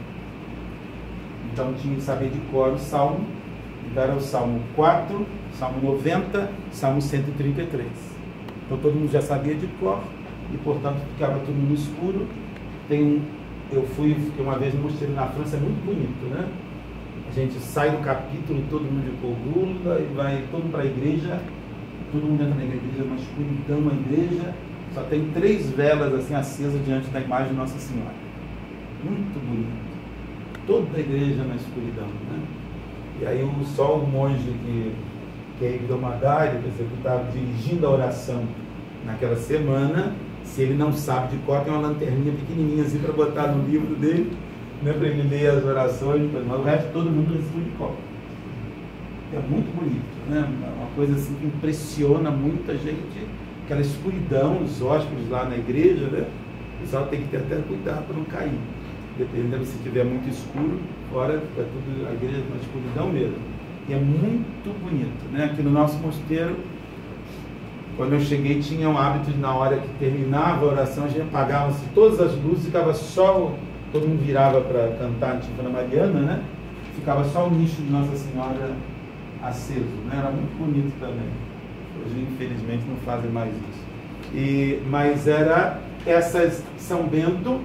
Então 1.52 1.72
tinha 1.74 1.94
que 1.94 2.02
saber 2.02 2.30
de 2.30 2.38
cor 2.50 2.72
o 2.72 2.78
salmo, 2.78 3.24
então 3.90 4.02
era 4.02 4.14
o 4.14 4.20
salmo 4.20 4.60
4, 4.76 5.26
salmo 5.58 5.80
90, 5.82 6.50
salmo 6.70 7.00
133. 7.00 7.86
Então 8.66 8.78
todo 8.78 8.94
mundo 8.94 9.10
já 9.10 9.22
sabia 9.22 9.54
de 9.54 9.66
cor 9.78 10.00
e 10.52 10.56
portanto 10.58 11.00
ficava 11.12 11.38
tudo 11.40 11.56
no 11.56 11.74
escuro. 11.74 12.26
Tem 12.88 13.02
um, 13.02 13.22
eu 13.72 13.84
fui, 13.96 14.16
uma 14.38 14.58
vez 14.58 14.74
no 14.74 14.82
mosteiro 14.82 15.14
na 15.14 15.26
França, 15.26 15.56
é 15.56 15.60
muito 15.60 15.82
bonito, 15.84 16.26
né? 16.26 16.46
A 17.36 17.40
gente 17.40 17.58
sai 17.58 17.90
do 17.90 17.98
capítulo, 17.98 18.62
todo 18.70 18.82
mundo 18.82 19.10
de 19.10 19.16
coluna 19.20 19.98
e 19.98 20.14
vai 20.14 20.44
todo 20.52 20.70
para 20.70 20.82
a 20.82 20.86
igreja, 20.86 21.40
todo 22.12 22.22
mundo 22.22 22.42
entra 22.44 22.54
na 22.54 22.64
igreja, 22.64 23.02
uma 23.02 23.16
escuridão 23.16 23.90
a 23.90 23.94
igreja, 23.94 24.54
só 24.94 25.02
tem 25.02 25.30
três 25.34 25.68
velas 25.70 26.14
assim 26.14 26.34
acesas 26.34 26.84
diante 26.84 27.08
da 27.08 27.20
imagem 27.20 27.48
de 27.48 27.54
Nossa 27.54 27.76
Senhora. 27.76 28.14
Muito 29.02 29.40
bonito. 29.44 29.94
Toda 30.64 30.96
a 30.96 31.00
igreja 31.00 31.42
na 31.42 31.56
escuridão, 31.56 32.06
né? 32.30 32.40
E 33.20 33.26
aí 33.26 33.42
o 33.42 33.64
só 33.64 33.96
o 33.96 34.06
monge 34.06 34.54
que, 34.64 34.92
que 35.58 35.64
é 35.64 35.74
Igdomadari, 35.74 36.58
que 36.58 36.96
estava 36.96 37.24
dirigindo 37.32 37.86
a 37.86 37.90
oração 37.90 38.44
naquela 39.04 39.36
semana, 39.36 40.14
se 40.44 40.62
ele 40.62 40.74
não 40.74 40.92
sabe 40.92 41.36
de 41.36 41.42
cor, 41.44 41.60
tem 41.62 41.72
uma 41.72 41.88
lanterninha 41.88 42.32
pequenininha 42.32 42.84
assim 42.84 42.98
para 42.98 43.12
botar 43.12 43.48
no 43.48 43.68
livro 43.68 43.96
dele, 43.96 44.32
né, 44.84 44.92
para 44.92 45.08
ele 45.08 45.28
ler 45.28 45.50
as 45.50 45.64
orações, 45.64 46.30
mas 46.32 46.60
o 46.60 46.62
resto 46.62 46.92
todo 46.92 47.10
mundo 47.10 47.34
recita 47.34 47.58
de 47.58 47.70
cor. 47.76 47.94
É 49.32 49.38
muito 49.38 49.74
bonito, 49.74 50.30
né? 50.30 50.46
Uma 50.76 50.86
coisa 50.94 51.14
assim 51.14 51.34
que 51.34 51.46
impressiona 51.46 52.30
muita 52.30 52.76
gente, 52.76 53.26
aquela 53.64 53.80
escuridão, 53.80 54.62
os 54.62 54.80
hóspedes 54.80 55.28
lá 55.28 55.44
na 55.44 55.56
igreja, 55.56 56.06
né? 56.06 56.26
O 56.76 56.80
pessoal 56.82 57.06
tem 57.06 57.22
que 57.22 57.28
ter 57.28 57.38
até 57.38 57.56
cuidado 57.56 58.06
para 58.06 58.16
não 58.16 58.24
cair. 58.24 58.58
Dependendo 59.18 59.64
se 59.64 59.78
tiver 59.78 60.04
muito 60.04 60.28
escuro, 60.28 60.78
fora 61.10 61.34
é 61.34 61.62
tudo 61.62 62.06
a 62.08 62.12
igreja 62.12 62.38
é 62.38 62.52
uma 62.52 62.60
escuridão 62.60 63.08
mesmo. 63.08 63.38
E 63.88 63.92
é 63.92 63.96
muito 63.96 64.80
bonito, 64.80 65.32
né? 65.32 65.46
Aqui 65.46 65.62
no 65.62 65.70
nosso 65.70 65.98
mosteiro 65.98 66.56
quando 67.96 68.14
eu 68.14 68.20
cheguei, 68.20 68.60
tinha 68.60 68.88
um 68.88 68.98
hábito 68.98 69.30
de, 69.30 69.38
na 69.38 69.54
hora 69.54 69.76
que 69.76 69.88
terminava 70.00 70.66
a 70.66 70.68
oração, 70.68 71.04
a 71.04 71.08
gente 71.08 71.22
apagava-se 71.22 71.84
todas 71.94 72.20
as 72.20 72.34
luzes, 72.42 72.64
ficava 72.64 72.92
só, 72.92 73.52
todo 73.94 74.08
mundo 74.08 74.26
virava 74.26 74.60
para 74.60 74.88
cantar 74.98 75.30
a 75.30 75.34
Antífona 75.34 75.70
Mariana, 75.70 76.20
né? 76.20 76.42
Ficava 76.96 77.24
só 77.26 77.46
o 77.46 77.50
nicho 77.50 77.80
de 77.80 77.92
Nossa 77.92 78.16
Senhora 78.16 78.72
aceso, 79.40 79.84
né? 80.08 80.16
Era 80.18 80.30
muito 80.32 80.58
bonito 80.58 80.92
também. 80.98 81.28
Hoje, 82.02 82.26
infelizmente, 82.28 82.82
não 82.88 82.96
fazem 82.96 83.30
mais 83.30 83.54
isso. 83.54 83.84
E, 84.34 84.82
mas 84.90 85.28
era 85.28 85.78
essas 86.04 86.64
São 86.76 87.04
Bento 87.04 87.60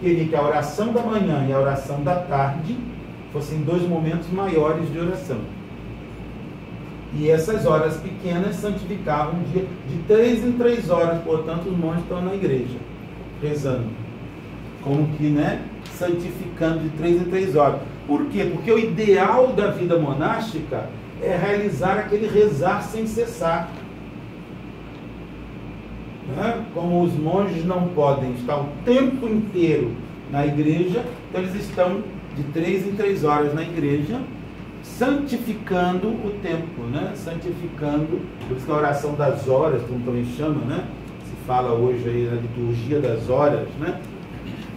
queria 0.00 0.26
que 0.26 0.34
a 0.34 0.42
oração 0.42 0.94
da 0.94 1.02
manhã 1.02 1.46
e 1.46 1.52
a 1.52 1.58
oração 1.58 2.02
da 2.02 2.20
tarde 2.20 2.74
fossem 3.30 3.60
dois 3.60 3.82
momentos 3.82 4.30
maiores 4.30 4.90
de 4.90 4.98
oração. 4.98 5.40
E 7.12 7.28
essas 7.28 7.66
horas 7.66 7.98
pequenas 7.98 8.56
santificavam 8.56 9.42
dia 9.52 9.66
de 9.88 9.98
três 10.08 10.42
em 10.42 10.52
três 10.52 10.88
horas, 10.88 11.20
portanto, 11.22 11.68
os 11.68 11.76
monges 11.76 12.02
estão 12.02 12.22
na 12.22 12.34
igreja, 12.34 12.78
rezando. 13.42 14.05
Como 14.86 15.08
que, 15.16 15.24
né? 15.24 15.62
Santificando 15.98 16.78
de 16.78 16.90
três 16.90 17.20
em 17.20 17.24
três 17.24 17.56
horas. 17.56 17.80
Por 18.06 18.26
quê? 18.26 18.48
Porque 18.52 18.70
o 18.70 18.78
ideal 18.78 19.48
da 19.48 19.72
vida 19.72 19.98
monástica 19.98 20.88
é 21.20 21.36
realizar 21.36 21.98
aquele 21.98 22.28
rezar 22.28 22.82
sem 22.82 23.04
cessar. 23.04 23.68
Né? 26.36 26.64
Como 26.72 27.02
os 27.02 27.14
monges 27.14 27.64
não 27.64 27.88
podem 27.88 28.32
estar 28.34 28.58
o 28.58 28.68
tempo 28.84 29.26
inteiro 29.26 29.90
na 30.30 30.46
igreja, 30.46 31.04
então 31.28 31.40
eles 31.40 31.54
estão 31.56 32.02
de 32.36 32.44
três 32.44 32.86
em 32.86 32.92
três 32.92 33.24
horas 33.24 33.52
na 33.52 33.62
igreja 33.62 34.20
santificando 34.84 36.08
o 36.08 36.38
tempo, 36.40 36.82
né? 36.82 37.12
Santificando, 37.16 38.20
por 38.46 38.56
isso 38.56 38.66
que 38.66 38.70
a 38.70 38.76
oração 38.76 39.14
das 39.14 39.48
horas, 39.48 39.82
como 39.82 40.04
também 40.04 40.24
chama, 40.36 40.64
né? 40.64 40.84
Se 41.24 41.34
fala 41.44 41.72
hoje 41.72 42.08
aí 42.08 42.30
na 42.30 42.40
liturgia 42.40 43.00
das 43.00 43.28
horas, 43.28 43.66
né? 43.80 44.00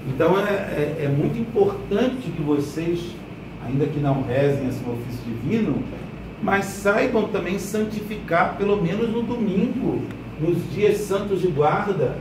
Então 0.10 0.38
é, 0.40 0.52
é, 0.52 1.06
é 1.06 1.08
muito 1.08 1.40
importante 1.40 2.30
que 2.30 2.42
vocês, 2.42 3.16
ainda 3.66 3.86
que 3.86 4.00
não 4.00 4.24
rezem 4.24 4.66
no 4.66 4.94
ofício 4.94 5.24
divino, 5.26 5.84
mas 6.42 6.66
saibam 6.66 7.28
também 7.28 7.60
santificar, 7.60 8.56
pelo 8.58 8.82
menos 8.82 9.10
no 9.10 9.22
domingo, 9.22 10.02
nos 10.40 10.72
dias 10.74 10.98
santos 10.98 11.42
de 11.42 11.48
guarda, 11.48 12.16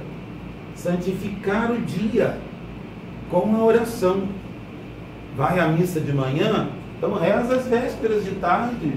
santificar 0.75 1.71
o 1.71 1.79
dia 1.81 2.39
com 3.31 3.57
a 3.57 3.65
oração. 3.65 4.25
Vai 5.37 5.61
à 5.61 5.69
missa 5.69 6.01
de 6.01 6.13
manhã, 6.13 6.69
então 6.97 7.15
reza 7.15 7.57
as 7.57 7.67
vésperas 7.67 8.25
de 8.25 8.33
tarde, 8.33 8.93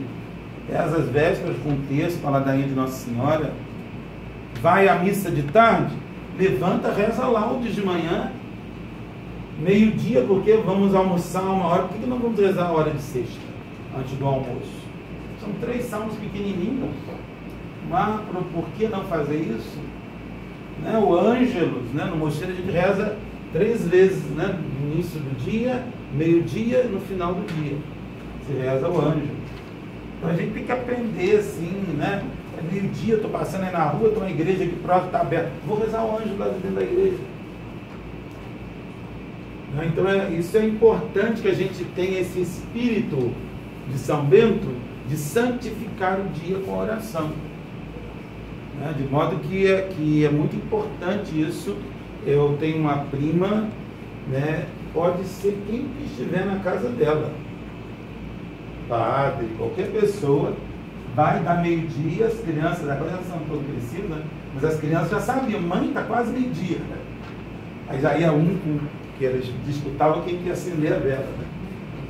reza 0.68 0.98
as 0.98 1.06
vésperas 1.08 1.56
com 1.64 1.76
texto, 1.88 2.22
com 2.22 2.28
a 2.28 2.32
ladainha 2.32 2.68
de 2.68 2.74
Nossa 2.74 3.06
Senhora. 3.06 3.54
Vai 4.60 4.88
à 4.88 4.96
missa 4.96 5.30
de 5.30 5.44
tarde, 5.44 5.94
levanta, 6.38 6.92
reza 6.92 7.26
laudes 7.26 7.76
de 7.76 7.86
manhã. 7.86 8.32
Meio-dia, 9.60 10.24
porque 10.24 10.54
vamos 10.54 10.96
almoçar 10.96 11.42
uma 11.44 11.68
hora. 11.68 11.84
Por 11.84 11.98
que 11.98 12.08
não 12.08 12.18
vamos 12.18 12.40
rezar 12.40 12.68
a 12.68 12.72
hora 12.72 12.92
de 12.92 13.02
sexta, 13.02 13.40
antes 13.98 14.14
do 14.18 14.26
almoço? 14.26 14.82
São 15.40 15.52
três 15.60 15.86
salmos 15.86 16.16
pequenininhos. 16.16 16.90
Mas 17.90 18.22
por 18.54 18.66
que 18.78 18.88
não 18.88 19.04
fazer 19.06 19.38
isso? 19.38 19.80
Né? 20.82 20.98
O 20.98 21.14
Ângelus, 21.16 21.92
né? 21.94 22.06
no 22.06 22.18
mosteiro 22.18 22.54
a 22.54 22.56
gente 22.56 22.72
reza 22.72 23.18
três 23.52 23.88
vezes, 23.88 24.24
né? 24.32 24.58
no 24.80 24.94
início 24.94 25.20
do 25.20 25.44
dia, 25.44 25.84
meio-dia 26.14 26.84
no 26.86 27.00
final 27.02 27.34
do 27.34 27.46
dia. 27.54 27.78
Se 28.46 28.54
reza 28.54 28.88
o 28.88 29.00
anjo. 29.00 29.30
Então 30.18 30.30
a 30.30 30.36
gente 30.36 30.54
tem 30.54 30.64
que 30.64 30.72
aprender 30.72 31.38
assim, 31.38 31.72
né? 31.98 32.24
É 32.58 32.74
meio-dia, 32.74 33.16
estou 33.16 33.30
passando 33.30 33.64
aí 33.64 33.72
na 33.72 33.86
rua, 33.86 34.10
estou 34.10 34.24
na 34.24 34.30
igreja 34.30 34.64
aqui 34.64 34.76
próximo, 34.76 35.08
está 35.08 35.22
aberto. 35.22 35.52
Vou 35.66 35.80
rezar 35.80 36.04
o 36.04 36.18
anjo 36.18 36.38
lá 36.38 36.48
dentro 36.48 36.72
da 36.72 36.82
igreja. 36.82 37.18
Né? 39.76 39.92
Então 39.92 40.08
é, 40.08 40.30
isso 40.32 40.58
é 40.58 40.66
importante 40.66 41.42
que 41.42 41.48
a 41.48 41.54
gente 41.54 41.84
tenha 41.96 42.20
esse 42.20 42.42
espírito 42.42 43.32
de 43.90 43.98
São 43.98 44.26
Bento 44.26 44.68
de 45.08 45.18
santificar 45.18 46.20
o 46.20 46.30
dia 46.30 46.58
com 46.60 46.76
a 46.76 46.84
oração. 46.84 47.32
Né? 48.80 48.94
De 48.98 49.04
modo 49.04 49.38
que 49.40 49.68
é, 49.68 49.90
que 49.96 50.26
é 50.26 50.30
muito 50.30 50.56
importante 50.56 51.40
isso. 51.40 51.76
Eu 52.26 52.56
tenho 52.60 52.80
uma 52.80 52.98
prima, 53.06 53.68
né? 54.28 54.68
pode 54.94 55.24
ser 55.26 55.58
quem 55.68 55.88
estiver 56.06 56.46
na 56.46 56.60
casa 56.60 56.90
dela. 56.90 57.32
Padre, 58.88 59.48
qualquer 59.58 59.92
pessoa, 59.92 60.54
vai 61.16 61.42
dar 61.42 61.62
meio-dia, 61.62 62.28
as 62.28 62.40
crianças, 62.40 62.90
agora 62.90 63.12
já 63.12 63.24
são 63.24 63.40
todas 63.48 63.66
crescidas, 63.66 64.10
né? 64.10 64.24
mas 64.54 64.64
as 64.66 64.80
crianças 64.80 65.10
já 65.10 65.20
sabiam, 65.20 65.62
mãe 65.62 65.88
está 65.88 66.04
quase 66.04 66.32
meio-dia. 66.32 66.78
Aí 67.88 68.00
já 68.00 68.18
ia 68.18 68.32
um 68.32 68.58
com, 68.58 68.80
que 69.22 69.26
eles 69.26 69.54
disputavam 69.68 70.24
quem 70.24 70.42
ia 70.44 70.54
acender 70.54 70.94
a 70.94 70.98
vela. 70.98 71.28
Né? 71.38 71.46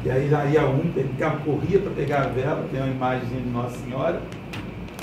E 0.05 0.09
aí 0.09 0.29
já 0.29 0.45
ia 0.45 0.65
um, 0.65 0.79
ele 0.95 1.09
corria 1.43 1.79
para 1.79 1.91
pegar 1.91 2.21
a 2.21 2.27
vela, 2.27 2.65
tem 2.71 2.79
uma 2.79 2.89
imagem 2.89 3.27
de 3.27 3.49
Nossa 3.49 3.77
Senhora, 3.79 4.21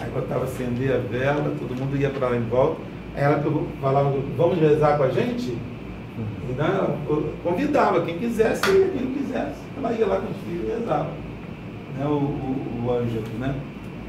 aí 0.00 0.10
botava 0.10 0.44
acender 0.44 0.94
a 0.94 0.98
vela, 0.98 1.54
todo 1.58 1.78
mundo 1.78 1.96
ia 1.98 2.08
para 2.08 2.30
lá 2.30 2.36
em 2.36 2.48
volta. 2.48 2.80
Aí 3.14 3.22
ela 3.22 3.44
falava, 3.80 4.10
vamos 4.38 4.58
rezar 4.58 4.96
com 4.96 5.02
a 5.02 5.10
gente? 5.10 5.58
Né? 6.56 6.96
Convidava 7.44 8.00
quem 8.00 8.18
quisesse, 8.18 8.70
ia 8.70 8.88
quem 8.88 9.02
não 9.02 9.12
quisesse. 9.12 9.60
Ela 9.76 9.92
ia 9.92 10.06
lá 10.06 10.16
com 10.16 10.30
os 10.30 10.36
filhos 10.38 10.66
e 10.66 10.80
rezava. 10.80 11.10
Né? 11.98 12.06
O, 12.06 12.14
o, 12.14 12.84
o 12.86 12.90
Ângelo, 12.90 13.38
né? 13.38 13.54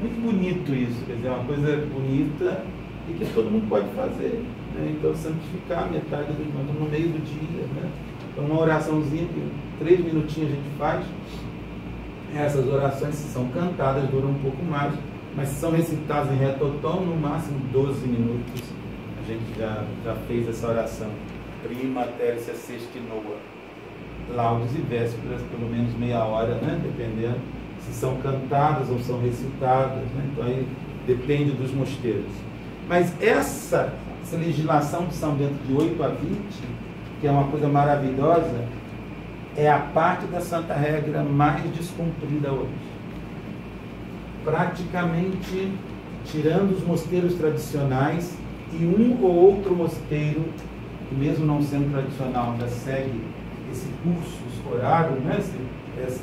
Muito 0.00 0.20
bonito 0.22 0.74
isso, 0.74 1.04
quer 1.06 1.16
dizer, 1.16 1.28
uma 1.28 1.44
coisa 1.44 1.76
bonita 1.92 2.64
e 3.10 3.12
que 3.12 3.26
todo 3.34 3.50
mundo 3.50 3.68
pode 3.68 3.86
fazer. 3.94 4.42
Né? 4.74 4.96
Então, 4.96 5.14
santificar 5.14 5.90
metade 5.90 6.32
do 6.32 6.44
dia, 6.44 6.80
no 6.80 6.90
meio 6.90 7.08
do 7.08 7.24
dia. 7.24 7.66
Né? 7.74 7.90
Então, 8.32 8.44
uma 8.44 8.60
oraçãozinha, 8.60 9.26
que 9.26 9.52
três 9.78 10.00
minutinhos 10.00 10.52
a 10.52 10.54
gente 10.54 10.70
faz. 10.78 11.04
Essas 12.36 12.66
orações, 12.68 13.14
se 13.14 13.28
são 13.28 13.48
cantadas, 13.48 14.08
duram 14.08 14.30
um 14.30 14.38
pouco 14.38 14.62
mais, 14.64 14.94
mas 15.36 15.48
são 15.48 15.72
recitados 15.72 16.30
em 16.32 16.36
retotom, 16.36 17.00
no 17.00 17.16
máximo 17.16 17.58
12 17.72 18.06
minutos. 18.06 18.62
A 19.18 19.26
gente 19.26 19.58
já, 19.58 19.84
já 20.04 20.14
fez 20.28 20.48
essa 20.48 20.68
oração. 20.68 21.10
Prima, 21.62 22.04
tercia, 22.18 22.54
sextinoa. 22.54 23.36
Laudes 24.32 24.72
e 24.76 24.80
vésperas, 24.80 25.42
pelo 25.42 25.68
menos 25.68 25.92
meia 25.94 26.24
hora, 26.24 26.54
né? 26.54 26.80
dependendo 26.82 27.40
se 27.86 27.92
são 27.92 28.16
cantadas 28.16 28.88
ou 28.90 28.98
são 29.00 29.20
recitadas. 29.20 30.04
Né? 30.14 30.28
Então 30.32 30.44
aí 30.44 30.66
depende 31.06 31.52
dos 31.52 31.72
mosteiros. 31.72 32.30
Mas 32.88 33.14
essa, 33.20 33.92
essa 34.30 34.36
legislação 34.36 35.06
de 35.06 35.14
São 35.14 35.34
Bento 35.34 35.58
de 35.66 35.74
8 35.74 36.00
a 36.04 36.08
20, 36.08 36.18
que 37.20 37.26
é 37.26 37.30
uma 37.32 37.48
coisa 37.48 37.66
maravilhosa, 37.66 38.64
é 39.56 39.68
a 39.68 39.80
parte 39.80 40.26
da 40.26 40.40
Santa 40.40 40.72
Regra 40.72 41.24
mais 41.24 41.62
descumprida 41.74 42.52
hoje 42.52 42.90
praticamente 44.44 45.72
tirando 46.24 46.72
os 46.72 46.84
mosteiros 46.84 47.34
tradicionais 47.34 48.36
e 48.72 48.84
um 48.84 49.22
ou 49.22 49.34
outro 49.34 49.74
mosteiro, 49.74 50.44
que 51.08 51.14
mesmo 51.14 51.44
não 51.44 51.62
sendo 51.62 51.92
tradicional, 51.92 52.56
já 52.58 52.68
segue 52.68 53.20
esse 53.70 53.88
curso 54.02 54.38
escorado, 54.54 55.14
né? 55.20 55.36
Esse, 55.38 55.56
esse, 56.06 56.22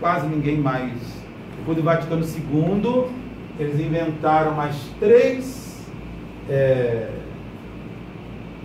quase 0.00 0.26
ninguém 0.26 0.58
mais. 0.58 0.92
Depois 1.58 1.76
do 1.76 1.82
Vaticano 1.82 2.24
II, 2.24 3.04
eles 3.58 3.78
inventaram 3.78 4.54
mais 4.54 4.74
três, 4.98 5.69
é, 6.50 7.08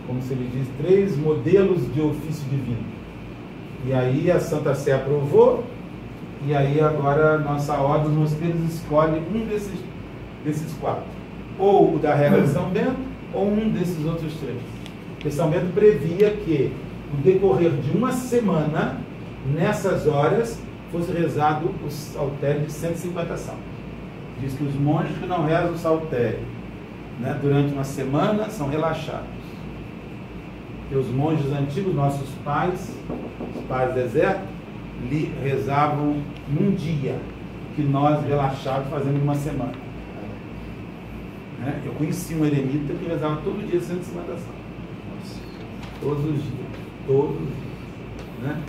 como 0.08 0.22
se 0.22 0.34
ele 0.34 0.50
diz, 0.52 0.68
três 0.84 1.16
modelos 1.16 1.94
de 1.94 2.02
ofício 2.02 2.44
divino. 2.50 2.84
E 3.86 3.94
aí 3.94 4.32
a 4.32 4.40
Santa 4.40 4.74
Sé 4.74 4.94
aprovou, 4.94 5.64
e 6.46 6.56
aí 6.56 6.82
agora 6.82 7.38
nossa 7.38 7.74
ordem 7.76 8.10
dos 8.10 8.18
mosteiros 8.18 8.60
escolhe 8.74 9.20
um 9.20 9.46
desses, 9.46 9.80
desses 10.44 10.74
quatro. 10.80 11.04
Ou 11.60 11.96
o 11.96 12.00
da 12.00 12.16
regra 12.16 12.42
de 12.42 12.50
São 12.50 12.70
Bento, 12.70 12.98
ou 13.34 13.48
um 13.48 13.70
desses 13.70 14.04
outros 14.04 14.34
três. 14.36 14.58
Porque 15.14 15.30
São 15.30 15.50
Bento 15.50 15.72
previa 15.74 16.32
que, 16.32 16.74
no 17.14 17.22
decorrer 17.22 17.72
de 17.72 17.96
uma 17.96 18.12
semana, 18.12 18.98
nessas 19.54 20.08
horas, 20.08 20.60
fosse 20.92 21.12
rezado 21.12 21.70
o 21.86 21.92
saltério 21.92 22.62
de 22.62 22.72
150 22.72 23.38
salmos. 23.38 23.64
Diz 24.40 24.54
que 24.54 24.64
os 24.64 24.76
monges 24.76 25.18
que 25.18 25.26
não 25.28 25.46
rezam 25.46 25.74
o 25.74 25.78
saltério 25.78 26.55
né, 27.20 27.38
durante 27.42 27.74
uma 27.74 27.84
semana 27.84 28.50
são 28.50 28.68
relaxados. 28.68 29.28
Que 30.90 30.96
os 30.96 31.08
monges 31.08 31.52
antigos, 31.52 31.96
nossos 31.96 32.30
pais, 32.44 32.96
os 33.56 33.64
pais 33.66 33.90
do 33.90 33.96
deserto, 33.96 34.46
li, 35.10 35.32
rezavam 35.44 36.18
num 36.48 36.72
dia, 36.72 37.18
que 37.76 37.82
nós 37.82 38.24
relaxados 38.26 38.90
fazemos 38.90 39.22
uma 39.22 39.36
semana. 39.36 39.74
Né? 41.60 41.82
Eu 41.86 41.94
conheci 41.94 42.36
um 42.36 42.46
eremita 42.46 42.94
que 42.94 43.08
rezava 43.08 43.42
todo 43.44 43.66
dia 43.68 43.80
150 43.80 44.28
salmos. 44.28 45.42
Todos 46.02 46.26
os 46.26 46.44
dias. 46.44 46.68
Todos 47.08 47.36
os 47.36 47.48
dias. 47.48 47.66
Né? 48.44 48.62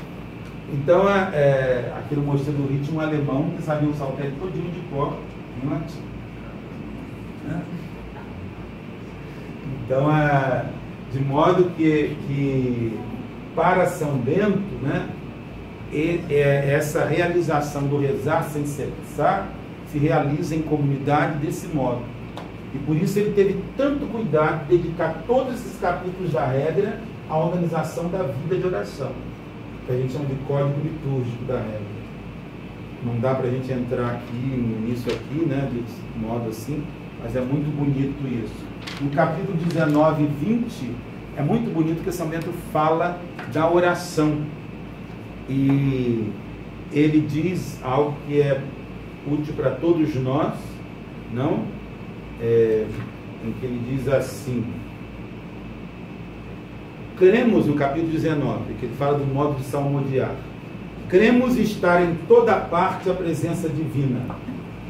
Então, 0.73 1.09
é, 1.09 1.31
é, 1.35 1.95
aquilo 1.99 2.23
mostrou 2.23 2.57
do 2.57 2.67
ritmo 2.67 3.01
alemão 3.01 3.51
que 3.57 3.63
sabia 3.63 3.89
o 3.89 3.95
saltério 3.95 4.33
todinho 4.41 4.71
de 4.71 4.81
cor 4.89 5.17
em 5.63 5.69
latim. 5.69 6.01
Né? 7.45 7.63
Então, 9.87 10.15
é, 10.15 10.65
de 11.13 11.21
modo 11.21 11.71
que, 11.77 12.17
que 12.27 12.99
para 13.55 13.87
São 13.87 14.19
Bento, 14.19 14.59
né, 14.83 15.09
e, 15.93 16.21
é, 16.29 16.73
essa 16.75 17.05
realização 17.05 17.83
do 17.83 17.99
rezar 17.99 18.43
sem 18.43 18.67
cessar 18.67 19.49
se 19.93 19.99
realiza 19.99 20.57
em 20.57 20.63
comunidade 20.63 21.39
desse 21.39 21.69
modo. 21.69 22.03
E 22.75 22.79
por 22.79 22.97
isso 22.97 23.19
ele 23.19 23.31
teve 23.31 23.63
tanto 23.77 24.07
cuidado 24.07 24.67
de 24.67 24.77
dedicar 24.77 25.23
todos 25.27 25.55
esses 25.55 25.81
capítulos 25.81 26.33
da 26.33 26.45
regra 26.45 27.01
à 27.31 27.39
organização 27.39 28.09
da 28.09 28.25
vida 28.25 28.57
de 28.57 28.67
oração, 28.67 29.13
que 29.87 29.93
a 29.93 29.97
gente 29.97 30.13
chama 30.13 30.27
de 30.27 30.35
código 30.47 30.81
litúrgico 30.83 31.45
da 31.45 31.59
regra. 31.59 31.97
Não 33.05 33.21
dá 33.21 33.37
para 33.37 33.47
a 33.47 33.51
gente 33.51 33.73
entrar 33.73 34.11
aqui 34.11 34.37
nisso 34.85 35.09
aqui, 35.09 35.47
né, 35.47 35.71
de 35.73 36.21
modo 36.21 36.49
assim, 36.49 36.83
mas 37.23 37.37
é 37.37 37.41
muito 37.41 37.71
bonito 37.77 38.27
isso. 38.27 38.67
No 38.99 39.11
capítulo 39.11 39.59
19 39.59 40.23
e 40.23 40.27
20, 40.27 40.91
é 41.37 41.43
muito 41.43 41.71
bonito 41.71 42.03
que 42.03 42.11
São 42.11 42.29
Bento 42.29 42.51
fala 42.73 43.21
da 43.53 43.71
oração 43.71 44.39
e 45.51 46.33
ele 46.91 47.21
diz 47.21 47.79
algo 47.85 48.17
que 48.27 48.41
é 48.41 48.59
útil 49.31 49.53
para 49.55 49.73
todos 49.73 50.15
nós, 50.15 50.55
não? 51.31 51.65
É, 52.41 52.87
em 53.45 53.53
que 53.53 53.67
ele 53.67 53.83
diz 53.87 54.09
assim: 54.09 54.65
cremos 57.19 57.67
no 57.67 57.75
capítulo 57.75 58.11
19, 58.13 58.75
que 58.81 58.87
ele 58.87 58.95
fala 58.97 59.19
do 59.19 59.27
modo 59.27 59.57
de 59.57 59.65
salmodiar. 59.65 60.35
Cremos 61.11 61.59
estar 61.59 62.03
em 62.03 62.15
toda 62.27 62.57
parte 62.57 63.11
a 63.11 63.15
presença 63.15 63.69
divina 63.69 64.23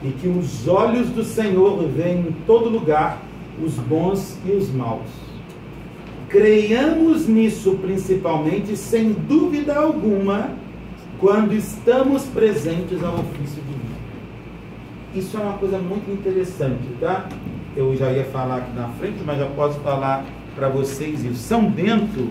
e 0.00 0.12
que 0.12 0.28
os 0.28 0.68
olhos 0.68 1.08
do 1.08 1.24
Senhor 1.24 1.88
veem 1.88 2.20
em 2.20 2.36
todo 2.46 2.70
lugar 2.70 3.25
os 3.62 3.74
bons 3.74 4.38
e 4.44 4.50
os 4.50 4.70
maus 4.70 5.26
Creiamos 6.28 7.28
nisso 7.28 7.78
principalmente, 7.80 8.76
sem 8.76 9.12
dúvida 9.12 9.76
alguma, 9.76 10.50
quando 11.18 11.54
estamos 11.54 12.24
presentes 12.24 13.02
ao 13.02 13.14
ofício 13.14 13.62
divino. 13.62 13.96
Isso 15.14 15.36
é 15.36 15.40
uma 15.40 15.54
coisa 15.54 15.78
muito 15.78 16.10
interessante, 16.10 16.82
tá? 17.00 17.28
Eu 17.76 17.96
já 17.96 18.10
ia 18.10 18.24
falar 18.24 18.56
aqui 18.56 18.72
na 18.74 18.88
frente, 18.98 19.18
mas 19.24 19.38
já 19.38 19.46
posso 19.46 19.78
falar 19.80 20.24
para 20.56 20.68
vocês 20.68 21.24
isso. 21.24 21.36
São 21.36 21.70
Bento, 21.70 22.28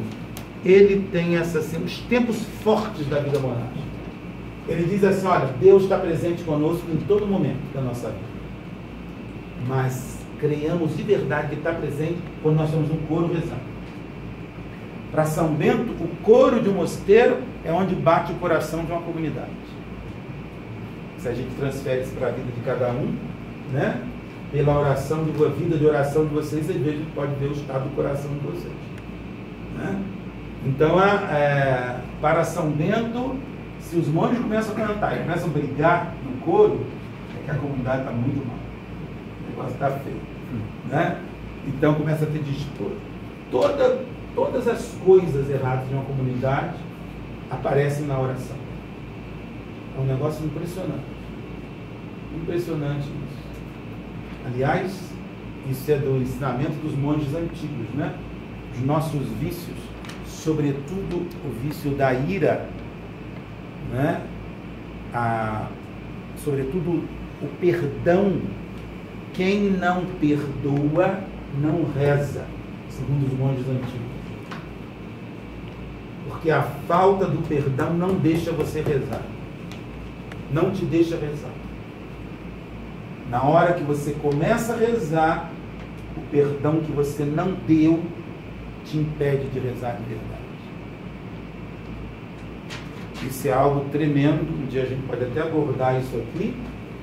ele 0.64 1.08
tem 1.12 1.38
essa, 1.38 1.60
assim, 1.60 1.82
os 1.84 2.00
tempos 2.02 2.38
fortes 2.64 3.08
da 3.08 3.20
vida 3.20 3.40
monástica. 3.40 3.86
Ele 4.68 4.84
diz 4.84 5.04
assim: 5.04 5.26
olha, 5.26 5.50
Deus 5.60 5.84
está 5.84 5.98
presente 5.98 6.44
conosco 6.44 6.86
em 6.92 6.98
todo 7.08 7.26
momento 7.26 7.74
da 7.74 7.82
nossa 7.82 8.10
vida. 8.10 8.36
Mas 9.68 10.15
creiamos 10.40 10.96
de 10.96 11.04
verdade 11.04 11.50
que 11.50 11.56
está 11.56 11.72
presente 11.72 12.18
quando 12.42 12.58
nós 12.58 12.70
somos 12.70 12.90
um 12.92 12.98
coro 13.08 13.28
rezando. 13.28 13.76
Para 15.12 15.26
São 15.26 15.54
Bento, 15.54 15.92
o 16.04 16.10
coro 16.24 16.62
de 16.62 16.70
um 16.70 16.74
mosteiro 16.74 17.38
é 17.64 17.72
onde 17.72 17.96
bate 17.96 18.32
o 18.32 18.36
coração 18.36 18.84
de 18.84 18.92
uma 18.92 19.02
comunidade. 19.02 19.50
Se 21.20 21.28
a 21.30 21.34
gente 21.34 21.56
transfere 21.56 22.02
isso 22.02 22.14
para 22.16 22.28
a 22.28 22.32
vida 22.32 22.52
de 22.52 22.62
cada 22.62 22.90
um, 22.90 23.16
né? 23.72 24.02
pela 24.52 24.80
oração 24.80 25.24
de 25.24 25.44
a 25.44 25.50
vida 25.50 25.78
de 25.78 25.86
oração 25.86 26.26
de 26.26 26.34
vocês, 26.34 26.70
às 26.70 26.76
vezes 26.76 27.06
pode 27.14 27.34
ver 27.36 27.48
o 27.48 27.52
estado 27.52 27.90
do 27.90 27.96
coração 27.96 28.32
de 28.32 28.40
vocês. 28.40 28.74
Né? 29.78 30.02
Então, 30.66 31.02
é, 31.02 31.98
para 32.22 32.44
São 32.44 32.70
Bento, 32.72 33.38
se 33.80 33.98
os 33.98 34.08
monges 34.08 34.40
começam 34.40 34.76
a 34.76 34.88
cantar 34.88 35.16
e 35.16 35.20
começam 35.24 35.50
a 35.50 35.54
brigar 35.54 36.14
no 36.24 36.38
coro, 36.42 36.86
é 37.38 37.46
que 37.46 37.52
a 37.52 37.56
comunidade 37.56 38.00
está 38.00 38.12
muito 38.12 38.46
mal. 38.48 38.65
Negócio 39.56 39.74
está 39.74 39.92
feio. 39.92 40.22
Né? 40.90 41.22
Então 41.68 41.96
começa 41.96 42.26
a 42.26 42.28
ter 42.28 42.44
disputa. 42.44 42.96
Toda 43.50 44.06
Todas 44.36 44.68
as 44.68 44.94
coisas 45.06 45.50
erradas 45.50 45.88
de 45.88 45.94
uma 45.94 46.04
comunidade 46.04 46.76
aparecem 47.50 48.06
na 48.06 48.20
oração. 48.20 48.58
É 49.98 50.02
um 50.02 50.04
negócio 50.04 50.46
impressionante. 50.46 51.06
Impressionante 52.36 53.08
isso. 53.08 53.46
Aliás, 54.46 55.10
isso 55.72 55.90
é 55.90 55.98
do 55.98 56.18
ensinamento 56.18 56.74
dos 56.84 56.94
monges 56.98 57.34
antigos, 57.34 57.88
né? 57.94 58.14
Os 58.74 58.86
nossos 58.86 59.26
vícios, 59.40 59.78
sobretudo 60.28 61.26
o 61.46 61.50
vício 61.64 61.92
da 61.92 62.14
ira, 62.14 62.68
né? 63.94 64.22
A, 65.14 65.70
sobretudo 66.44 67.06
o 67.42 67.48
perdão. 67.62 68.42
Quem 69.36 69.70
não 69.70 70.06
perdoa 70.20 71.20
não 71.62 71.86
reza, 71.94 72.46
segundo 72.90 73.28
os 73.28 73.38
monges 73.38 73.68
antigos 73.68 74.16
porque 76.36 76.52
a 76.52 76.62
falta 76.62 77.26
do 77.26 77.48
perdão 77.48 77.94
não 77.94 78.16
deixa 78.16 78.52
você 78.52 78.82
rezar. 78.82 79.22
Não 80.52 80.70
te 80.70 80.86
deixa 80.86 81.16
rezar. 81.16 81.52
Na 83.32 83.44
hora 83.44 83.74
que 83.74 83.84
você 83.84 84.12
começa 84.12 84.74
a 84.74 84.78
rezar, 84.78 85.52
o 86.16 86.22
perdão 86.30 86.82
que 86.82 86.92
você 86.92 87.24
não 87.24 87.54
deu 87.68 88.04
te 88.86 88.98
impede 88.98 89.48
de 89.50 89.60
rezar 89.60 89.94
de 89.94 90.04
verdade. 90.04 90.46
Isso 93.24 93.48
é 93.48 93.54
algo 93.54 93.90
tremendo, 93.90 94.48
um 94.62 94.68
dia 94.68 94.84
a 94.84 94.86
gente 94.86 95.02
pode 95.08 95.24
até 95.24 95.42
abordar 95.42 96.00
isso 96.00 96.16
aqui, 96.16 96.54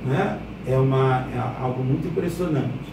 né? 0.07 0.39
É, 0.66 0.76
uma, 0.76 1.26
é 1.34 1.60
algo 1.60 1.82
muito 1.82 2.06
impressionante. 2.06 2.92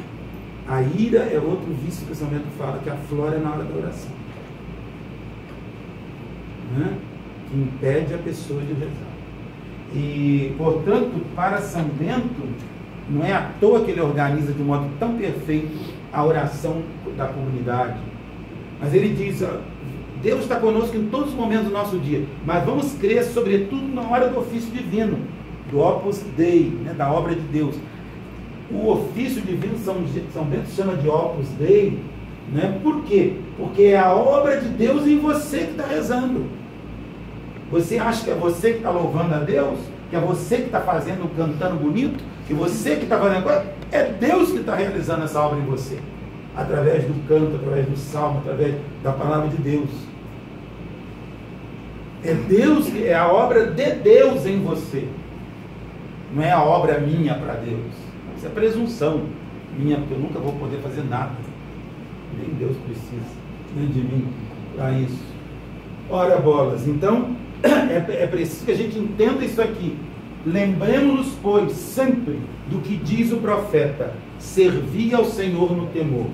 A 0.68 0.82
ira 0.82 1.20
é 1.20 1.40
outro 1.40 1.74
vício 1.84 2.06
que 2.06 2.14
o 2.14 2.26
Bento 2.28 2.48
fala 2.58 2.80
que 2.80 2.90
aflora 2.90 3.40
na 3.40 3.52
hora 3.52 3.64
da 3.64 3.76
oração 3.76 4.20
né, 6.78 6.98
que 7.50 7.58
impede 7.58 8.14
a 8.14 8.18
pessoa 8.18 8.62
de 8.62 8.74
rezar. 8.74 9.10
E, 9.94 10.54
portanto, 10.58 11.26
para 11.36 11.60
São 11.62 11.84
Bento, 11.84 12.48
Não 13.10 13.26
é 13.26 13.34
à 13.34 13.50
toa 13.60 13.84
que 13.84 13.90
ele 13.90 14.02
organiza 14.02 14.54
de 14.54 14.62
um 14.62 14.66
modo 14.66 14.88
tão 15.00 15.18
perfeito 15.18 15.76
a 16.14 16.24
oração 16.24 16.84
da 17.18 17.26
comunidade. 17.26 17.98
Mas 18.80 18.94
ele 18.94 19.10
diz: 19.16 19.44
Deus 20.22 20.42
está 20.42 20.58
conosco 20.58 20.96
em 20.96 21.08
todos 21.10 21.30
os 21.30 21.34
momentos 21.34 21.66
do 21.66 21.72
nosso 21.72 21.98
dia, 21.98 22.24
mas 22.46 22.64
vamos 22.64 22.94
crer, 23.00 23.24
sobretudo, 23.24 23.88
na 23.96 24.04
hora 24.04 24.28
do 24.30 24.38
ofício 24.38 24.72
divino, 24.72 25.18
do 25.72 25.80
Opus 25.80 26.20
Dei, 26.36 26.70
né, 26.84 26.94
da 26.94 27.12
obra 27.12 27.36
de 27.36 27.42
Deus. 27.42 27.76
O 28.72 28.90
ofício 28.90 29.42
divino, 29.42 29.78
São, 29.78 29.98
São 30.34 30.44
Bento 30.44 30.70
chama 30.70 30.96
de 30.96 31.08
Opus 31.08 31.48
Dei, 31.60 32.00
né? 32.52 32.80
por 32.84 33.04
quê? 33.04 33.34
Porque 33.58 33.84
é 33.84 34.00
a 34.00 34.14
obra 34.14 34.60
de 34.60 34.70
Deus 34.70 35.08
em 35.08 35.20
você 35.20 35.60
que 35.60 35.72
está 35.72 35.86
rezando. 35.86 36.46
Você 37.72 37.98
acha 37.98 38.24
que 38.24 38.32
é 38.32 38.36
você 38.36 38.72
que 38.72 38.78
está 38.78 38.90
louvando 38.90 39.36
a 39.36 39.40
Deus? 39.40 39.80
Que 40.10 40.16
é 40.16 40.20
você 40.20 40.58
que 40.58 40.64
está 40.64 40.82
fazendo, 40.82 41.30
cantando 41.36 41.76
bonito? 41.76 42.24
Que 42.48 42.54
você 42.54 42.96
que 42.96 43.04
está 43.04 43.20
fazendo? 43.20 43.48
É 43.92 44.06
Deus 44.06 44.52
que 44.52 44.60
está 44.60 44.76
realizando 44.76 45.24
essa 45.24 45.40
obra 45.40 45.60
em 45.60 45.66
você. 45.66 46.00
Através 46.56 47.04
do 47.04 47.28
canto, 47.28 47.56
através 47.56 47.86
do 47.86 47.96
salmo, 47.96 48.40
através 48.40 48.76
da 49.04 49.12
palavra 49.12 49.50
de 49.50 49.58
Deus. 49.58 49.90
É 52.24 52.34
Deus 52.34 52.94
é 52.96 53.14
a 53.14 53.28
obra 53.32 53.68
de 53.68 53.92
Deus 53.92 54.46
em 54.46 54.60
você. 54.62 55.08
Não 56.34 56.44
é 56.44 56.52
a 56.52 56.62
obra 56.62 57.00
minha 57.00 57.34
para 57.36 57.54
Deus. 57.54 57.94
Isso 58.38 58.46
é 58.46 58.50
presunção 58.50 59.24
minha, 59.78 59.98
porque 59.98 60.14
eu 60.14 60.20
nunca 60.20 60.40
vou 60.40 60.54
poder 60.54 60.78
fazer 60.78 61.04
nada. 61.04 61.36
Nem 62.38 62.50
Deus 62.56 62.78
precisa 62.78 63.40
nem 63.76 63.88
de 63.88 64.00
mim 64.00 64.28
para 64.76 64.92
isso. 64.94 65.24
Ora 66.10 66.38
bolas, 66.38 66.88
então 66.88 67.36
é, 67.64 68.24
é 68.24 68.28
preciso 68.28 68.66
que 68.66 68.72
a 68.72 68.76
gente 68.76 68.98
entenda 68.98 69.44
isso 69.44 69.62
aqui. 69.62 69.98
Lembremos-nos, 70.46 71.34
pois, 71.42 71.74
sempre 71.74 72.40
do 72.70 72.80
que 72.80 72.96
diz 72.96 73.32
o 73.32 73.38
profeta: 73.38 74.14
servi 74.38 75.14
ao 75.14 75.26
Senhor 75.26 75.76
no 75.76 75.88
temor. 75.88 76.28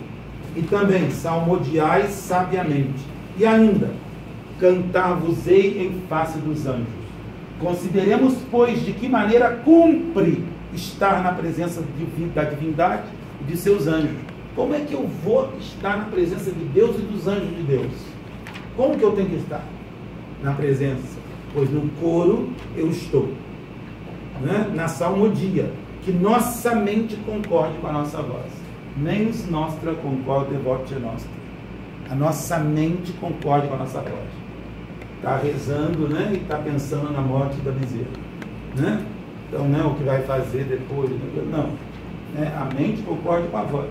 E 0.56 0.62
também 0.62 1.10
salmodiais 1.12 2.12
sabiamente. 2.12 3.04
E 3.38 3.46
ainda, 3.46 3.92
cantar-vos-ei 4.60 5.86
em 5.86 6.08
face 6.08 6.38
dos 6.38 6.66
anjos. 6.66 7.05
Consideremos, 7.60 8.36
pois, 8.52 8.84
de 8.84 8.92
que 8.92 9.08
maneira 9.08 9.50
cumpre 9.64 10.44
estar 10.74 11.24
na 11.24 11.32
presença 11.32 11.82
da 11.82 12.44
divindade 12.44 13.06
e 13.42 13.44
de 13.46 13.58
seus 13.58 13.88
anjos. 13.88 14.18
Como 14.56 14.74
é 14.74 14.80
que 14.82 14.94
eu 14.94 15.08
vou 15.24 15.54
estar 15.60 15.98
na 15.98 16.06
presença 16.06 16.52
de 16.52 16.66
Deus 16.66 16.98
e 16.98 17.02
dos 17.02 17.28
anjos 17.28 17.50
de 17.56 17.64
Deus? 17.64 17.92
Como 18.76 18.98
que 18.98 19.04
eu 19.04 19.14
tenho 19.14 19.30
que 19.30 19.36
estar 19.38 19.64
na 20.44 20.54
presença? 20.54 21.18
Pois 21.54 21.70
no 21.70 21.90
coro 22.02 22.50
eu 22.76 22.90
estou. 22.90 23.34
Né? 24.42 24.70
Na 24.74 24.90
salmodia, 24.90 25.72
que 26.04 26.12
nossa 26.12 26.76
mente 26.76 27.16
concorde 27.18 27.78
com 27.78 27.88
a 27.88 27.94
nossa 27.94 28.22
voz. 28.22 28.52
Os 29.30 29.50
nostra 29.50 29.94
concorde 29.94 30.56
vote 30.58 30.94
nostra. 30.96 31.32
A 32.10 32.16
nossa 32.16 32.60
mente 32.60 33.14
concorde 33.14 33.68
com 33.68 33.76
a 33.76 33.78
nossa 33.78 34.00
voz 34.00 34.45
está 35.26 35.38
rezando 35.38 36.08
né, 36.08 36.34
e 36.34 36.38
está 36.38 36.58
pensando 36.60 37.12
na 37.12 37.22
morte 37.22 37.60
da 37.62 37.72
bezerra. 37.72 38.06
Né? 38.76 39.04
Então, 39.48 39.68
não 39.68 39.80
é 39.80 39.84
o 39.84 39.96
que 39.96 40.04
vai 40.04 40.22
fazer 40.22 40.66
depois. 40.66 41.10
Não. 41.50 41.72
Né? 42.36 42.54
A 42.56 42.72
mente 42.76 43.02
concorda 43.02 43.48
com 43.48 43.58
a 43.58 43.64
voz. 43.64 43.90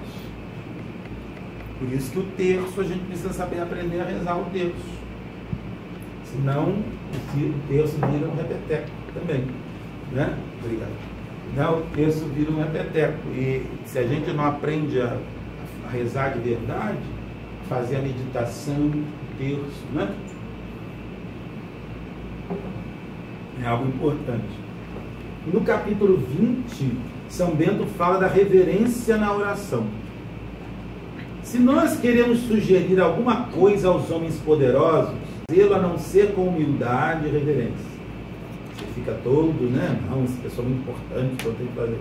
Por 1.80 1.92
isso 1.92 2.12
que 2.12 2.18
o 2.20 2.22
terço 2.22 2.80
a 2.80 2.84
gente 2.84 3.04
precisa 3.06 3.32
saber 3.32 3.60
aprender 3.60 4.00
a 4.00 4.04
rezar 4.04 4.38
o 4.38 4.44
terço. 4.44 5.04
Senão 6.24 6.68
o 6.68 7.68
terço 7.68 7.94
vira 7.94 8.28
um 8.28 8.36
repeteco 8.36 8.90
também. 9.12 9.44
Né? 10.12 10.38
Obrigado. 10.62 10.92
Não, 11.56 11.78
o 11.78 11.82
terço 11.94 12.26
vira 12.26 12.52
um 12.52 12.58
repeteco. 12.58 13.28
E 13.30 13.66
se 13.84 13.98
a 13.98 14.06
gente 14.06 14.30
não 14.30 14.44
aprende 14.44 15.00
a, 15.00 15.16
a 15.86 15.90
rezar 15.90 16.30
de 16.30 16.48
verdade, 16.48 16.98
fazer 17.68 17.96
a 17.96 18.00
meditação, 18.00 18.76
o 18.76 19.04
terço, 19.36 19.84
né? 19.92 20.14
É 23.62 23.66
algo 23.66 23.88
importante. 23.88 24.64
No 25.52 25.60
capítulo 25.60 26.16
20, 26.16 26.92
São 27.28 27.54
Bento 27.54 27.84
fala 27.98 28.18
da 28.18 28.26
reverência 28.26 29.16
na 29.16 29.32
oração. 29.32 29.84
Se 31.42 31.58
nós 31.58 32.00
queremos 32.00 32.40
sugerir 32.40 33.00
alguma 33.00 33.42
coisa 33.48 33.88
aos 33.88 34.10
homens 34.10 34.36
poderosos, 34.36 35.14
fazê-lo 35.48 35.74
a 35.74 35.78
não 35.78 35.98
ser 35.98 36.32
com 36.32 36.48
humildade 36.48 37.28
e 37.28 37.30
reverência. 37.30 37.94
Você 38.74 38.86
fica 38.94 39.12
todo, 39.22 39.70
né? 39.70 40.00
Não, 40.10 40.24
essa 40.24 40.40
pessoa 40.42 40.66
é 40.66 40.70
muito 40.70 40.80
importante, 40.82 41.44
eu 41.44 41.54
tenho 41.54 41.68
que 41.68 41.76
fazer. 41.76 41.98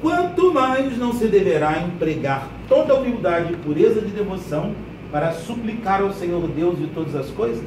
Quanto 0.00 0.52
mais 0.52 0.98
não 0.98 1.12
se 1.12 1.28
deverá 1.28 1.80
empregar 1.82 2.48
toda 2.68 2.92
a 2.92 2.96
humildade 2.96 3.52
e 3.52 3.56
pureza 3.56 4.00
de 4.00 4.08
devoção 4.08 4.74
para 5.12 5.32
suplicar 5.32 6.02
ao 6.02 6.12
Senhor 6.12 6.48
Deus 6.48 6.78
de 6.78 6.86
todas 6.88 7.14
as 7.14 7.28
coisas? 7.30 7.62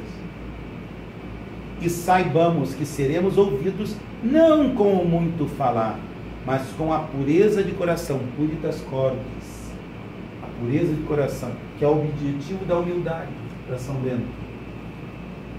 E 1.80 1.90
saibamos 1.90 2.74
que 2.74 2.86
seremos 2.86 3.36
ouvidos 3.36 3.94
não 4.22 4.74
com 4.74 4.92
o 4.94 5.06
muito 5.06 5.46
falar, 5.56 5.98
mas 6.44 6.62
com 6.78 6.92
a 6.92 7.00
pureza 7.00 7.62
de 7.62 7.72
coração, 7.72 8.20
puritas 8.36 8.80
cordis. 8.82 9.72
A 10.42 10.46
pureza 10.60 10.94
de 10.94 11.02
coração, 11.02 11.52
que 11.78 11.84
é 11.84 11.88
o 11.88 12.00
objetivo 12.00 12.64
da 12.64 12.78
humildade 12.78 13.32
para 13.66 13.78
São 13.78 13.96
Bento. 13.96 14.26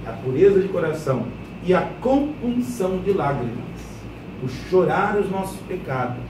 A 0.08 0.12
pureza 0.12 0.60
de 0.60 0.68
coração 0.70 1.28
e 1.64 1.74
a 1.74 1.82
compunção 2.02 3.00
de 3.00 3.12
lágrimas, 3.12 3.54
o 4.42 4.48
chorar 4.48 5.18
os 5.18 5.30
nossos 5.30 5.60
pecados, 5.62 6.24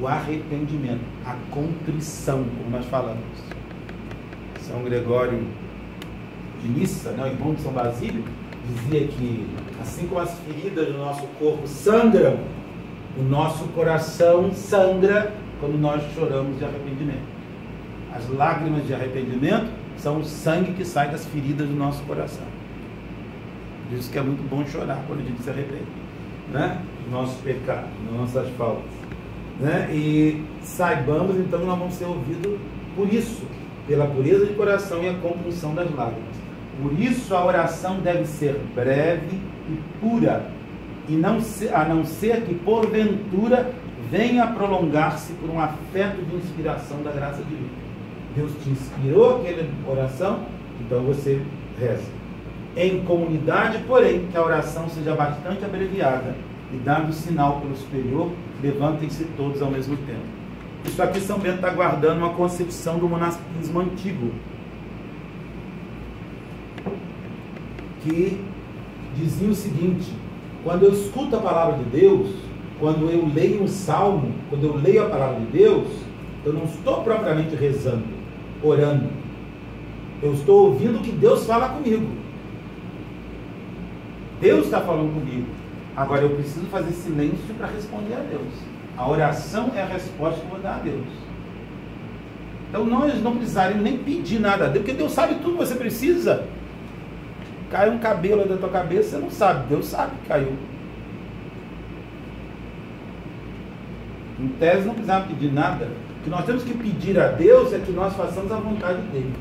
o 0.00 0.06
arrependimento, 0.06 1.04
a 1.26 1.36
contrição, 1.50 2.44
como 2.56 2.70
nós 2.70 2.86
falamos. 2.86 3.20
São 4.60 4.82
Gregório 4.82 5.46
de 6.62 6.68
Nissa, 6.68 7.10
né, 7.10 7.24
o 7.24 7.26
irmão 7.26 7.54
de 7.54 7.60
São 7.60 7.72
Basílio, 7.72 8.24
dizia 8.68 9.06
que, 9.08 9.46
assim 9.80 10.06
como 10.06 10.20
as 10.20 10.38
feridas 10.40 10.86
do 10.86 10.98
nosso 10.98 11.26
corpo 11.38 11.66
sangram, 11.66 12.38
o 13.18 13.22
nosso 13.22 13.64
coração 13.68 14.52
sangra 14.52 15.32
quando 15.58 15.78
nós 15.78 16.02
choramos 16.14 16.58
de 16.58 16.64
arrependimento. 16.64 17.40
As 18.14 18.28
lágrimas 18.28 18.86
de 18.86 18.94
arrependimento 18.94 19.70
são 19.96 20.18
o 20.18 20.24
sangue 20.24 20.72
que 20.72 20.84
sai 20.84 21.10
das 21.10 21.26
feridas 21.26 21.68
do 21.68 21.74
nosso 21.74 22.02
coração. 22.04 22.46
Por 23.88 23.98
isso 23.98 24.10
que 24.10 24.18
é 24.18 24.22
muito 24.22 24.48
bom 24.48 24.64
chorar 24.66 25.02
quando 25.06 25.20
a 25.20 25.24
gente 25.24 25.42
se 25.42 25.50
arrepende, 25.50 25.84
né? 26.52 26.80
Dos 27.02 27.12
nossos 27.12 27.40
pecados, 27.40 27.90
das 28.06 28.20
nossas 28.20 28.48
faltas. 28.56 28.84
Né? 29.58 29.90
E 29.92 30.44
saibamos 30.62 31.36
então 31.36 31.60
que 31.60 31.66
nós 31.66 31.78
vamos 31.78 31.94
ser 31.94 32.06
ouvidos 32.06 32.58
por 32.96 33.12
isso, 33.12 33.42
pela 33.86 34.06
pureza 34.06 34.46
de 34.46 34.54
coração 34.54 35.02
e 35.02 35.08
a 35.08 35.14
compunção 35.14 35.74
das 35.74 35.92
lágrimas. 35.94 36.29
Por 36.80 36.98
isso 36.98 37.34
a 37.34 37.44
oração 37.44 38.00
deve 38.00 38.24
ser 38.26 38.58
breve 38.74 39.38
e 39.68 39.78
pura, 40.00 40.50
e 41.08 41.12
não 41.12 41.40
ser, 41.40 41.74
a 41.74 41.84
não 41.84 42.04
ser 42.04 42.42
que 42.42 42.54
porventura 42.54 43.70
venha 44.10 44.46
prolongar-se 44.46 45.32
por 45.34 45.50
um 45.50 45.60
afeto 45.60 46.22
de 46.24 46.36
inspiração 46.36 47.02
da 47.02 47.10
graça 47.10 47.42
divina. 47.42 47.68
Deus 48.34 48.52
te 48.62 48.70
inspirou 48.70 49.40
aquela 49.40 49.64
oração, 49.88 50.40
então 50.80 51.02
você 51.02 51.42
reza. 51.78 52.20
Em 52.76 53.04
comunidade, 53.04 53.78
porém, 53.86 54.26
que 54.30 54.36
a 54.36 54.44
oração 54.44 54.88
seja 54.88 55.14
bastante 55.14 55.64
abreviada 55.64 56.34
e 56.72 56.76
dando 56.76 57.12
sinal 57.12 57.60
pelo 57.60 57.76
superior, 57.76 58.30
levantem-se 58.62 59.24
todos 59.36 59.60
ao 59.60 59.70
mesmo 59.70 59.96
tempo. 59.98 60.40
Isso 60.84 61.02
aqui 61.02 61.20
São 61.20 61.38
Bento 61.38 61.56
está 61.56 61.70
guardando 61.70 62.18
uma 62.18 62.30
concepção 62.30 62.98
do 62.98 63.08
monastismo 63.08 63.80
antigo, 63.80 64.30
que 68.02 68.40
dizia 69.16 69.48
o 69.48 69.54
seguinte: 69.54 70.12
quando 70.64 70.84
eu 70.84 70.92
escuto 70.92 71.36
a 71.36 71.40
palavra 71.40 71.78
de 71.78 71.84
Deus, 71.84 72.30
quando 72.78 73.10
eu 73.10 73.26
leio 73.26 73.62
um 73.62 73.68
salmo, 73.68 74.32
quando 74.48 74.64
eu 74.64 74.76
leio 74.76 75.06
a 75.06 75.10
palavra 75.10 75.40
de 75.40 75.46
Deus, 75.46 75.88
eu 76.44 76.52
não 76.52 76.64
estou 76.64 77.02
propriamente 77.02 77.54
rezando, 77.54 78.04
orando. 78.62 79.08
Eu 80.22 80.34
estou 80.34 80.68
ouvindo 80.68 80.98
o 80.98 81.02
que 81.02 81.12
Deus 81.12 81.46
fala 81.46 81.68
comigo. 81.70 82.06
Deus 84.40 84.66
está 84.66 84.80
falando 84.80 85.14
comigo. 85.14 85.46
Agora 85.96 86.22
eu 86.22 86.30
preciso 86.30 86.66
fazer 86.66 86.92
silêncio 86.92 87.54
para 87.56 87.66
responder 87.66 88.14
a 88.14 88.20
Deus. 88.20 88.52
A 88.96 89.08
oração 89.08 89.70
é 89.74 89.82
a 89.82 89.86
resposta 89.86 90.40
que 90.40 90.46
eu 90.46 90.50
vou 90.50 90.60
dar 90.60 90.76
a 90.76 90.78
Deus. 90.78 91.06
Então 92.68 92.84
nós 92.86 93.22
não 93.22 93.36
precisaremos 93.36 93.82
nem 93.82 93.98
pedir 93.98 94.38
nada 94.38 94.66
a 94.66 94.68
Deus, 94.68 94.84
porque 94.84 94.96
Deus 94.96 95.12
sabe 95.12 95.34
tudo 95.36 95.52
que 95.52 95.66
você 95.66 95.74
precisa. 95.74 96.46
Cai 97.70 97.88
um 97.88 97.98
cabelo 97.98 98.48
da 98.48 98.56
tua 98.56 98.68
cabeça, 98.68 99.10
você 99.10 99.18
não 99.18 99.30
sabe. 99.30 99.68
Deus 99.68 99.86
sabe 99.86 100.12
que 100.22 100.28
caiu. 100.28 100.52
Em 104.40 104.48
tese, 104.48 104.86
não 104.86 104.94
precisamos 104.94 105.28
pedir 105.28 105.52
nada. 105.52 105.86
O 106.20 106.24
que 106.24 106.30
nós 106.30 106.44
temos 106.44 106.64
que 106.64 106.74
pedir 106.74 107.18
a 107.18 107.28
Deus 107.28 107.72
é 107.72 107.78
que 107.78 107.92
nós 107.92 108.14
façamos 108.14 108.50
a 108.50 108.56
vontade 108.56 109.00
dele. 109.08 109.32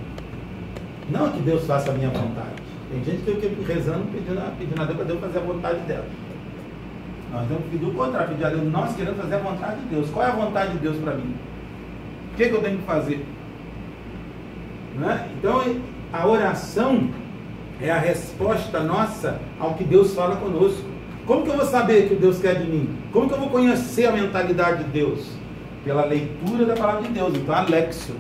Não 1.10 1.32
que 1.32 1.40
Deus 1.40 1.66
faça 1.66 1.90
a 1.90 1.94
minha 1.94 2.10
vontade. 2.10 2.62
Tem 2.92 3.04
gente 3.04 3.24
que 3.24 3.50
fica 3.50 3.74
rezando 3.74 4.06
pedindo, 4.12 4.58
pedindo 4.58 4.82
a 4.82 4.86
Deus 4.86 4.98
para 4.98 5.06
Deus 5.06 5.20
fazer 5.20 5.38
a 5.40 5.42
vontade 5.42 5.80
dela. 5.82 6.06
Nós 7.32 7.48
temos 7.48 7.64
que 7.64 7.70
pedir 7.70 7.86
o 7.86 7.94
contrário, 7.94 8.30
pedir 8.30 8.46
a 8.46 8.50
Deus, 8.50 8.72
nós 8.72 8.96
queremos 8.96 9.20
fazer 9.20 9.36
a 9.36 9.40
vontade 9.40 9.80
de 9.82 9.86
Deus. 9.88 10.10
Qual 10.10 10.26
é 10.26 10.30
a 10.30 10.36
vontade 10.36 10.72
de 10.74 10.80
Deus 10.80 10.98
para 10.98 11.14
mim? 11.16 11.36
O 12.32 12.36
que, 12.36 12.44
é 12.44 12.50
que 12.50 12.56
eu 12.56 12.62
tenho 12.62 12.78
que 12.78 12.86
fazer? 12.86 13.26
Né? 14.96 15.30
Então, 15.38 15.64
a 16.12 16.28
oração 16.28 17.10
é 17.82 17.90
a 17.90 17.98
resposta 17.98 18.82
nossa 18.82 19.40
ao 19.60 19.74
que 19.74 19.84
Deus 19.84 20.14
fala 20.14 20.36
conosco. 20.36 20.84
Como 21.26 21.44
que 21.44 21.50
eu 21.50 21.58
vou 21.58 21.66
saber 21.66 22.06
o 22.06 22.10
que 22.10 22.16
Deus 22.16 22.40
quer 22.40 22.56
de 22.56 22.70
mim? 22.70 22.90
Como 23.12 23.28
que 23.28 23.34
eu 23.34 23.40
vou 23.40 23.50
conhecer 23.50 24.08
a 24.08 24.12
mentalidade 24.12 24.84
de 24.84 24.90
Deus? 24.90 25.30
Pela 25.86 26.06
leitura 26.06 26.66
da 26.66 26.76
palavra 26.76 27.04
de 27.04 27.10
Deus. 27.10 27.36
Então, 27.36 27.56
Alexio. 27.56 28.16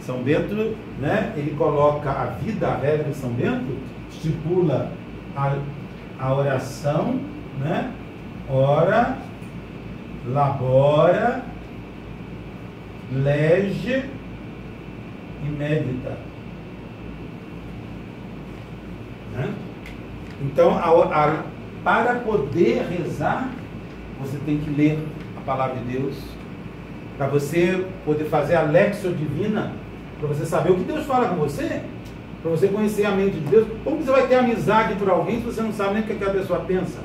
São 0.00 0.22
Bento, 0.22 0.76
né, 0.98 1.32
ele 1.36 1.54
coloca 1.56 2.10
a 2.10 2.24
vida, 2.42 2.66
a 2.66 2.76
regra 2.76 3.04
de 3.04 3.14
São 3.14 3.30
Bento, 3.30 3.76
estipula 4.10 4.90
a, 5.36 5.56
a 6.18 6.34
oração, 6.34 7.20
né? 7.60 7.92
Ora, 8.48 9.18
labora, 10.26 11.44
lege 13.12 14.04
e 15.44 15.48
medita. 15.48 16.29
Né? 19.40 19.54
Então, 20.42 20.76
a, 20.76 20.88
a, 20.88 21.42
para 21.82 22.14
poder 22.16 22.86
rezar, 22.88 23.50
você 24.20 24.38
tem 24.44 24.58
que 24.58 24.70
ler 24.70 24.98
a 25.36 25.40
palavra 25.40 25.76
de 25.76 25.98
Deus. 25.98 26.16
Para 27.16 27.26
você 27.26 27.84
poder 28.04 28.24
fazer 28.24 28.56
a 28.56 28.62
lexo 28.62 29.10
divina, 29.10 29.72
para 30.18 30.28
você 30.28 30.46
saber 30.46 30.70
o 30.70 30.76
que 30.76 30.84
Deus 30.84 31.04
fala 31.04 31.28
com 31.28 31.36
você, 31.36 31.82
para 32.42 32.50
você 32.50 32.68
conhecer 32.68 33.04
a 33.04 33.10
mente 33.10 33.38
de 33.38 33.48
Deus. 33.48 33.66
Como 33.84 33.98
você 33.98 34.10
vai 34.10 34.26
ter 34.26 34.36
amizade 34.36 34.94
por 34.94 35.10
alguém 35.10 35.40
se 35.40 35.46
você 35.46 35.60
não 35.60 35.72
sabe 35.72 35.94
nem 35.94 36.02
o 36.02 36.06
que 36.06 36.12
aquela 36.12 36.32
pessoa 36.32 36.60
pensa? 36.60 37.00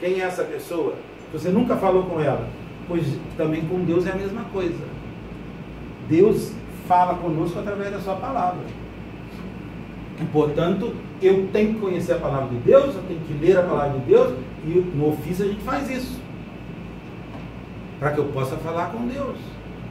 Quem 0.00 0.20
é 0.20 0.24
essa 0.24 0.44
pessoa? 0.44 0.94
Você 1.32 1.48
nunca 1.48 1.76
falou 1.76 2.04
com 2.04 2.20
ela. 2.20 2.46
Pois 2.86 3.04
também 3.36 3.62
com 3.62 3.84
Deus 3.84 4.06
é 4.06 4.12
a 4.12 4.16
mesma 4.16 4.44
coisa. 4.52 4.84
Deus 6.08 6.52
fala 6.86 7.14
conosco 7.14 7.58
através 7.58 7.90
da 7.90 8.00
sua 8.00 8.14
palavra. 8.14 8.62
E, 10.20 10.24
portanto, 10.26 10.94
eu 11.22 11.48
tenho 11.52 11.74
que 11.74 11.80
conhecer 11.80 12.12
a 12.12 12.18
palavra 12.18 12.48
de 12.48 12.56
Deus, 12.56 12.94
eu 12.94 13.02
tenho 13.02 13.20
que 13.20 13.32
ler 13.34 13.58
a 13.58 13.62
palavra 13.62 13.98
de 13.98 14.06
Deus, 14.06 14.34
e 14.64 14.68
no 14.68 15.08
ofício 15.08 15.44
a 15.44 15.48
gente 15.48 15.62
faz 15.62 15.90
isso. 15.90 16.20
Para 17.98 18.12
que 18.12 18.18
eu 18.18 18.26
possa 18.26 18.56
falar 18.56 18.86
com 18.86 19.06
Deus 19.06 19.36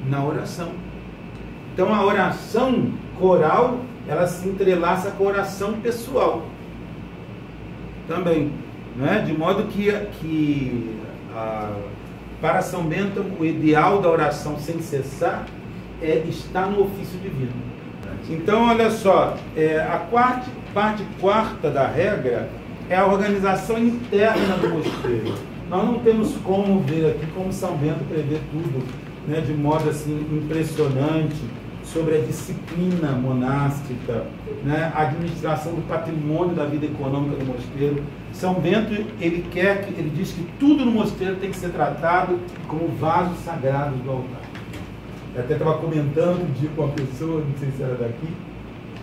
na 0.08 0.24
oração. 0.24 0.70
Então 1.74 1.94
a 1.94 2.06
oração 2.06 2.94
coral, 3.20 3.80
ela 4.08 4.26
se 4.28 4.48
entrelaça 4.48 5.12
com 5.12 5.26
a 5.26 5.28
oração 5.28 5.74
pessoal. 5.74 6.46
Também. 8.08 8.54
Né? 8.96 9.24
De 9.26 9.34
modo 9.34 9.66
que, 9.66 9.92
que 10.20 10.98
a, 11.36 11.72
para 12.42 12.62
São 12.62 12.84
Bento, 12.84 13.24
o 13.40 13.46
ideal 13.46 14.02
da 14.02 14.10
oração 14.10 14.58
sem 14.58 14.82
cessar 14.82 15.46
é 16.02 16.18
estar 16.28 16.68
no 16.68 16.84
ofício 16.84 17.20
divino. 17.20 17.68
Então, 18.30 18.68
olha 18.68 18.92
só, 18.92 19.38
é, 19.56 19.80
a 19.80 20.00
quarta, 20.10 20.48
parte 20.78 21.04
quarta 21.20 21.72
da 21.72 21.88
regra 21.88 22.52
é 22.88 22.96
a 22.96 23.08
organização 23.08 23.80
interna 23.80 24.58
do 24.58 24.70
mosteiro. 24.70 25.34
Nós 25.68 25.84
não 25.84 25.98
temos 26.02 26.36
como 26.44 26.82
ver 26.82 27.16
aqui 27.16 27.26
como 27.34 27.52
São 27.52 27.76
Bento 27.78 28.08
prevê 28.08 28.38
tudo 28.52 28.86
né, 29.28 29.42
de 29.42 29.54
modo 29.56 29.90
assim 29.90 30.24
impressionante 30.32 31.36
sobre 31.84 32.18
a 32.18 32.22
disciplina 32.22 33.14
monástica, 33.14 34.28
né, 34.64 34.92
a 34.94 35.02
administração 35.02 35.74
do 35.74 35.82
patrimônio 35.88 36.54
da 36.54 36.66
vida 36.66 36.86
econômica 36.86 37.44
do 37.44 37.46
mosteiro. 37.46 38.04
São 38.32 38.54
Bento, 38.54 38.94
ele 39.20 39.48
quer 39.50 39.84
que 39.84 40.00
ele 40.00 40.12
diz 40.16 40.32
que 40.32 40.48
tudo 40.60 40.86
no 40.86 40.92
mosteiro 40.92 41.38
tem 41.38 41.50
que 41.50 41.58
ser 41.58 41.70
tratado 41.70 42.38
como 42.68 42.88
vasos 43.00 43.40
sagrados 43.40 44.00
do 44.02 44.12
altar. 44.12 44.42
Eu 45.34 45.42
até 45.42 45.54
estava 45.54 45.80
comentando 45.80 46.48
um 46.48 46.52
dia 46.52 46.70
com 46.76 46.84
uma 46.84 46.94
pessoa, 46.94 47.44
não 47.44 47.58
sei 47.58 47.72
se 47.76 47.82
era 47.82 47.96
daqui, 47.96 48.28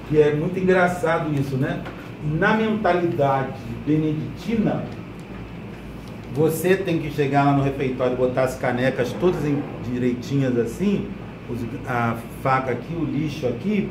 que 0.09 0.21
é 0.21 0.35
muito 0.35 0.59
engraçado 0.59 1.33
isso, 1.39 1.57
né? 1.57 1.83
Na 2.23 2.55
mentalidade 2.55 3.53
beneditina, 3.87 4.85
você 6.35 6.77
tem 6.77 6.99
que 6.99 7.11
chegar 7.11 7.45
lá 7.45 7.53
no 7.53 7.63
refeitório, 7.63 8.17
botar 8.17 8.43
as 8.43 8.57
canecas 8.57 9.13
todas 9.21 9.41
direitinhas 9.85 10.59
assim, 10.59 11.09
a 11.87 12.17
faca 12.43 12.73
aqui, 12.73 12.95
o 12.95 13.05
lixo 13.05 13.47
aqui, 13.47 13.89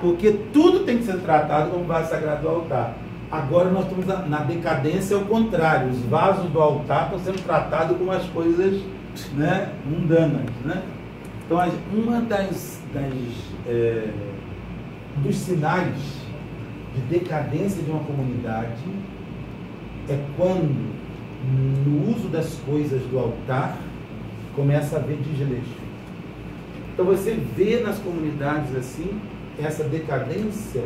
porque 0.00 0.32
tudo 0.52 0.80
tem 0.80 0.98
que 0.98 1.04
ser 1.04 1.18
tratado 1.18 1.70
como 1.70 1.84
vaso 1.84 2.10
sagrado 2.10 2.42
do 2.42 2.48
altar. 2.48 2.94
Agora 3.30 3.70
nós 3.70 3.84
estamos 3.84 4.06
na 4.28 4.38
decadência 4.38 5.16
ao 5.16 5.22
contrário, 5.22 5.88
os 5.90 6.00
vasos 6.02 6.50
do 6.50 6.60
altar 6.60 7.04
estão 7.04 7.18
sendo 7.20 7.44
tratados 7.44 7.96
como 7.96 8.10
as 8.10 8.24
coisas 8.26 8.80
né, 9.34 9.70
mundanas. 9.84 10.50
Né? 10.64 10.82
Então, 11.46 11.58
uma 11.92 12.20
das, 12.20 12.80
das 12.92 13.12
é, 13.66 14.08
dos 15.16 15.36
sinais 15.36 15.96
de 16.94 17.00
decadência 17.18 17.82
de 17.82 17.90
uma 17.90 18.02
comunidade 18.04 18.82
é 20.08 20.18
quando, 20.36 20.92
no 21.86 22.10
uso 22.10 22.28
das 22.28 22.54
coisas 22.66 23.02
do 23.02 23.18
altar, 23.18 23.76
começa 24.56 24.96
a 24.96 24.98
haver 24.98 25.18
desleixo. 25.18 25.78
Então 26.92 27.04
você 27.04 27.38
vê 27.56 27.80
nas 27.80 27.98
comunidades 27.98 28.74
assim, 28.76 29.20
essa 29.58 29.84
decadência 29.84 30.84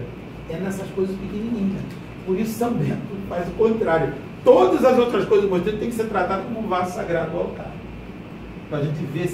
é 0.51 0.57
nessas 0.57 0.89
coisas 0.91 1.17
pequenininhas. 1.17 1.83
Por 2.27 2.39
isso 2.39 2.53
São 2.53 2.73
Bento 2.73 3.29
faz 3.29 3.49
o 3.49 3.53
contrário. 3.53 4.15
Todas 4.45 4.85
as 4.85 4.99
outras 4.99 5.25
coisas 5.25 5.47
do 5.47 5.51
mosteiro 5.51 5.79
têm 5.79 5.89
que 5.89 5.97
ser 5.97 6.05
tratadas 6.05 6.45
como 6.45 6.61
um 6.61 6.69
vaso 6.69 6.95
sagrado 6.95 7.31
do 7.31 7.39
altar. 7.39 7.71
Então 8.67 8.79
a 8.79 8.83
gente 8.83 9.05
vê, 9.07 9.31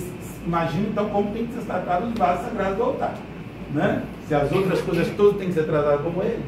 imagina 0.46 0.88
então 0.88 1.08
como 1.08 1.32
tem 1.32 1.46
que 1.46 1.54
ser 1.54 1.62
tratado 1.62 2.06
os 2.06 2.14
vasos 2.14 2.46
sagrados 2.46 2.76
do 2.76 2.82
altar. 2.82 3.14
Né? 3.74 4.02
Se 4.26 4.34
as 4.34 4.50
outras 4.50 4.80
coisas 4.80 5.08
todas 5.16 5.38
têm 5.38 5.48
que 5.48 5.54
ser 5.54 5.64
tratadas 5.64 6.00
como 6.02 6.22
ele. 6.22 6.42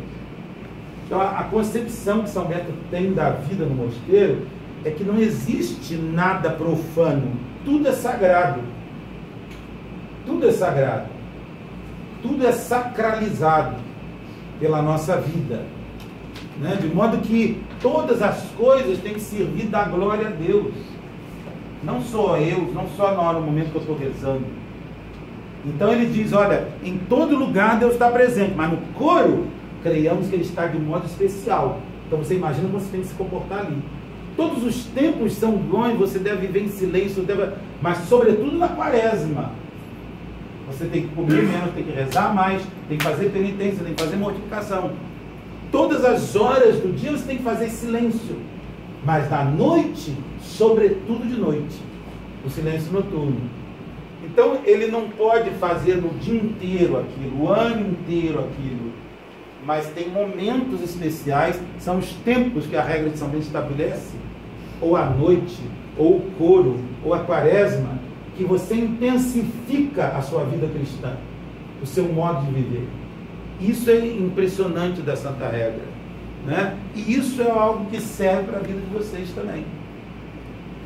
Então 1.06 1.20
a, 1.20 1.40
a 1.40 1.44
concepção 1.44 2.22
que 2.22 2.30
São 2.30 2.46
Bento 2.46 2.72
tem 2.90 3.12
da 3.12 3.30
vida 3.30 3.64
no 3.64 3.74
mosteiro 3.74 4.46
é 4.84 4.90
que 4.90 5.04
não 5.04 5.18
existe 5.18 5.94
nada 5.94 6.50
profano, 6.50 7.32
tudo 7.64 7.88
é 7.88 7.92
sagrado. 7.92 8.60
Tudo 10.26 10.48
é 10.48 10.52
sagrado. 10.52 11.06
Tudo 12.22 12.46
é 12.46 12.52
sacralizado 12.52 13.76
pela 14.58 14.80
nossa 14.82 15.16
vida. 15.16 15.64
Né? 16.58 16.76
De 16.80 16.88
modo 16.88 17.18
que 17.18 17.62
todas 17.80 18.22
as 18.22 18.42
coisas 18.56 18.98
têm 18.98 19.14
que 19.14 19.20
servir 19.20 19.66
da 19.66 19.84
glória 19.84 20.28
a 20.28 20.30
Deus. 20.30 20.72
Não 21.82 22.00
só 22.00 22.36
eu, 22.36 22.72
não 22.72 22.86
só 22.96 23.12
na 23.12 23.20
hora, 23.20 23.40
no 23.40 23.46
momento 23.46 23.70
que 23.70 23.76
eu 23.76 23.80
estou 23.80 23.96
rezando. 23.98 24.46
Então 25.64 25.92
ele 25.92 26.06
diz: 26.06 26.32
olha, 26.32 26.68
em 26.82 26.98
todo 26.98 27.36
lugar 27.36 27.78
Deus 27.78 27.92
está 27.92 28.10
presente, 28.10 28.54
mas 28.56 28.70
no 28.70 28.78
coro, 28.94 29.46
creiamos 29.82 30.28
que 30.28 30.34
ele 30.34 30.44
está 30.44 30.66
de 30.66 30.78
modo 30.78 31.06
especial. 31.06 31.80
Então 32.06 32.18
você 32.18 32.34
imagina 32.34 32.68
como 32.68 32.80
você 32.80 32.90
tem 32.90 33.00
que 33.00 33.06
se 33.06 33.14
comportar 33.14 33.60
ali. 33.60 33.78
Todos 34.36 34.64
os 34.64 34.86
tempos 34.86 35.34
são 35.34 35.52
bons, 35.52 35.98
você 35.98 36.18
deve 36.18 36.46
viver 36.46 36.64
em 36.64 36.68
silêncio, 36.68 37.22
deve... 37.22 37.52
mas 37.80 37.98
sobretudo 38.08 38.56
na 38.56 38.68
quaresma. 38.68 39.50
Você 40.68 40.86
tem 40.86 41.02
que 41.02 41.14
comer 41.14 41.42
menos, 41.42 41.74
tem 41.74 41.84
que 41.84 41.92
rezar 41.92 42.34
mais, 42.34 42.62
tem 42.88 42.96
que 42.96 43.04
fazer 43.04 43.30
penitência, 43.30 43.84
tem 43.84 43.94
que 43.94 44.02
fazer 44.02 44.16
mortificação. 44.16 44.92
Todas 45.70 46.04
as 46.04 46.34
horas 46.34 46.76
do 46.76 46.92
dia 46.92 47.12
você 47.12 47.24
tem 47.24 47.36
que 47.38 47.42
fazer 47.42 47.68
silêncio. 47.68 48.36
Mas 49.04 49.30
na 49.30 49.44
noite, 49.44 50.16
sobretudo 50.40 51.26
de 51.26 51.38
noite, 51.38 51.76
o 52.44 52.50
silêncio 52.50 52.92
noturno. 52.92 53.40
Então 54.32 54.60
ele 54.64 54.86
não 54.86 55.10
pode 55.10 55.50
fazer 55.50 55.96
no 55.96 56.08
dia 56.18 56.40
inteiro 56.40 56.98
aquilo, 56.98 57.42
o 57.42 57.48
ano 57.48 57.90
inteiro 57.90 58.38
aquilo. 58.38 58.92
Mas 59.64 59.86
tem 59.88 60.08
momentos 60.08 60.82
especiais, 60.82 61.60
são 61.78 61.98
os 61.98 62.12
tempos 62.24 62.66
que 62.66 62.74
a 62.74 62.82
regra 62.82 63.10
de 63.10 63.18
São 63.18 63.28
Bento 63.28 63.42
estabelece, 63.42 64.16
ou 64.80 64.96
a 64.96 65.04
noite, 65.04 65.60
ou 65.98 66.16
o 66.16 66.30
coro, 66.38 66.80
ou 67.04 67.12
a 67.12 67.20
quaresma, 67.20 67.98
que 68.34 68.42
você 68.42 68.74
intensifica 68.74 70.08
a 70.08 70.22
sua 70.22 70.44
vida 70.44 70.66
cristã, 70.66 71.14
o 71.82 71.86
seu 71.86 72.04
modo 72.04 72.46
de 72.46 72.52
viver. 72.52 72.88
Isso 73.60 73.90
é 73.90 73.98
impressionante 73.98 75.02
da 75.02 75.14
Santa 75.14 75.46
Regra. 75.46 75.84
Né? 76.46 76.76
E 76.96 77.14
isso 77.14 77.40
é 77.42 77.50
algo 77.50 77.84
que 77.90 78.00
serve 78.00 78.44
para 78.44 78.58
a 78.58 78.62
vida 78.62 78.80
de 78.80 78.86
vocês 78.86 79.30
também. 79.32 79.64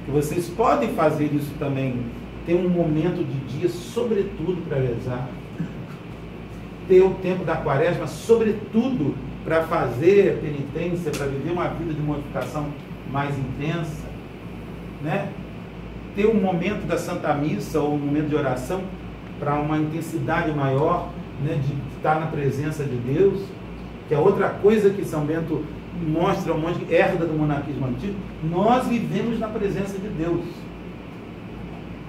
Que 0.04 0.10
vocês 0.10 0.48
podem 0.48 0.88
fazer 0.94 1.32
isso 1.32 1.52
também. 1.60 2.04
Ter 2.46 2.54
um 2.54 2.68
momento 2.68 3.24
de 3.24 3.58
dia, 3.58 3.68
sobretudo, 3.68 4.66
para 4.68 4.78
rezar. 4.78 5.28
Ter 6.88 7.02
o 7.02 7.14
tempo 7.14 7.44
da 7.44 7.56
quaresma, 7.56 8.06
sobretudo, 8.06 9.14
para 9.44 9.64
fazer 9.64 10.38
penitência, 10.40 11.10
para 11.10 11.26
viver 11.26 11.50
uma 11.50 11.68
vida 11.68 11.92
de 11.92 12.00
mortificação 12.00 12.68
mais 13.10 13.36
intensa. 13.36 14.06
Né? 15.02 15.28
ter 16.16 16.26
um 16.26 16.40
momento 16.40 16.86
da 16.86 16.96
Santa 16.96 17.34
Missa 17.34 17.78
ou 17.78 17.94
um 17.94 17.98
momento 17.98 18.30
de 18.30 18.34
oração 18.34 18.80
para 19.38 19.54
uma 19.56 19.76
intensidade 19.76 20.50
maior, 20.50 21.10
né, 21.44 21.60
de 21.62 21.74
estar 21.94 22.18
na 22.18 22.26
presença 22.26 22.82
de 22.82 22.96
Deus, 22.96 23.42
que 24.08 24.14
é 24.14 24.18
outra 24.18 24.48
coisa 24.48 24.88
que 24.88 25.04
São 25.04 25.26
Bento 25.26 25.62
mostra 26.08 26.52
ao 26.52 26.58
monge 26.58 26.80
que 26.80 26.94
herda 26.94 27.26
do 27.26 27.34
monarquismo 27.34 27.86
antigo, 27.86 28.14
nós 28.50 28.86
vivemos 28.86 29.38
na 29.38 29.48
presença 29.48 29.98
de 29.98 30.08
Deus. 30.08 30.40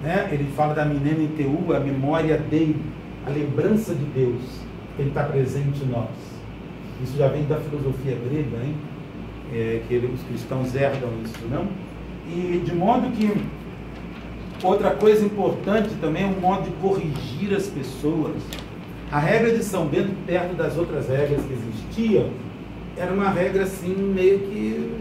Né? 0.01 0.29
Ele 0.31 0.51
fala 0.55 0.73
da 0.73 0.85
Minene 0.85 1.29
Teu, 1.35 1.75
a 1.75 1.79
memória 1.79 2.37
dele, 2.37 2.81
a 3.25 3.29
lembrança 3.29 3.93
de 3.93 4.05
Deus, 4.05 4.41
ele 4.97 5.09
está 5.09 5.23
presente 5.23 5.83
em 5.83 5.87
nós. 5.87 6.09
Isso 7.03 7.17
já 7.17 7.27
vem 7.27 7.43
da 7.45 7.57
filosofia 7.57 8.17
grega, 8.27 8.63
hein? 8.63 8.75
É, 9.53 9.81
que 9.87 9.93
ele, 9.93 10.07
os 10.13 10.21
cristãos 10.23 10.75
herdam 10.75 11.09
isso, 11.23 11.47
não? 11.49 11.67
E 12.27 12.61
de 12.65 12.75
modo 12.75 13.09
que 13.11 13.31
outra 14.63 14.91
coisa 14.91 15.25
importante 15.25 15.89
também 16.01 16.23
é 16.23 16.27
o 16.27 16.41
modo 16.41 16.63
de 16.63 16.71
corrigir 16.77 17.55
as 17.55 17.67
pessoas. 17.67 18.35
A 19.11 19.19
regra 19.19 19.51
de 19.55 19.63
São 19.63 19.87
Bento, 19.87 20.11
perto 20.25 20.53
das 20.55 20.77
outras 20.77 21.07
regras 21.07 21.41
que 21.45 21.53
existiam, 21.53 22.29
era 22.97 23.13
uma 23.13 23.29
regra 23.29 23.63
assim 23.63 23.95
meio 23.95 24.39
que 24.39 24.91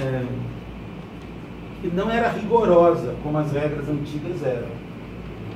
é, 0.00 0.24
que 1.80 1.88
não 1.88 2.10
era 2.10 2.28
rigorosa 2.30 3.14
como 3.22 3.38
as 3.38 3.52
regras 3.52 3.88
antigas 3.88 4.42
eram. 4.42 4.68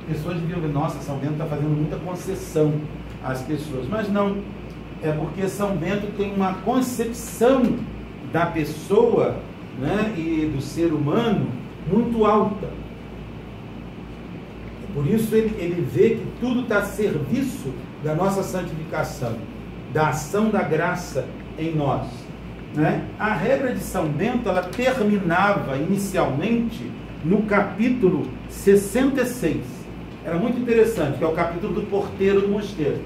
Pessoas 0.07 0.37
deviam 0.37 0.59
ver, 0.59 0.69
nossa, 0.69 0.99
São 0.99 1.17
Bento 1.17 1.33
está 1.33 1.45
fazendo 1.45 1.75
muita 1.75 1.95
concessão 1.97 2.73
às 3.23 3.41
pessoas, 3.41 3.87
mas 3.89 4.11
não. 4.11 4.37
É 5.01 5.11
porque 5.11 5.47
São 5.47 5.75
Bento 5.75 6.15
tem 6.17 6.33
uma 6.33 6.53
concepção 6.55 7.77
da 8.31 8.45
pessoa 8.45 9.37
né, 9.79 10.13
e 10.17 10.51
do 10.53 10.61
ser 10.61 10.93
humano 10.93 11.47
muito 11.87 12.25
alta. 12.25 12.69
Por 14.93 15.07
isso 15.07 15.33
ele, 15.35 15.55
ele 15.57 15.81
vê 15.81 16.11
que 16.11 16.27
tudo 16.39 16.61
está 16.61 16.79
a 16.79 16.85
serviço 16.85 17.73
da 18.03 18.13
nossa 18.13 18.43
santificação, 18.43 19.35
da 19.91 20.09
ação 20.09 20.49
da 20.49 20.61
graça 20.61 21.25
em 21.57 21.73
nós. 21.75 22.22
Né? 22.73 23.05
A 23.19 23.33
regra 23.33 23.73
de 23.73 23.81
São 23.81 24.07
Bento 24.07 24.49
ela 24.49 24.63
terminava 24.63 25.77
inicialmente 25.77 26.91
no 27.23 27.43
capítulo 27.43 28.27
66. 28.49 29.57
Era 30.25 30.37
muito 30.37 30.59
interessante, 30.59 31.17
que 31.17 31.23
é 31.23 31.27
o 31.27 31.33
capítulo 31.33 31.73
do 31.73 31.81
porteiro 31.83 32.41
do 32.41 32.47
mosteiro. 32.47 33.01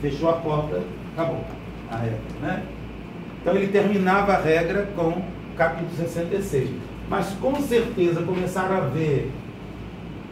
Fechou 0.00 0.30
a 0.30 0.34
porta, 0.34 0.82
acabou 1.12 1.44
a 1.90 1.96
regra. 1.96 2.18
Né? 2.42 2.62
Então 3.40 3.54
ele 3.54 3.68
terminava 3.68 4.32
a 4.32 4.40
regra 4.40 4.88
com 4.96 5.08
o 5.10 5.24
capítulo 5.56 5.90
66. 5.96 6.70
Mas 7.08 7.28
com 7.40 7.54
certeza 7.60 8.22
começaram 8.22 8.78
a 8.78 8.80
ver 8.80 9.30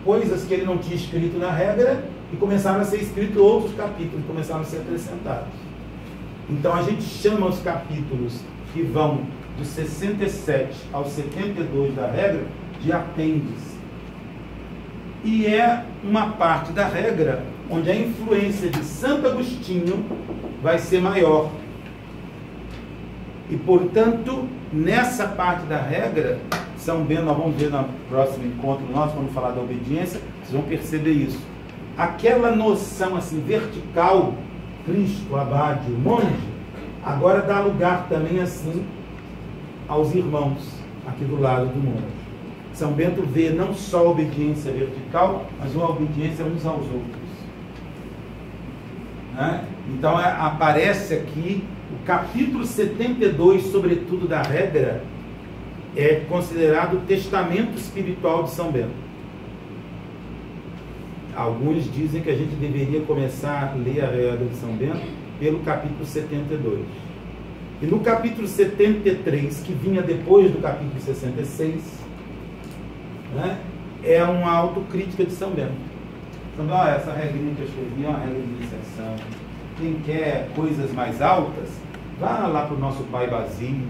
coisas 0.04 0.44
que 0.44 0.54
ele 0.54 0.64
não 0.64 0.78
tinha 0.78 0.96
escrito 0.96 1.38
na 1.38 1.50
regra 1.50 2.02
e 2.32 2.36
começaram 2.36 2.80
a 2.80 2.84
ser 2.84 3.02
escritos 3.02 3.36
outros 3.36 3.74
capítulos, 3.74 4.24
começaram 4.26 4.62
a 4.62 4.64
ser 4.64 4.78
acrescentados. 4.78 5.52
Então 6.48 6.74
a 6.74 6.82
gente 6.82 7.02
chama 7.02 7.46
os 7.46 7.60
capítulos 7.60 8.40
que 8.72 8.82
vão 8.82 9.22
do 9.58 9.64
67 9.64 10.88
ao 10.92 11.04
72 11.04 11.94
da 11.94 12.06
regra 12.06 12.44
de 12.80 12.92
apêndice. 12.92 13.72
E 15.24 15.46
é 15.46 15.84
uma 16.02 16.30
parte 16.32 16.72
da 16.72 16.86
regra 16.86 17.44
onde 17.70 17.90
a 17.90 17.94
influência 17.94 18.68
de 18.68 18.82
Santo 18.84 19.28
Agostinho 19.28 20.04
vai 20.62 20.78
ser 20.78 21.00
maior. 21.00 21.50
E, 23.48 23.56
portanto, 23.56 24.48
nessa 24.72 25.26
parte 25.26 25.66
da 25.66 25.76
regra, 25.76 26.40
São 26.76 27.04
Bento, 27.04 27.22
nós 27.22 27.36
vamos 27.36 27.56
ver 27.56 27.70
no 27.70 27.84
próximo 28.08 28.46
encontro 28.46 28.86
nosso, 28.90 29.14
quando 29.14 29.32
falar 29.32 29.52
da 29.52 29.60
obediência, 29.60 30.20
vocês 30.40 30.52
vão 30.52 30.62
perceber 30.62 31.12
isso. 31.12 31.38
Aquela 31.96 32.50
noção 32.56 33.14
assim 33.16 33.40
vertical, 33.40 34.34
Cristo, 34.86 35.36
abade, 35.36 35.90
monge, 35.90 36.51
agora 37.02 37.42
dá 37.42 37.60
lugar 37.60 38.06
também 38.08 38.40
assim 38.40 38.84
aos 39.88 40.14
irmãos 40.14 40.82
aqui 41.06 41.24
do 41.24 41.40
lado 41.40 41.66
do 41.66 41.78
monge. 41.78 42.22
São 42.72 42.92
Bento 42.92 43.22
vê 43.22 43.50
não 43.50 43.74
só 43.74 43.98
a 43.98 44.10
obediência 44.10 44.72
vertical, 44.72 45.46
mas 45.58 45.74
uma 45.74 45.90
obediência 45.90 46.44
uns 46.44 46.64
aos 46.64 46.84
outros. 46.86 47.22
Né? 49.34 49.64
Então 49.88 50.18
é, 50.18 50.24
aparece 50.24 51.14
aqui 51.14 51.64
o 51.90 52.04
capítulo 52.04 52.64
72, 52.64 53.64
sobretudo 53.64 54.26
da 54.26 54.42
regra, 54.42 55.04
é 55.94 56.24
considerado 56.28 56.94
o 56.94 57.00
testamento 57.00 57.76
espiritual 57.76 58.44
de 58.44 58.50
São 58.50 58.72
Bento. 58.72 59.02
Alguns 61.36 61.92
dizem 61.92 62.22
que 62.22 62.30
a 62.30 62.36
gente 62.36 62.54
deveria 62.54 63.00
começar 63.02 63.72
a 63.72 63.74
ler 63.74 64.04
a 64.04 64.08
regra 64.08 64.46
de 64.46 64.56
São 64.56 64.70
Bento 64.70 65.21
pelo 65.42 65.58
capítulo 65.58 66.06
72. 66.06 66.86
E 67.82 67.86
no 67.86 67.98
capítulo 67.98 68.46
73, 68.46 69.60
que 69.64 69.72
vinha 69.72 70.00
depois 70.00 70.52
do 70.52 70.62
capítulo 70.62 71.00
66, 71.00 71.82
né, 73.34 73.58
é 74.04 74.22
uma 74.22 74.52
autocrítica 74.52 75.24
de 75.24 75.32
São 75.32 75.50
Bento. 75.50 75.72
Então, 76.54 76.72
ah, 76.72 76.90
essa 76.90 77.12
regrinha 77.12 77.56
que 77.56 77.62
eu 77.62 77.66
escrevi 77.66 78.04
é 78.04 78.08
uma 78.08 78.18
regra 78.20 78.40
de 78.40 78.50
iniciação. 78.50 79.16
Quem 79.80 79.94
quer 80.06 80.48
coisas 80.54 80.92
mais 80.92 81.20
altas, 81.20 81.70
vá 82.20 82.46
lá 82.46 82.66
para 82.66 82.76
o 82.76 82.78
nosso 82.78 83.02
pai 83.04 83.28
Basílio, 83.28 83.82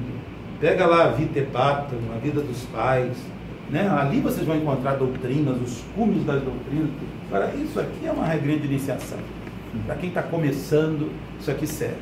pega 0.58 0.86
lá 0.86 1.04
a 1.04 1.08
Vita 1.08 1.42
Patum, 1.52 1.98
a 2.14 2.18
vida 2.18 2.40
dos 2.40 2.64
pais. 2.66 3.14
Né? 3.68 3.86
Ali 3.90 4.20
vocês 4.20 4.46
vão 4.46 4.56
encontrar 4.56 4.94
doutrinas, 4.94 5.60
os 5.60 5.84
cumes 5.94 6.24
das 6.24 6.40
doutrinas. 6.42 6.88
Agora, 7.28 7.54
isso 7.56 7.78
aqui 7.78 8.06
é 8.06 8.10
uma 8.10 8.24
regrinha 8.24 8.58
de 8.58 8.68
iniciação. 8.68 9.18
Para 9.86 9.96
quem 9.96 10.10
está 10.10 10.22
começando, 10.22 11.10
isso 11.40 11.50
aqui 11.50 11.66
serve. 11.66 11.96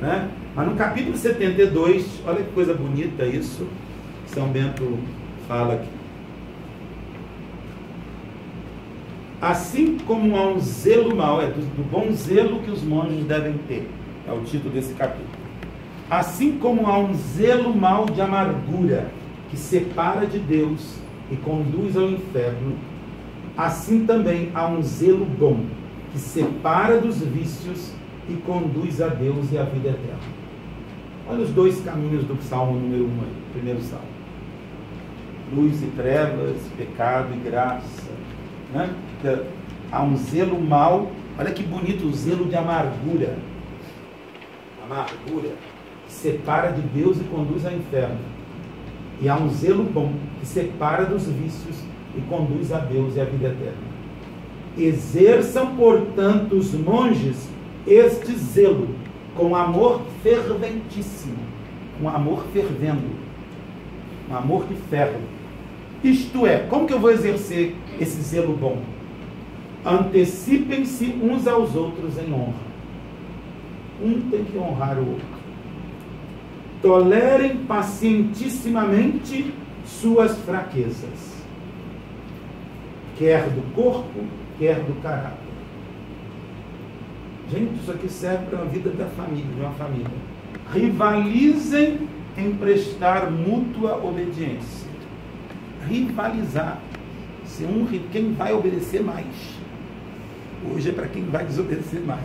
Né? 0.00 0.28
Mas 0.54 0.68
no 0.68 0.74
capítulo 0.74 1.16
72, 1.16 2.20
olha 2.26 2.42
que 2.42 2.52
coisa 2.52 2.74
bonita 2.74 3.24
isso, 3.24 3.66
São 4.26 4.48
Bento 4.48 4.98
fala 5.48 5.74
aqui. 5.74 5.88
Assim 9.40 9.98
como 10.06 10.36
há 10.36 10.48
um 10.48 10.60
zelo 10.60 11.14
mau, 11.16 11.40
é 11.40 11.46
do, 11.46 11.60
do 11.60 11.90
bom 11.90 12.12
zelo 12.12 12.60
que 12.60 12.70
os 12.70 12.82
monges 12.82 13.24
devem 13.24 13.54
ter, 13.66 13.88
é 14.28 14.32
o 14.32 14.40
título 14.42 14.72
desse 14.72 14.94
capítulo. 14.94 15.28
Assim 16.08 16.58
como 16.58 16.86
há 16.86 16.98
um 16.98 17.14
zelo 17.14 17.74
mau 17.74 18.06
de 18.06 18.20
amargura 18.20 19.10
que 19.50 19.56
separa 19.56 20.26
de 20.26 20.38
Deus 20.38 20.96
e 21.30 21.36
conduz 21.36 21.96
ao 21.96 22.10
inferno, 22.10 22.76
assim 23.56 24.04
também 24.04 24.50
há 24.54 24.66
um 24.66 24.82
zelo 24.82 25.24
bom 25.24 25.60
que 26.14 26.20
separa 26.20 27.00
dos 27.00 27.18
vícios 27.18 27.90
e 28.28 28.34
conduz 28.34 29.02
a 29.02 29.08
Deus 29.08 29.50
e 29.50 29.58
a 29.58 29.64
vida 29.64 29.88
eterna. 29.88 30.20
Olha 31.28 31.40
os 31.40 31.50
dois 31.50 31.80
caminhos 31.80 32.22
do 32.24 32.40
Salmo 32.40 32.78
número 32.78 33.02
1 33.02 33.06
um 33.08 33.52
primeiro 33.52 33.82
Salmo. 33.82 34.06
Luz 35.52 35.82
e 35.82 35.86
trevas, 35.86 36.56
pecado 36.78 37.34
e 37.34 37.38
graça. 37.38 38.12
Né? 38.72 38.94
Há 39.90 40.04
um 40.04 40.16
zelo 40.16 40.60
mau, 40.60 41.10
olha 41.36 41.50
que 41.50 41.64
bonito 41.64 42.06
o 42.06 42.12
zelo 42.12 42.44
de 42.44 42.54
amargura. 42.54 43.36
Amargura 44.84 45.50
que 46.06 46.12
separa 46.12 46.70
de 46.70 46.82
Deus 46.82 47.16
e 47.20 47.24
conduz 47.24 47.66
ao 47.66 47.72
inferno. 47.72 48.20
E 49.20 49.28
há 49.28 49.36
um 49.36 49.48
zelo 49.48 49.82
bom 49.82 50.12
que 50.38 50.46
separa 50.46 51.06
dos 51.06 51.26
vícios 51.26 51.76
e 52.16 52.20
conduz 52.20 52.72
a 52.72 52.78
Deus 52.78 53.16
e 53.16 53.20
a 53.20 53.24
vida 53.24 53.48
eterna. 53.48 53.93
Exerçam, 54.76 55.76
portanto, 55.76 56.56
os 56.56 56.72
monges 56.74 57.48
este 57.86 58.32
zelo 58.32 58.88
com 59.36 59.54
amor 59.54 60.02
ferventíssimo, 60.22 61.36
com 62.00 62.08
amor 62.08 62.44
fervendo, 62.52 63.10
um 64.30 64.34
amor 64.34 64.66
de 64.66 64.74
ferro. 64.74 65.20
Isto 66.02 66.46
é, 66.46 66.58
como 66.58 66.86
que 66.86 66.94
eu 66.94 67.00
vou 67.00 67.10
exercer 67.10 67.74
esse 68.00 68.20
zelo 68.22 68.56
bom? 68.56 68.78
Antecipem-se 69.84 71.18
uns 71.22 71.46
aos 71.46 71.74
outros 71.74 72.16
em 72.18 72.32
honra. 72.32 72.74
Um 74.02 74.30
tem 74.30 74.44
que 74.44 74.56
honrar 74.56 74.98
o 74.98 75.10
outro. 75.10 75.44
Tolerem 76.80 77.58
pacientissimamente 77.58 79.52
suas 79.86 80.36
fraquezas, 80.38 81.34
quer 83.16 83.48
do 83.50 83.74
corpo, 83.74 84.20
quer 84.58 84.80
do 84.80 85.00
caráter. 85.02 85.54
Gente, 87.50 87.74
isso 87.80 87.90
aqui 87.90 88.08
serve 88.08 88.46
para 88.46 88.60
a 88.60 88.64
vida 88.64 88.90
da 88.90 89.06
família, 89.06 89.44
de 89.44 89.60
uma 89.60 89.72
família. 89.72 90.06
Rivalizem 90.72 92.08
em 92.36 92.54
prestar 92.54 93.30
mútua 93.30 94.02
obediência. 94.02 94.88
Rivalizar. 95.86 96.78
Se 97.44 97.64
um, 97.64 97.86
quem 98.10 98.32
vai 98.32 98.52
obedecer 98.52 99.02
mais. 99.02 99.26
Hoje 100.72 100.88
é 100.88 100.92
para 100.92 101.06
quem 101.06 101.24
vai 101.24 101.44
desobedecer 101.44 102.00
mais. 102.00 102.24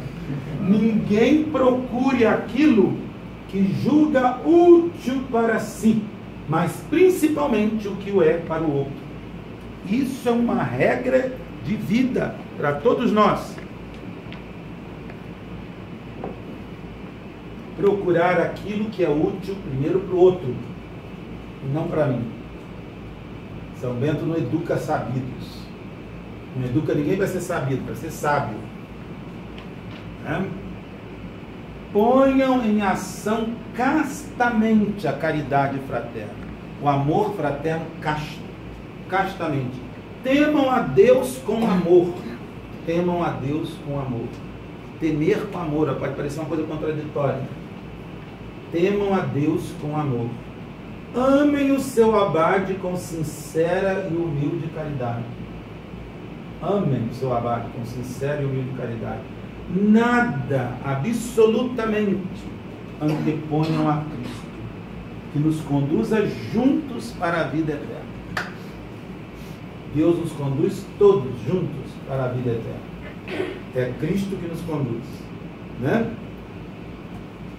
Ninguém 0.61 1.43
procure 1.43 2.25
aquilo 2.25 2.97
que 3.49 3.75
julga 3.83 4.39
útil 4.47 5.23
para 5.29 5.59
si, 5.59 6.01
mas 6.47 6.71
principalmente 6.89 7.87
o 7.87 7.95
que 7.97 8.11
o 8.11 8.23
é 8.23 8.37
para 8.37 8.63
o 8.63 8.77
outro. 8.77 8.93
Isso 9.89 10.27
é 10.29 10.31
uma 10.31 10.63
regra 10.63 11.35
de 11.69 11.75
vida 11.75 12.35
para 12.57 12.73
todos 12.73 13.11
nós. 13.11 13.55
procurar 17.79 18.41
aquilo 18.41 18.89
que 18.89 19.05
é 19.05 19.09
útil 19.09 19.55
primeiro 19.55 20.01
para 20.01 20.13
o 20.13 20.19
outro, 20.19 20.53
e 21.63 21.67
não 21.73 21.87
para 21.87 22.07
mim. 22.07 22.29
São 23.79 23.93
Bento 23.93 24.25
não 24.25 24.35
educa 24.35 24.75
sabidos. 24.75 25.59
Não 26.57 26.65
educa 26.65 26.93
ninguém 26.93 27.15
para 27.15 27.27
ser 27.27 27.39
sabido, 27.39 27.85
para 27.85 27.95
ser 27.95 28.11
sábio. 28.11 28.57
Né? 30.25 30.45
Ponham 31.93 32.61
em 32.65 32.81
ação 32.81 33.53
castamente 33.73 35.07
a 35.07 35.13
caridade 35.13 35.79
fraterna, 35.87 36.33
o 36.81 36.89
amor 36.89 37.33
fraterno 37.35 37.85
casto, 38.01 38.41
castamente. 39.07 39.88
Temam 40.23 40.69
a 40.69 40.79
Deus 40.79 41.37
com 41.45 41.65
amor. 41.69 42.13
Temam 42.85 43.23
a 43.23 43.29
Deus 43.29 43.71
com 43.85 43.99
amor. 43.99 44.27
Temer 44.99 45.47
com 45.51 45.59
amor, 45.59 45.95
pode 45.95 46.15
parecer 46.15 46.39
uma 46.39 46.49
coisa 46.49 46.63
contraditória. 46.63 47.41
Temam 48.71 49.13
a 49.13 49.19
Deus 49.19 49.73
com 49.81 49.95
amor. 49.95 50.29
Amem 51.15 51.71
o 51.71 51.79
seu 51.79 52.19
abade 52.19 52.75
com 52.75 52.95
sincera 52.95 54.07
e 54.11 54.15
humilde 54.15 54.67
caridade. 54.75 55.23
Amem 56.61 57.07
o 57.09 57.13
seu 57.13 57.35
abade 57.35 57.69
com 57.69 57.85
sincera 57.85 58.41
e 58.41 58.45
humilde 58.45 58.71
caridade. 58.77 59.21
Nada, 59.73 60.73
absolutamente, 60.83 62.43
anteponham 63.01 63.89
a 63.89 64.03
Cristo, 64.03 64.47
que 65.31 65.39
nos 65.39 65.61
conduza 65.61 66.27
juntos 66.51 67.11
para 67.17 67.41
a 67.41 67.43
vida 67.43 67.73
eterna. 67.73 67.98
Deus 69.93 70.19
nos 70.19 70.31
conduz 70.33 70.85
todos 70.97 71.31
juntos 71.47 71.91
para 72.07 72.25
a 72.25 72.27
vida 72.29 72.51
eterna. 72.51 72.89
É 73.75 73.93
Cristo 73.99 74.35
que 74.35 74.47
nos 74.47 74.61
conduz. 74.61 75.03
Né? 75.79 76.11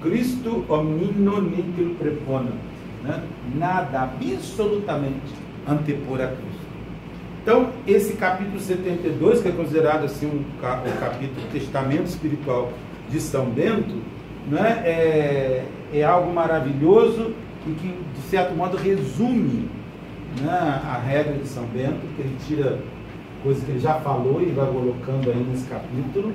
Cristo 0.02 0.64
omnino 0.68 1.40
nihil 1.40 1.96
preponam. 1.98 2.52
Né? 3.02 3.22
Nada, 3.54 4.02
absolutamente, 4.02 5.34
antepor 5.66 6.20
a 6.20 6.26
Cristo. 6.28 6.60
Então, 7.42 7.70
esse 7.86 8.14
capítulo 8.14 8.60
72, 8.60 9.40
que 9.40 9.48
é 9.48 9.52
considerado 9.52 10.04
assim 10.04 10.26
um, 10.26 10.40
um 10.40 11.00
capítulo 11.00 11.46
testamento 11.50 12.06
espiritual 12.06 12.72
de 13.08 13.18
São 13.18 13.46
Bento, 13.46 13.94
né? 14.48 14.82
é, 14.84 15.64
é 15.92 16.04
algo 16.04 16.32
maravilhoso 16.32 17.32
e 17.66 17.70
que, 17.72 17.88
de 17.88 18.22
certo 18.28 18.54
modo, 18.54 18.76
resume 18.76 19.68
né, 20.40 20.80
a 20.84 20.98
regra 20.98 21.34
de 21.34 21.46
São 21.46 21.64
Bento, 21.66 22.00
que 22.16 22.22
ele 22.22 22.36
tira 22.46 22.78
coisas 23.42 23.64
que 23.64 23.70
ele 23.72 23.80
já 23.80 23.94
falou 23.94 24.42
e 24.42 24.46
vai 24.46 24.66
colocando 24.66 25.30
aí 25.30 25.46
nesse 25.50 25.66
capítulo, 25.66 26.32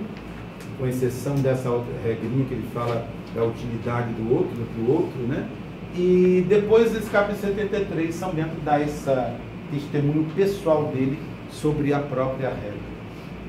com 0.77 0.87
exceção 0.87 1.35
dessa 1.35 1.69
outra 1.69 1.93
regrinha 2.03 2.45
que 2.45 2.53
ele 2.53 2.67
fala 2.73 3.07
da 3.33 3.43
utilidade 3.43 4.13
do 4.13 4.33
outro, 4.33 4.55
do 4.55 4.91
outro, 4.91 5.19
né? 5.27 5.47
E 5.95 6.45
depois 6.49 6.91
desse 6.91 7.09
capítulo 7.09 7.39
73, 7.39 8.13
São 8.13 8.31
Bento 8.31 8.55
dá 8.65 8.81
esse 8.81 9.09
testemunho 9.71 10.25
pessoal 10.35 10.91
dele 10.93 11.17
sobre 11.49 11.93
a 11.93 11.99
própria 11.99 12.49
regra. 12.49 12.95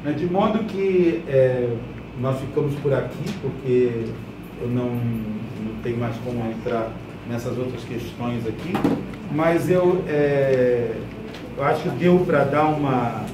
Né, 0.04 0.12
de 0.12 0.26
modo 0.26 0.60
que 0.64 1.24
é, 1.26 1.76
nós 2.20 2.38
ficamos 2.38 2.74
por 2.76 2.94
aqui, 2.94 3.32
porque 3.42 4.04
eu 4.60 4.68
não, 4.68 4.90
não 4.90 5.82
tenho 5.82 5.98
mais 5.98 6.16
como 6.18 6.38
entrar 6.48 6.92
nessas 7.28 7.58
outras 7.58 7.82
questões 7.84 8.46
aqui, 8.46 8.72
mas 9.32 9.68
eu, 9.68 10.04
é, 10.08 10.94
eu 11.56 11.64
acho 11.64 11.82
que 11.82 11.88
deu 11.90 12.18
para 12.20 12.44
dar 12.44 12.66
uma, 12.66 13.24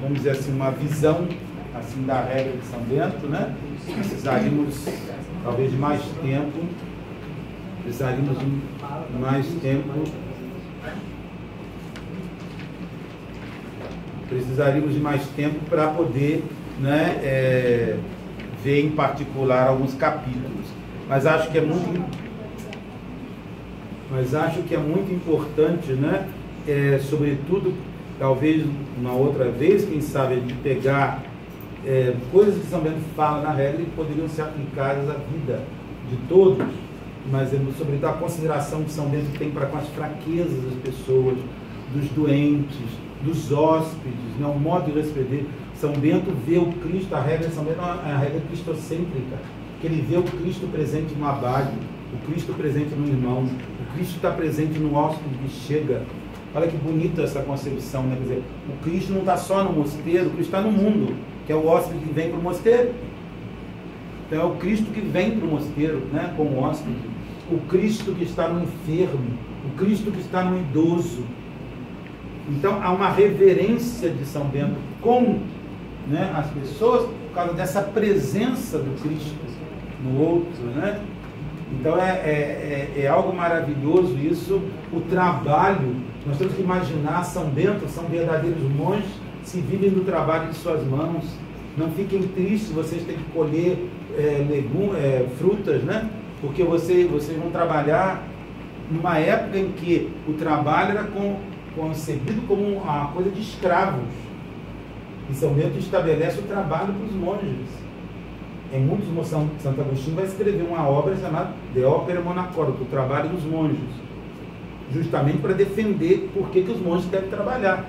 vamos 0.00 0.18
dizer 0.18 0.30
assim, 0.30 0.52
uma 0.52 0.70
visão 0.70 1.26
assim 1.74 2.02
da 2.04 2.20
regra 2.22 2.52
de 2.56 2.66
São 2.66 2.80
Bento, 2.80 3.26
né? 3.26 3.54
Precisaríamos 3.86 4.86
talvez 5.44 5.70
de 5.70 5.76
mais 5.76 6.02
tempo, 6.22 6.58
precisaríamos 7.82 8.38
de 8.38 9.18
mais 9.18 9.46
tempo, 9.62 10.04
precisaríamos 14.28 14.94
de 14.94 15.00
mais 15.00 15.26
tempo 15.28 15.58
para 15.70 15.88
poder, 15.88 16.44
né, 16.78 17.18
é, 17.22 17.96
ver 18.62 18.84
em 18.84 18.90
particular 18.90 19.68
alguns 19.68 19.94
capítulos. 19.94 20.66
Mas 21.08 21.24
acho 21.24 21.50
que 21.50 21.58
é 21.58 21.62
muito 21.62 22.27
mas 24.10 24.34
acho 24.34 24.62
que 24.62 24.74
é 24.74 24.78
muito 24.78 25.12
importante, 25.12 25.92
né? 25.92 26.28
É, 26.66 26.98
sobretudo, 27.02 27.74
talvez 28.18 28.66
uma 28.98 29.12
outra 29.12 29.50
vez, 29.50 29.84
quem 29.84 30.00
sabe, 30.00 30.36
gente 30.36 30.54
pegar 30.54 31.22
é, 31.86 32.14
coisas 32.32 32.58
que 32.60 32.66
São 32.66 32.80
Bento 32.80 33.00
fala 33.14 33.42
na 33.42 33.52
regra 33.52 33.82
e 33.82 33.86
poderiam 33.86 34.28
ser 34.28 34.42
aplicadas 34.42 35.08
à 35.08 35.14
vida 35.14 35.62
de 36.10 36.16
todos, 36.28 36.66
mas 37.30 37.52
é, 37.52 37.58
sobretudo 37.76 38.06
a 38.06 38.12
consideração 38.12 38.82
que 38.82 38.90
São 38.90 39.08
Bento 39.08 39.38
tem 39.38 39.50
para 39.50 39.66
com 39.66 39.78
as 39.78 39.88
fraquezas 39.88 40.62
das 40.64 40.74
pessoas, 40.82 41.36
dos 41.94 42.08
doentes, 42.10 42.86
dos 43.22 43.50
hóspedes, 43.52 44.36
né? 44.38 44.46
o 44.46 44.58
modo 44.58 44.90
de 44.90 44.98
responder. 44.98 45.46
São 45.74 45.92
Bento 45.92 46.32
vê 46.46 46.58
o 46.58 46.66
Cristo, 46.72 47.14
a 47.14 47.20
regra 47.20 47.48
de 47.48 47.54
São 47.54 47.64
Bento 47.64 47.80
é 47.80 48.12
a 48.12 48.18
regra 48.18 48.40
cristocêntrica, 48.48 49.38
que 49.80 49.86
ele 49.86 50.02
vê 50.02 50.16
o 50.16 50.22
Cristo 50.22 50.66
presente 50.70 51.14
no 51.14 51.26
abade, 51.26 51.72
o 52.12 52.26
Cristo 52.26 52.54
presente 52.54 52.94
no 52.94 53.06
irmão, 53.06 53.44
o 53.44 53.94
Cristo 53.94 54.16
está 54.16 54.30
presente 54.30 54.78
no 54.78 54.94
hóspede 54.94 55.34
que 55.42 55.50
chega. 55.50 56.02
Olha 56.54 56.66
que 56.66 56.76
bonita 56.76 57.22
essa 57.22 57.42
concepção, 57.42 58.04
né? 58.04 58.16
Quer 58.16 58.22
dizer, 58.22 58.42
o 58.68 58.82
Cristo 58.82 59.12
não 59.12 59.20
está 59.20 59.36
só 59.36 59.62
no 59.62 59.72
mosteiro, 59.72 60.28
o 60.28 60.30
Cristo 60.30 60.54
está 60.54 60.60
no 60.62 60.72
mundo, 60.72 61.14
que 61.46 61.52
é 61.52 61.54
o 61.54 61.66
hóspede 61.66 62.00
que 62.00 62.12
vem 62.12 62.30
para 62.30 62.38
o 62.38 62.42
mosteiro. 62.42 62.94
Então 64.26 64.40
é 64.40 64.44
o 64.44 64.56
Cristo 64.56 64.90
que 64.90 65.00
vem 65.00 65.38
para 65.38 65.46
o 65.46 65.50
mosteiro, 65.50 66.02
né? 66.12 66.32
Como 66.36 66.58
hóspede. 66.60 66.96
O 67.50 67.58
Cristo 67.68 68.12
que 68.12 68.24
está 68.24 68.48
no 68.48 68.62
enfermo, 68.62 69.38
o 69.66 69.76
Cristo 69.76 70.10
que 70.10 70.20
está 70.20 70.42
no 70.42 70.58
idoso. 70.58 71.24
Então 72.48 72.82
há 72.82 72.90
uma 72.90 73.10
reverência 73.10 74.10
de 74.10 74.24
São 74.24 74.44
Bento 74.44 74.76
com 75.02 75.40
né, 76.06 76.32
as 76.34 76.46
pessoas 76.50 77.06
por 77.06 77.34
causa 77.34 77.52
dessa 77.52 77.82
presença 77.82 78.78
do 78.78 79.00
Cristo 79.02 79.36
no 80.02 80.18
outro, 80.18 80.64
né? 80.74 81.00
Então 81.72 82.00
é, 82.00 82.10
é, 82.10 82.92
é, 82.96 83.02
é, 83.02 83.06
algo 83.08 83.34
maravilhoso 83.34 84.16
isso, 84.18 84.62
o 84.92 85.00
trabalho. 85.02 85.96
Nós 86.26 86.38
temos 86.38 86.54
que 86.54 86.62
imaginar 86.62 87.24
São 87.24 87.44
Bento, 87.50 87.88
são 87.88 88.04
verdadeiros 88.04 88.62
monges, 88.62 89.10
se 89.42 89.60
vivem 89.60 89.90
do 89.90 90.04
trabalho 90.04 90.48
de 90.48 90.56
suas 90.56 90.84
mãos. 90.84 91.24
Não 91.76 91.90
fiquem 91.90 92.22
tristes, 92.22 92.72
vocês 92.72 93.02
têm 93.04 93.16
que 93.16 93.30
colher 93.32 93.88
é, 94.16 94.44
legum, 94.48 94.94
é, 94.96 95.26
frutas, 95.38 95.82
né? 95.82 96.08
Porque 96.40 96.64
você, 96.64 97.04
vocês 97.04 97.38
vão 97.38 97.50
trabalhar 97.50 98.22
numa 98.90 99.18
época 99.18 99.58
em 99.58 99.70
que 99.72 100.10
o 100.26 100.32
trabalho 100.32 100.92
era 100.92 101.04
com, 101.04 101.36
concebido 101.76 102.42
como 102.48 102.62
uma 102.62 103.08
coisa 103.08 103.30
de 103.30 103.40
escravos. 103.40 104.08
E 105.30 105.34
São 105.34 105.52
Bento 105.52 105.78
estabelece 105.78 106.40
o 106.40 106.44
trabalho 106.44 106.94
para 106.94 107.06
os 107.06 107.12
monges 107.12 107.87
em 108.72 108.80
muitos 108.80 109.08
São 109.28 109.48
Santo 109.60 109.80
Agostinho 109.80 110.16
vai 110.16 110.26
escrever 110.26 110.62
uma 110.62 110.86
obra 110.86 111.16
chamada 111.16 111.52
De 111.72 111.82
Opera 111.84 112.20
Monacoro, 112.20 112.76
o 112.80 112.84
trabalho 112.84 113.30
dos 113.30 113.44
monges, 113.44 113.78
justamente 114.92 115.38
para 115.38 115.54
defender 115.54 116.30
por 116.34 116.50
que, 116.50 116.62
que 116.62 116.70
os 116.70 116.80
monges 116.80 117.06
devem 117.06 117.30
trabalhar. 117.30 117.86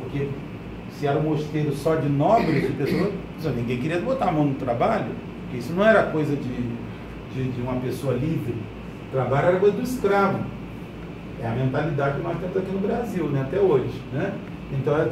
Porque 0.00 0.28
se 0.98 1.06
era 1.06 1.18
um 1.18 1.22
mosteiro 1.22 1.72
só 1.74 1.94
de 1.94 2.08
nobres, 2.08 2.66
de 2.66 2.72
pessoas, 2.72 3.12
ninguém 3.56 3.80
queria 3.80 4.00
botar 4.00 4.28
a 4.28 4.32
mão 4.32 4.46
no 4.46 4.54
trabalho, 4.54 5.12
porque 5.42 5.58
isso 5.58 5.72
não 5.72 5.84
era 5.84 6.04
coisa 6.04 6.34
de, 6.34 6.42
de, 7.34 7.52
de 7.52 7.60
uma 7.60 7.74
pessoa 7.80 8.14
livre. 8.14 8.54
O 9.08 9.12
trabalho 9.12 9.48
era 9.48 9.60
coisa 9.60 9.76
do 9.76 9.82
escravo. 9.82 10.40
É 11.40 11.46
a 11.46 11.50
mentalidade 11.50 12.16
que 12.16 12.22
nós 12.22 12.38
temos 12.38 12.56
aqui 12.56 12.70
no 12.70 12.80
Brasil, 12.80 13.24
né? 13.26 13.42
até 13.42 13.58
hoje. 13.58 14.00
Né? 14.12 14.32
Então, 14.72 14.96
é, 14.96 15.08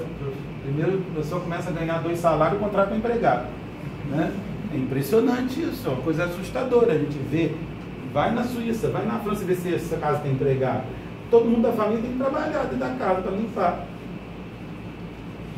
primeiro 0.63 1.03
a 1.13 1.17
pessoa 1.17 1.41
começa 1.41 1.71
a 1.71 1.73
ganhar 1.73 1.99
dois 1.99 2.19
salários 2.19 2.61
e 2.61 2.65
contrata 2.65 2.95
um 2.95 2.99
empregado. 2.99 3.60
Né? 4.11 4.33
É 4.73 4.77
impressionante 4.77 5.61
isso, 5.61 5.89
é 5.89 5.91
uma 5.91 6.03
coisa 6.03 6.25
assustadora. 6.25 6.93
A 6.93 6.99
gente 6.99 7.19
vê, 7.31 7.55
vai 8.13 8.33
na 8.33 8.45
Suíça, 8.45 8.89
vai 8.89 9.05
na 9.05 9.19
França 9.19 9.45
ver 9.45 9.57
se 9.57 9.75
essa 9.75 9.97
casa 9.97 10.19
tem 10.19 10.33
empregado. 10.33 10.85
Todo 11.31 11.47
mundo 11.47 11.63
da 11.63 11.73
família 11.73 12.03
tem 12.03 12.13
que 12.13 12.19
trabalhar 12.19 12.65
dentro 12.65 12.79
da 12.79 12.91
casa 12.91 13.23
para 13.23 13.33
limpar. 13.33 13.87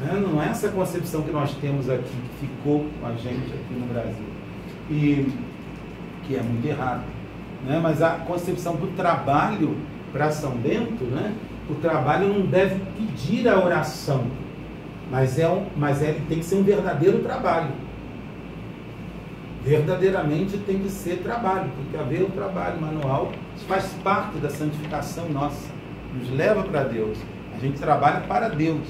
Né? 0.01 0.23
Não 0.27 0.43
é 0.43 0.49
essa 0.49 0.69
concepção 0.69 1.23
que 1.23 1.31
nós 1.31 1.55
temos 1.55 1.89
aqui, 1.89 2.03
que 2.05 2.47
ficou 2.47 2.87
com 3.01 3.07
a 3.07 3.13
gente 3.13 3.53
aqui 3.53 3.75
no 3.75 3.87
Brasil. 3.87 4.27
E 4.91 5.33
que 6.27 6.37
é 6.37 6.43
muito 6.43 6.67
errado. 6.67 7.03
Né? 7.67 7.81
Mas 7.83 8.03
a 8.03 8.11
concepção 8.11 8.77
do 8.77 8.95
trabalho 8.97 9.77
para 10.13 10.31
São 10.31 10.53
Bento, 10.53 11.05
né? 11.05 11.35
o 11.71 11.75
trabalho 11.77 12.29
não 12.29 12.47
deve 12.47 12.77
pedir 12.97 13.49
a 13.49 13.63
oração, 13.65 14.25
mas, 15.11 15.39
é 15.39 15.49
um, 15.49 15.67
mas 15.77 16.03
é, 16.03 16.17
tem 16.29 16.39
que 16.39 16.45
ser 16.45 16.57
um 16.57 16.63
verdadeiro 16.63 17.21
trabalho 17.21 17.69
verdadeiramente 19.65 20.59
tem 20.59 20.79
que 20.79 20.89
ser 20.89 21.19
trabalho, 21.23 21.71
tem 21.77 21.85
que 21.91 21.97
haver 21.97 22.23
o 22.23 22.31
trabalho 22.31 22.81
manual, 22.81 23.33
isso 23.57 23.65
faz 23.67 23.87
parte 24.03 24.39
da 24.39 24.51
santificação 24.51 25.29
nossa, 25.29 25.71
nos 26.15 26.31
leva 26.31 26.63
para 26.65 26.85
Deus. 26.85 27.17
A 27.55 27.59
gente 27.61 27.79
trabalha 27.79 28.21
para 28.23 28.49
Deus. 28.49 28.87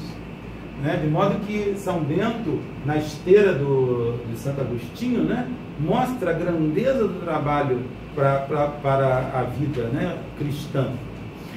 Né? 0.82 0.96
De 0.96 1.06
modo 1.06 1.38
que 1.46 1.74
São 1.76 2.00
Bento, 2.00 2.60
na 2.84 2.96
esteira 2.96 3.52
do, 3.52 4.18
de 4.28 4.38
Santo 4.38 4.62
Agostinho, 4.62 5.24
né? 5.24 5.48
mostra 5.78 6.30
a 6.30 6.34
grandeza 6.34 7.06
do 7.06 7.20
trabalho 7.24 7.82
pra, 8.14 8.38
pra, 8.40 8.68
para 8.68 9.30
a 9.34 9.42
vida 9.42 9.84
né? 9.84 10.18
cristã. 10.38 10.90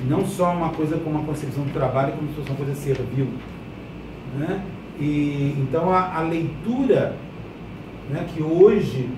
Não 0.07 0.25
só 0.25 0.51
uma 0.51 0.69
coisa 0.69 0.97
como 0.97 1.17
uma 1.17 1.25
concepção 1.25 1.63
do 1.63 1.71
trabalho, 1.71 2.13
como 2.13 2.27
se 2.29 2.35
fosse 2.35 2.49
uma 2.49 2.57
coisa 2.57 2.75
servil. 2.75 3.29
Né? 4.37 4.61
E, 4.99 5.55
então 5.57 5.91
a, 5.91 6.17
a 6.17 6.21
leitura 6.21 7.15
né, 8.09 8.27
que 8.33 8.41
hoje, 8.41 9.09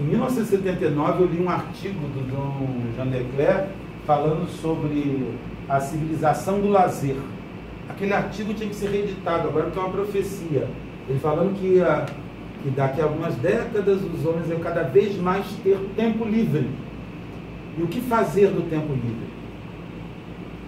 em 0.00 0.04
1979, 0.04 1.22
eu 1.22 1.26
li 1.28 1.40
um 1.40 1.48
artigo 1.48 2.00
do 2.08 2.26
Dom 2.30 2.92
Jean 2.96 3.10
Leclerc 3.10 3.68
falando 4.06 4.48
sobre 4.48 5.34
a 5.68 5.80
civilização 5.80 6.60
do 6.60 6.68
lazer. 6.68 7.16
Aquele 7.88 8.12
artigo 8.12 8.52
tinha 8.54 8.68
que 8.68 8.74
ser 8.74 8.90
reeditado 8.90 9.48
agora 9.48 9.70
é 9.74 9.78
uma 9.78 9.90
profecia. 9.90 10.68
Ele 11.08 11.18
falando 11.20 11.54
que, 11.58 11.80
que 12.62 12.70
daqui 12.70 13.00
a 13.00 13.04
algumas 13.04 13.34
décadas 13.36 14.00
os 14.02 14.26
homens 14.26 14.48
iam 14.50 14.58
cada 14.60 14.82
vez 14.82 15.16
mais 15.16 15.46
ter 15.62 15.78
tempo 15.96 16.24
livre. 16.24 16.68
E 17.78 17.82
o 17.82 17.86
que 17.86 18.00
fazer 18.00 18.48
do 18.48 18.68
tempo 18.68 18.92
livre? 18.92 19.36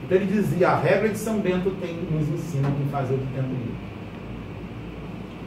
Então 0.04 0.16
ele 0.16 0.26
dizia, 0.26 0.70
a 0.70 0.76
regra 0.76 1.08
de 1.08 1.18
São 1.18 1.38
Bento 1.40 1.70
tem, 1.80 1.96
nos 2.10 2.28
ensina 2.28 2.68
o 2.68 2.72
que 2.72 2.90
fazer 2.90 3.14
do 3.14 3.34
tempo 3.34 3.50
livre 3.50 3.87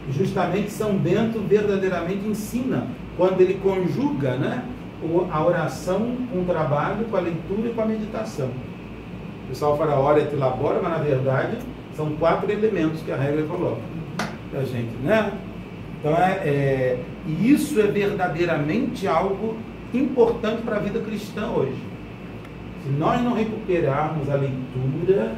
justamente 0.10 0.72
São 0.72 0.98
Bento 0.98 1.40
verdadeiramente 1.40 2.28
ensina 2.28 2.88
quando 3.18 3.42
ele 3.42 3.56
conjuga 3.56 4.36
né, 4.36 4.64
a 5.32 5.46
oração 5.46 6.16
com 6.32 6.42
o 6.42 6.46
trabalho, 6.46 7.06
com 7.06 7.18
a 7.18 7.20
leitura 7.20 7.70
e 7.70 7.74
com 7.74 7.82
a 7.82 7.86
meditação. 7.86 8.50
O 9.46 9.50
pessoal 9.50 9.78
fala 9.78 10.00
ora 10.00 10.20
et 10.22 10.36
labora, 10.36 10.80
mas 10.82 10.92
na 10.92 10.98
verdade 11.00 11.58
são 11.96 12.12
quatro 12.16 12.52
elementos 12.52 13.02
que 13.02 13.12
a 13.12 13.18
regra 13.18 13.44
coloca 13.44 13.82
para 14.50 14.62
a 14.62 14.66
gente, 14.66 14.96
né? 15.04 15.34
Então 16.00 16.16
é, 16.16 16.32
é, 16.44 17.00
e 17.28 17.52
isso 17.52 17.80
é 17.80 17.84
verdadeiramente 17.84 19.08
algo 19.08 19.58
importante 19.94 20.62
para 20.64 20.78
a 20.78 20.80
vida 20.80 21.00
cristã 21.00 21.50
hoje. 21.50 21.78
Se 22.84 22.90
nós 22.90 23.22
não 23.22 23.34
recuperarmos 23.34 24.30
a 24.30 24.36
leitura, 24.36 25.36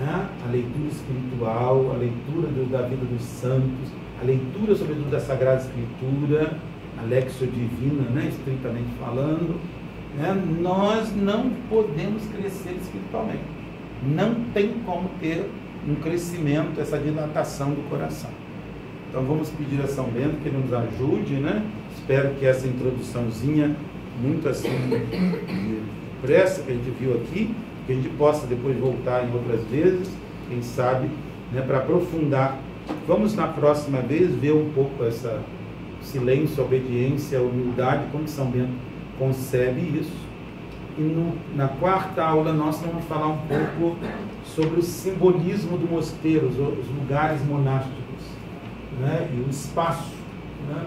né? 0.00 0.28
a 0.46 0.50
leitura 0.50 0.88
espiritual, 0.88 1.92
a 1.94 1.98
leitura 1.98 2.48
do, 2.48 2.70
da 2.70 2.82
vida 2.82 3.04
dos 3.04 3.22
santos, 3.22 3.90
a 4.20 4.24
leitura, 4.24 4.74
sobretudo, 4.74 5.10
da 5.10 5.20
Sagrada 5.20 5.62
Escritura, 5.62 6.56
a 6.98 7.02
Lexio 7.04 7.46
Divina, 7.46 8.08
né? 8.10 8.28
estritamente 8.28 8.90
falando, 8.98 9.60
né? 10.16 10.34
nós 10.60 11.14
não 11.14 11.50
podemos 11.68 12.22
crescer 12.26 12.76
espiritualmente. 12.80 13.44
Não 14.02 14.34
tem 14.52 14.74
como 14.84 15.08
ter 15.20 15.48
um 15.88 15.94
crescimento, 15.96 16.80
essa 16.80 16.98
dilatação 16.98 17.70
do 17.70 17.88
coração. 17.88 18.30
Então 19.08 19.22
vamos 19.24 19.50
pedir 19.50 19.80
a 19.82 19.86
São 19.86 20.06
Bento 20.06 20.40
que 20.42 20.48
ele 20.48 20.56
nos 20.56 20.72
ajude, 20.72 21.34
né? 21.34 21.62
Espero 21.94 22.30
que 22.36 22.46
essa 22.46 22.66
introduçãozinha, 22.66 23.76
muito 24.20 24.48
assim, 24.48 24.70
pressa 26.22 26.62
que 26.62 26.72
a 26.72 26.74
gente 26.74 26.90
viu 26.98 27.14
aqui, 27.14 27.54
que 27.92 27.98
a 27.98 28.02
gente 28.02 28.08
possa 28.16 28.46
depois 28.46 28.78
voltar 28.78 29.28
em 29.28 29.32
outras 29.34 29.62
vezes, 29.66 30.10
quem 30.48 30.62
sabe, 30.62 31.08
né, 31.52 31.60
para 31.60 31.78
aprofundar. 31.78 32.58
Vamos 33.06 33.34
na 33.34 33.46
próxima 33.46 34.00
vez 34.00 34.34
ver 34.34 34.54
um 34.54 34.70
pouco 34.72 35.04
essa 35.04 35.40
silêncio, 36.00 36.64
obediência, 36.64 37.40
humildade, 37.40 38.04
como 38.10 38.26
São 38.26 38.46
Bento 38.50 38.72
concebe 39.18 39.80
isso. 39.98 40.22
E 40.98 41.02
no, 41.02 41.34
na 41.54 41.68
quarta 41.68 42.24
aula 42.24 42.52
nós 42.52 42.80
vamos 42.80 43.04
falar 43.04 43.28
um 43.28 43.38
pouco 43.38 43.96
sobre 44.44 44.80
o 44.80 44.82
simbolismo 44.82 45.78
do 45.78 45.88
mosteiro, 45.88 46.48
os, 46.48 46.58
os 46.58 46.88
lugares 46.88 47.44
monásticos, 47.46 48.22
né, 49.00 49.28
e 49.32 49.40
o 49.40 49.50
espaço, 49.50 50.12
né, 50.68 50.84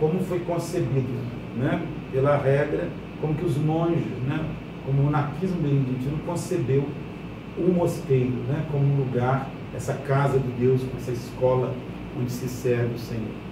como 0.00 0.20
foi 0.20 0.40
concebido, 0.40 1.12
né, 1.56 1.82
pela 2.12 2.36
regra, 2.36 2.88
como 3.20 3.34
que 3.34 3.44
os 3.44 3.56
monges, 3.56 4.04
né, 4.26 4.40
o 4.86 4.92
monarquismo 4.92 5.60
beneditino 5.60 6.18
concebeu 6.26 6.84
o 7.56 7.72
mosteiro 7.72 8.32
né, 8.48 8.64
como 8.70 8.84
um 8.84 8.96
lugar, 8.98 9.48
essa 9.74 9.94
casa 9.94 10.38
de 10.38 10.48
Deus, 10.52 10.80
essa 10.96 11.12
escola 11.12 11.74
onde 12.18 12.30
se 12.30 12.48
serve 12.48 12.94
o 12.94 12.98
Senhor. 12.98 13.44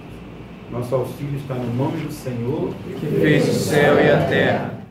Nosso 0.70 0.94
auxílio 0.94 1.36
está 1.36 1.54
no 1.54 1.74
nome 1.74 1.98
do 1.98 2.12
Senhor, 2.12 2.74
que 2.98 3.06
fez 3.06 3.48
o 3.48 3.52
céu 3.52 3.96
e 3.96 4.10
a 4.10 4.26
terra. 4.26 4.81